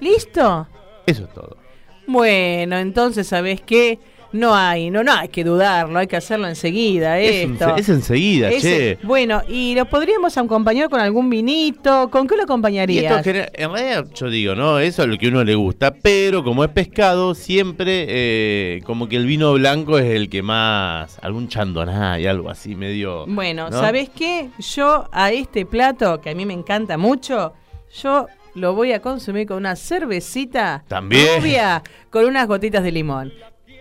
¿Listo? 0.00 0.66
Eso 1.06 1.24
es 1.24 1.34
todo. 1.34 1.56
Bueno, 2.06 2.76
entonces, 2.78 3.26
¿sabes 3.26 3.60
qué? 3.62 3.98
No 4.32 4.52
hay, 4.52 4.90
no, 4.90 5.04
no 5.04 5.12
hay 5.12 5.28
que 5.28 5.44
dudarlo, 5.44 5.96
hay 5.96 6.08
que 6.08 6.16
hacerlo 6.16 6.48
enseguida. 6.48 7.20
Es, 7.20 7.48
esto. 7.48 7.76
es 7.76 7.88
enseguida, 7.88 8.50
che. 8.58 8.98
Bueno, 9.04 9.42
y 9.48 9.76
lo 9.76 9.84
podríamos 9.84 10.36
acompañar 10.36 10.90
con 10.90 10.98
algún 10.98 11.30
vinito. 11.30 12.10
¿Con 12.10 12.26
qué 12.26 12.34
lo 12.34 12.42
Y 12.42 12.44
acompañarías? 12.44 13.24
esto 13.24 13.30
en 13.30 13.72
realidad 13.72 14.06
yo 14.12 14.28
digo, 14.28 14.56
¿no? 14.56 14.80
Eso 14.80 15.02
es 15.04 15.08
lo 15.08 15.18
que 15.18 15.26
a 15.26 15.28
uno 15.28 15.44
le 15.44 15.54
gusta, 15.54 15.94
pero 15.94 16.42
como 16.42 16.64
es 16.64 16.70
pescado, 16.70 17.36
siempre 17.36 18.06
eh, 18.08 18.80
como 18.84 19.08
que 19.08 19.14
el 19.14 19.26
vino 19.26 19.52
blanco 19.52 20.00
es 20.00 20.06
el 20.06 20.28
que 20.28 20.42
más, 20.42 21.16
algún 21.22 21.46
chandoná 21.46 22.18
y 22.18 22.26
algo 22.26 22.50
así 22.50 22.74
medio... 22.74 23.26
Bueno, 23.28 23.70
¿no? 23.70 23.78
¿sabes 23.78 24.08
qué? 24.08 24.48
Yo 24.58 25.08
a 25.12 25.30
este 25.30 25.64
plato, 25.64 26.20
que 26.20 26.30
a 26.30 26.34
mí 26.34 26.44
me 26.44 26.54
encanta 26.54 26.98
mucho, 26.98 27.52
yo 28.02 28.26
lo 28.54 28.74
voy 28.74 28.92
a 28.92 29.00
consumir 29.00 29.46
con 29.46 29.58
una 29.58 29.76
cervecita 29.76 30.84
También. 30.88 31.40
rubia 31.40 31.82
con 32.10 32.24
unas 32.24 32.46
gotitas 32.46 32.82
de 32.82 32.92
limón. 32.92 33.32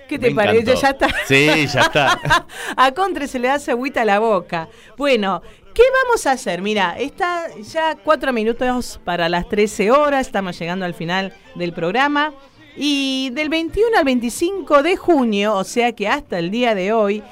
¿Qué 0.07 0.19
te 0.19 0.29
Me 0.29 0.35
parece? 0.35 0.75
Ya 0.75 0.89
está. 0.89 1.07
Sí, 1.25 1.67
ya 1.67 1.81
está. 1.81 2.45
a 2.77 2.91
Contre 2.91 3.27
se 3.27 3.39
le 3.39 3.49
hace 3.49 3.71
agüita 3.71 4.01
a 4.01 4.05
la 4.05 4.19
boca. 4.19 4.67
Bueno, 4.97 5.41
¿qué 5.73 5.83
vamos 6.03 6.27
a 6.27 6.31
hacer? 6.31 6.61
Mira, 6.61 6.95
está 6.99 7.45
ya 7.57 7.95
cuatro 7.95 8.33
minutos 8.33 8.99
para 9.03 9.29
las 9.29 9.47
13 9.47 9.91
horas, 9.91 10.27
estamos 10.27 10.59
llegando 10.59 10.85
al 10.85 10.93
final 10.93 11.33
del 11.55 11.73
programa. 11.73 12.33
Y 12.75 13.29
del 13.33 13.49
21 13.49 13.97
al 13.97 14.03
25 14.03 14.81
de 14.81 14.97
junio, 14.97 15.55
o 15.55 15.63
sea 15.63 15.93
que 15.93 16.07
hasta 16.07 16.39
el 16.39 16.49
día 16.49 16.73
de 16.73 16.91
hoy, 16.91 17.23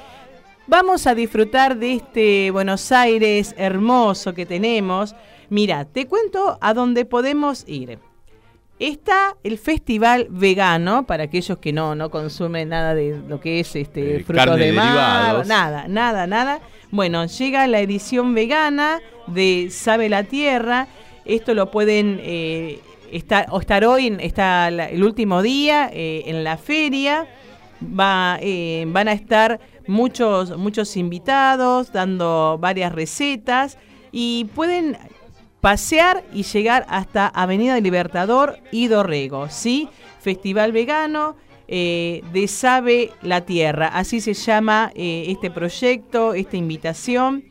vamos 0.68 1.08
a 1.08 1.16
disfrutar 1.16 1.76
de 1.76 1.94
este 1.94 2.50
Buenos 2.52 2.92
Aires 2.92 3.52
hermoso 3.58 4.34
que 4.34 4.46
tenemos. 4.46 5.16
Mira, 5.52 5.84
te 5.84 6.06
cuento 6.06 6.56
a 6.62 6.72
dónde 6.72 7.04
podemos 7.04 7.64
ir. 7.68 7.98
Está 8.78 9.36
el 9.44 9.58
festival 9.58 10.26
vegano 10.30 11.06
para 11.06 11.24
aquellos 11.24 11.58
que 11.58 11.74
no, 11.74 11.94
no 11.94 12.10
consumen 12.10 12.70
nada 12.70 12.94
de 12.94 13.20
lo 13.28 13.38
que 13.38 13.60
es 13.60 13.76
este 13.76 14.16
Eh, 14.16 14.24
frutos 14.24 14.46
carne 14.46 14.64
de 14.64 14.72
mar, 14.72 15.46
nada, 15.46 15.84
nada, 15.88 16.26
nada. 16.26 16.60
Bueno, 16.90 17.26
llega 17.26 17.66
la 17.66 17.80
edición 17.80 18.34
vegana 18.34 19.00
de 19.26 19.68
Sabe 19.70 20.08
la 20.08 20.24
Tierra. 20.24 20.88
Esto 21.26 21.52
lo 21.52 21.70
pueden 21.70 22.18
eh, 22.22 22.80
estar, 23.12 23.44
o 23.50 23.60
estar 23.60 23.84
hoy, 23.84 24.06
en- 24.06 24.20
está 24.20 24.70
la- 24.70 24.88
el 24.88 25.04
último 25.04 25.42
día 25.42 25.90
eh, 25.92 26.22
en 26.26 26.42
la 26.44 26.56
feria. 26.56 27.26
Va, 27.84 28.38
eh, 28.40 28.84
van 28.88 29.06
a 29.08 29.12
estar 29.12 29.60
muchos, 29.86 30.56
muchos 30.56 30.96
invitados 30.96 31.92
dando 31.92 32.56
varias 32.58 32.90
recetas 32.92 33.76
y 34.12 34.46
pueden 34.54 34.96
pasear 35.62 36.24
y 36.34 36.42
llegar 36.42 36.84
hasta 36.88 37.28
Avenida 37.28 37.74
del 37.74 37.84
Libertador 37.84 38.58
y 38.72 38.88
Dorrego, 38.88 39.48
¿sí? 39.48 39.88
Festival 40.20 40.72
Vegano 40.72 41.36
eh, 41.68 42.22
de 42.32 42.48
Sabe 42.48 43.12
la 43.22 43.42
Tierra, 43.42 43.86
así 43.86 44.20
se 44.20 44.34
llama 44.34 44.90
eh, 44.96 45.26
este 45.28 45.52
proyecto, 45.52 46.34
esta 46.34 46.56
invitación. 46.56 47.44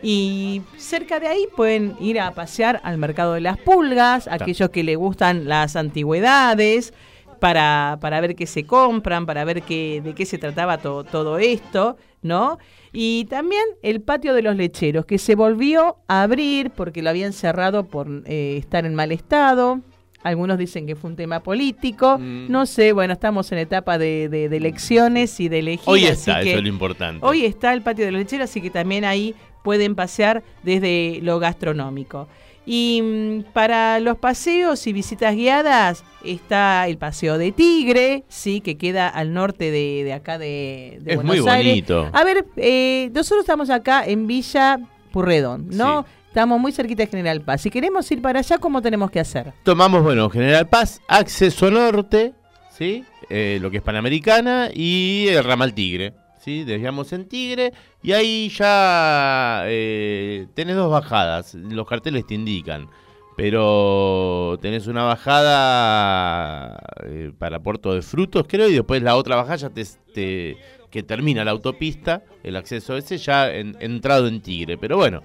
Y 0.00 0.62
cerca 0.76 1.18
de 1.18 1.26
ahí 1.26 1.48
pueden 1.56 1.96
ir 1.98 2.20
a 2.20 2.32
pasear 2.32 2.80
al 2.84 2.96
Mercado 2.96 3.34
de 3.34 3.40
las 3.40 3.58
Pulgas, 3.58 4.28
aquellos 4.28 4.70
que 4.70 4.84
les 4.84 4.96
gustan 4.96 5.48
las 5.48 5.74
antigüedades, 5.74 6.94
para, 7.38 7.98
para 8.00 8.20
ver 8.20 8.34
qué 8.36 8.46
se 8.46 8.64
compran, 8.64 9.26
para 9.26 9.44
ver 9.44 9.62
qué, 9.62 10.00
de 10.02 10.14
qué 10.14 10.26
se 10.26 10.38
trataba 10.38 10.78
to- 10.78 11.04
todo 11.04 11.38
esto, 11.38 11.96
¿no? 12.22 12.58
Y 12.92 13.26
también 13.26 13.62
el 13.82 14.00
patio 14.00 14.34
de 14.34 14.42
los 14.42 14.56
lecheros, 14.56 15.04
que 15.06 15.18
se 15.18 15.34
volvió 15.34 15.96
a 16.08 16.22
abrir 16.22 16.70
porque 16.70 17.02
lo 17.02 17.10
habían 17.10 17.32
cerrado 17.32 17.84
por 17.84 18.08
eh, 18.26 18.56
estar 18.58 18.84
en 18.86 18.94
mal 18.94 19.12
estado. 19.12 19.80
Algunos 20.24 20.58
dicen 20.58 20.84
que 20.86 20.96
fue 20.96 21.10
un 21.10 21.16
tema 21.16 21.40
político. 21.40 22.18
Mm. 22.18 22.50
No 22.50 22.66
sé, 22.66 22.92
bueno, 22.92 23.12
estamos 23.12 23.52
en 23.52 23.58
etapa 23.58 23.98
de, 23.98 24.28
de- 24.28 24.48
de 24.48 24.56
elecciones 24.56 25.38
y 25.38 25.48
de 25.48 25.60
elegir. 25.60 25.84
Hoy 25.86 26.04
está, 26.04 26.40
eso 26.40 26.56
es 26.56 26.62
lo 26.62 26.68
importante. 26.68 27.24
Hoy 27.24 27.44
está 27.44 27.72
el 27.72 27.82
patio 27.82 28.04
de 28.04 28.10
los 28.12 28.20
lecheros, 28.20 28.50
así 28.50 28.60
que 28.60 28.70
también 28.70 29.04
ahí 29.04 29.34
pueden 29.62 29.94
pasear 29.94 30.42
desde 30.64 31.20
lo 31.22 31.38
gastronómico. 31.38 32.26
Y 32.70 33.00
mm, 33.02 33.52
para 33.54 33.98
los 33.98 34.18
paseos 34.18 34.86
y 34.86 34.92
visitas 34.92 35.34
guiadas 35.34 36.04
está 36.22 36.86
el 36.86 36.98
Paseo 36.98 37.38
de 37.38 37.50
Tigre, 37.50 38.24
sí, 38.28 38.60
que 38.60 38.76
queda 38.76 39.08
al 39.08 39.32
norte 39.32 39.70
de, 39.70 40.04
de 40.04 40.12
acá 40.12 40.36
de, 40.36 40.98
de 41.00 41.12
Es 41.12 41.16
Buenos 41.16 41.38
muy 41.40 41.48
Aires. 41.48 41.72
bonito. 41.72 42.10
A 42.12 42.24
ver, 42.24 42.44
eh, 42.56 43.10
nosotros 43.14 43.40
estamos 43.40 43.70
acá 43.70 44.04
en 44.04 44.26
Villa 44.26 44.78
Purredón, 45.12 45.68
¿no? 45.70 46.04
Estamos 46.26 46.60
muy 46.60 46.72
cerquita 46.72 47.04
de 47.04 47.06
General 47.08 47.40
Paz. 47.40 47.62
Si 47.62 47.70
queremos 47.70 48.10
ir 48.12 48.20
para 48.20 48.40
allá, 48.40 48.58
¿cómo 48.58 48.82
tenemos 48.82 49.10
que 49.10 49.20
hacer? 49.20 49.54
Tomamos, 49.62 50.02
bueno, 50.02 50.28
General 50.28 50.68
Paz, 50.68 51.00
acceso 51.08 51.70
norte, 51.70 52.34
¿sí? 52.76 53.02
Eh, 53.30 53.58
lo 53.62 53.70
que 53.70 53.78
es 53.78 53.82
Panamericana 53.82 54.68
y 54.74 55.26
el 55.30 55.42
ramal 55.42 55.72
Tigre, 55.72 56.12
¿sí? 56.44 56.64
Desviamos 56.64 57.14
en 57.14 57.26
Tigre 57.26 57.72
y 58.02 58.12
ahí 58.12 58.48
ya 58.50 59.62
eh, 59.66 60.46
tenés 60.54 60.76
dos 60.76 60.90
bajadas, 60.90 61.54
los 61.54 61.86
carteles 61.86 62.26
te 62.26 62.34
indican. 62.34 62.88
Pero 63.36 64.58
tenés 64.60 64.88
una 64.88 65.04
bajada 65.04 66.78
eh, 67.04 67.30
para 67.38 67.60
Puerto 67.60 67.94
de 67.94 68.02
Frutos, 68.02 68.44
creo, 68.48 68.68
y 68.68 68.74
después 68.74 69.00
la 69.02 69.16
otra 69.16 69.36
bajada 69.36 69.56
ya 69.56 69.70
te, 69.70 69.84
te- 70.12 70.56
que 70.90 71.02
termina 71.04 71.44
la 71.44 71.52
autopista, 71.52 72.22
el 72.42 72.56
acceso 72.56 72.96
ese 72.96 73.16
ya 73.18 73.50
en- 73.54 73.76
entrado 73.80 74.26
en 74.26 74.40
Tigre. 74.40 74.76
Pero 74.76 74.96
bueno, 74.96 75.22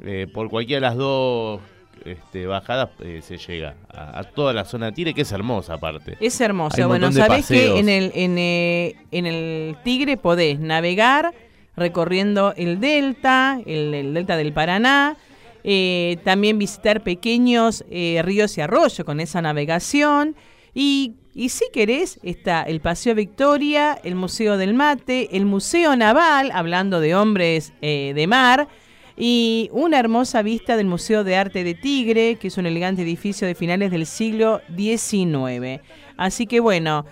eh, 0.00 0.26
por 0.32 0.48
cualquiera 0.48 0.78
de 0.86 0.90
las 0.90 0.96
dos 0.96 1.60
este, 2.04 2.46
bajadas 2.46 2.90
eh, 3.00 3.20
se 3.22 3.36
llega 3.36 3.74
a, 3.92 4.20
a 4.20 4.24
toda 4.24 4.52
la 4.52 4.64
zona 4.64 4.86
de 4.86 4.92
Tigre, 4.92 5.14
que 5.14 5.22
es 5.22 5.32
hermosa 5.32 5.74
aparte. 5.74 6.16
Es 6.20 6.84
un 6.84 6.90
Bueno, 6.90 7.06
sabés 7.12 7.48
que 7.48 7.78
en 7.80 7.88
el, 7.88 8.12
en, 8.14 8.38
eh, 8.38 8.94
en 9.10 9.26
el 9.26 9.76
Tigre 9.82 10.16
podés 10.16 10.60
navegar 10.60 11.34
recorriendo 11.76 12.54
el 12.56 12.80
delta, 12.80 13.60
el, 13.64 13.94
el 13.94 14.14
delta 14.14 14.36
del 14.36 14.52
Paraná, 14.52 15.16
eh, 15.62 16.18
también 16.24 16.58
visitar 16.58 17.02
pequeños 17.02 17.84
eh, 17.90 18.20
ríos 18.24 18.56
y 18.56 18.60
arroyos 18.60 19.04
con 19.04 19.20
esa 19.20 19.42
navegación. 19.42 20.36
Y, 20.74 21.14
y 21.34 21.50
si 21.50 21.66
querés, 21.72 22.18
está 22.22 22.62
el 22.62 22.80
Paseo 22.80 23.14
Victoria, 23.14 23.98
el 24.04 24.14
Museo 24.14 24.56
del 24.56 24.74
Mate, 24.74 25.36
el 25.36 25.44
Museo 25.44 25.96
Naval, 25.96 26.50
hablando 26.52 27.00
de 27.00 27.14
hombres 27.14 27.72
eh, 27.82 28.12
de 28.14 28.26
mar, 28.26 28.68
y 29.16 29.68
una 29.72 29.98
hermosa 29.98 30.40
vista 30.40 30.78
del 30.78 30.86
Museo 30.86 31.24
de 31.24 31.36
Arte 31.36 31.62
de 31.62 31.74
Tigre, 31.74 32.36
que 32.36 32.48
es 32.48 32.56
un 32.56 32.64
elegante 32.64 33.02
edificio 33.02 33.46
de 33.46 33.54
finales 33.54 33.90
del 33.90 34.06
siglo 34.06 34.62
XIX. 34.74 35.82
Así 36.16 36.46
que 36.46 36.60
bueno, 36.60 37.04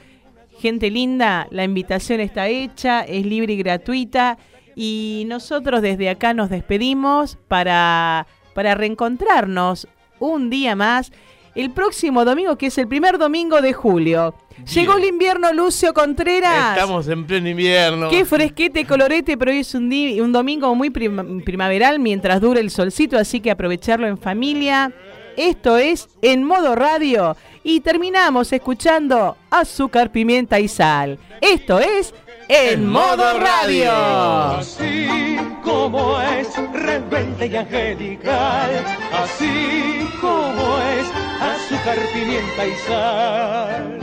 gente 0.59 0.91
linda, 0.91 1.47
la 1.51 1.65
invitación 1.65 2.21
está 2.21 2.49
hecha, 2.49 3.03
es 3.03 3.25
libre 3.25 3.53
y 3.55 3.57
gratuita, 3.59 4.39
y 4.75 5.25
nosotros 5.27 5.83
desde 5.83 6.09
acá 6.11 6.35
nos 6.35 6.51
despedimos 6.51 7.39
para, 7.49 8.27
para 8.55 8.75
reencontrarnos 8.75 9.89
un 10.21 10.51
día 10.51 10.77
más 10.77 11.13
el 11.55 11.71
próximo 11.71 12.25
domingo, 12.25 12.57
que 12.57 12.67
es 12.67 12.79
el 12.79 12.87
primer 12.87 13.19
domingo 13.19 13.61
de 13.61 13.73
julio. 13.73 14.35
Llegó 14.75 14.97
el 14.97 15.05
invierno, 15.05 15.53
Lucio 15.53 15.93
Contreras. 15.93 16.77
Estamos 16.77 17.09
en 17.09 17.25
pleno 17.27 17.49
invierno. 17.49 18.11
Qué 18.11 18.25
fresquete, 18.25 18.85
colorete, 18.85 19.37
pero 19.37 19.51
hoy 19.51 19.59
es 19.61 19.75
un, 19.75 19.85
un 20.21 20.33
domingo 20.33 20.73
muy 20.75 20.91
prim- 20.91 21.43
primaveral 21.45 21.99
mientras 21.99 22.41
dure 22.41 22.61
el 22.61 22.71
solcito, 22.71 23.17
así 23.19 23.41
que 23.41 23.51
aprovecharlo 23.51 24.07
en 24.07 24.19
familia. 24.19 24.93
Esto 25.39 25.76
es 25.76 26.09
En 26.20 26.43
Modo 26.43 26.74
Radio 26.74 27.36
y 27.62 27.78
terminamos 27.78 28.53
escuchando 28.53 29.36
Azúcar, 29.51 30.11
Pimienta 30.11 30.59
y 30.59 30.66
Sal. 30.66 31.16
Esto 31.41 31.78
es 31.78 32.12
en 32.49 32.89
modo 32.89 33.39
radio. 33.39 33.93
Así 33.93 35.39
como 35.62 36.20
es 36.20 36.49
rebelde 36.72 37.47
y 37.47 37.57
angelical, 37.57 38.84
así 39.12 40.09
como 40.20 40.78
es 40.99 41.07
azúcar, 41.41 41.99
pimienta 42.12 42.66
y 42.66 42.74
sal. 42.84 43.99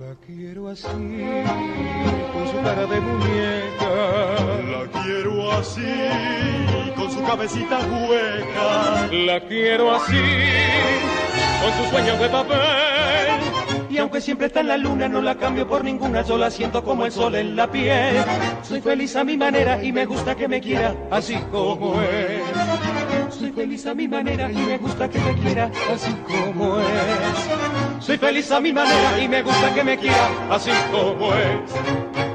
La 0.00 0.14
quiero 0.26 0.68
así, 0.68 1.24
con 2.44 2.52
su 2.52 2.62
cara 2.62 2.86
de 2.86 3.00
muñeca. 3.00 3.90
La 4.70 5.02
quiero 5.02 5.52
así, 5.52 6.94
con 6.96 7.10
su 7.10 7.22
cabecita 7.24 7.78
hueca. 7.78 9.08
La 9.12 9.40
quiero 9.40 9.94
así, 9.94 10.20
con 11.62 11.72
sus 11.72 11.88
sueños 11.90 12.18
de 12.18 12.28
papel. 12.28 13.24
Y 13.88 13.98
aunque 13.98 14.20
siempre 14.20 14.48
está 14.48 14.60
en 14.60 14.68
la 14.68 14.76
luna, 14.76 15.08
no 15.08 15.22
la 15.22 15.36
cambio 15.36 15.68
por 15.68 15.84
ninguna, 15.84 16.22
yo 16.22 16.36
la 16.36 16.50
siento 16.50 16.82
como 16.82 17.06
el 17.06 17.12
sol 17.12 17.34
en 17.36 17.54
la 17.54 17.70
piel. 17.70 18.16
Soy 18.62 18.80
feliz 18.80 19.14
a 19.14 19.22
mi 19.22 19.36
manera 19.36 19.82
y 19.82 19.92
me 19.92 20.04
gusta 20.04 20.34
que 20.34 20.48
me 20.48 20.60
quiera 20.60 20.94
así 21.12 21.36
como 21.52 22.00
es. 22.00 22.42
Soy 23.38 23.52
feliz 23.52 23.86
a 23.86 23.94
mi 23.94 24.08
manera 24.08 24.50
y 24.50 24.56
me 24.56 24.78
gusta 24.78 25.08
que 25.08 25.18
me 25.20 25.34
quiera 25.34 25.70
así 25.92 26.12
como 26.26 26.80
es. 26.80 28.04
Soy 28.04 28.18
feliz 28.18 28.50
a 28.50 28.60
mi 28.60 28.72
manera 28.72 29.22
y 29.22 29.28
me 29.28 29.42
gusta 29.42 29.72
que 29.74 29.84
me 29.84 29.96
quiera 29.96 30.28
así 30.50 30.70
como 30.90 31.32
es. 31.32 32.33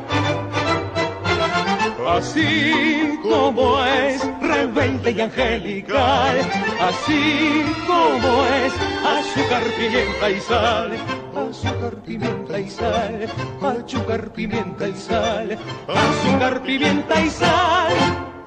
Así 2.07 3.19
como 3.21 3.83
es, 3.83 4.21
rebelde 4.41 5.11
y 5.11 5.21
angelical, 5.21 6.37
así 6.79 7.65
como 7.85 8.45
es, 8.45 8.73
azúcar, 9.05 9.63
pimienta 9.77 10.29
y 10.29 10.39
sal, 10.39 10.91
azúcar, 11.35 11.95
pimienta 12.05 12.59
y 12.59 12.69
sal, 12.69 13.29
azúcar, 13.61 14.29
pimienta 14.31 14.87
y 14.87 14.93
sal, 14.93 15.57
azúcar, 15.87 16.63
pimienta 16.63 17.21
y 17.21 17.29
sal. 17.29 18.38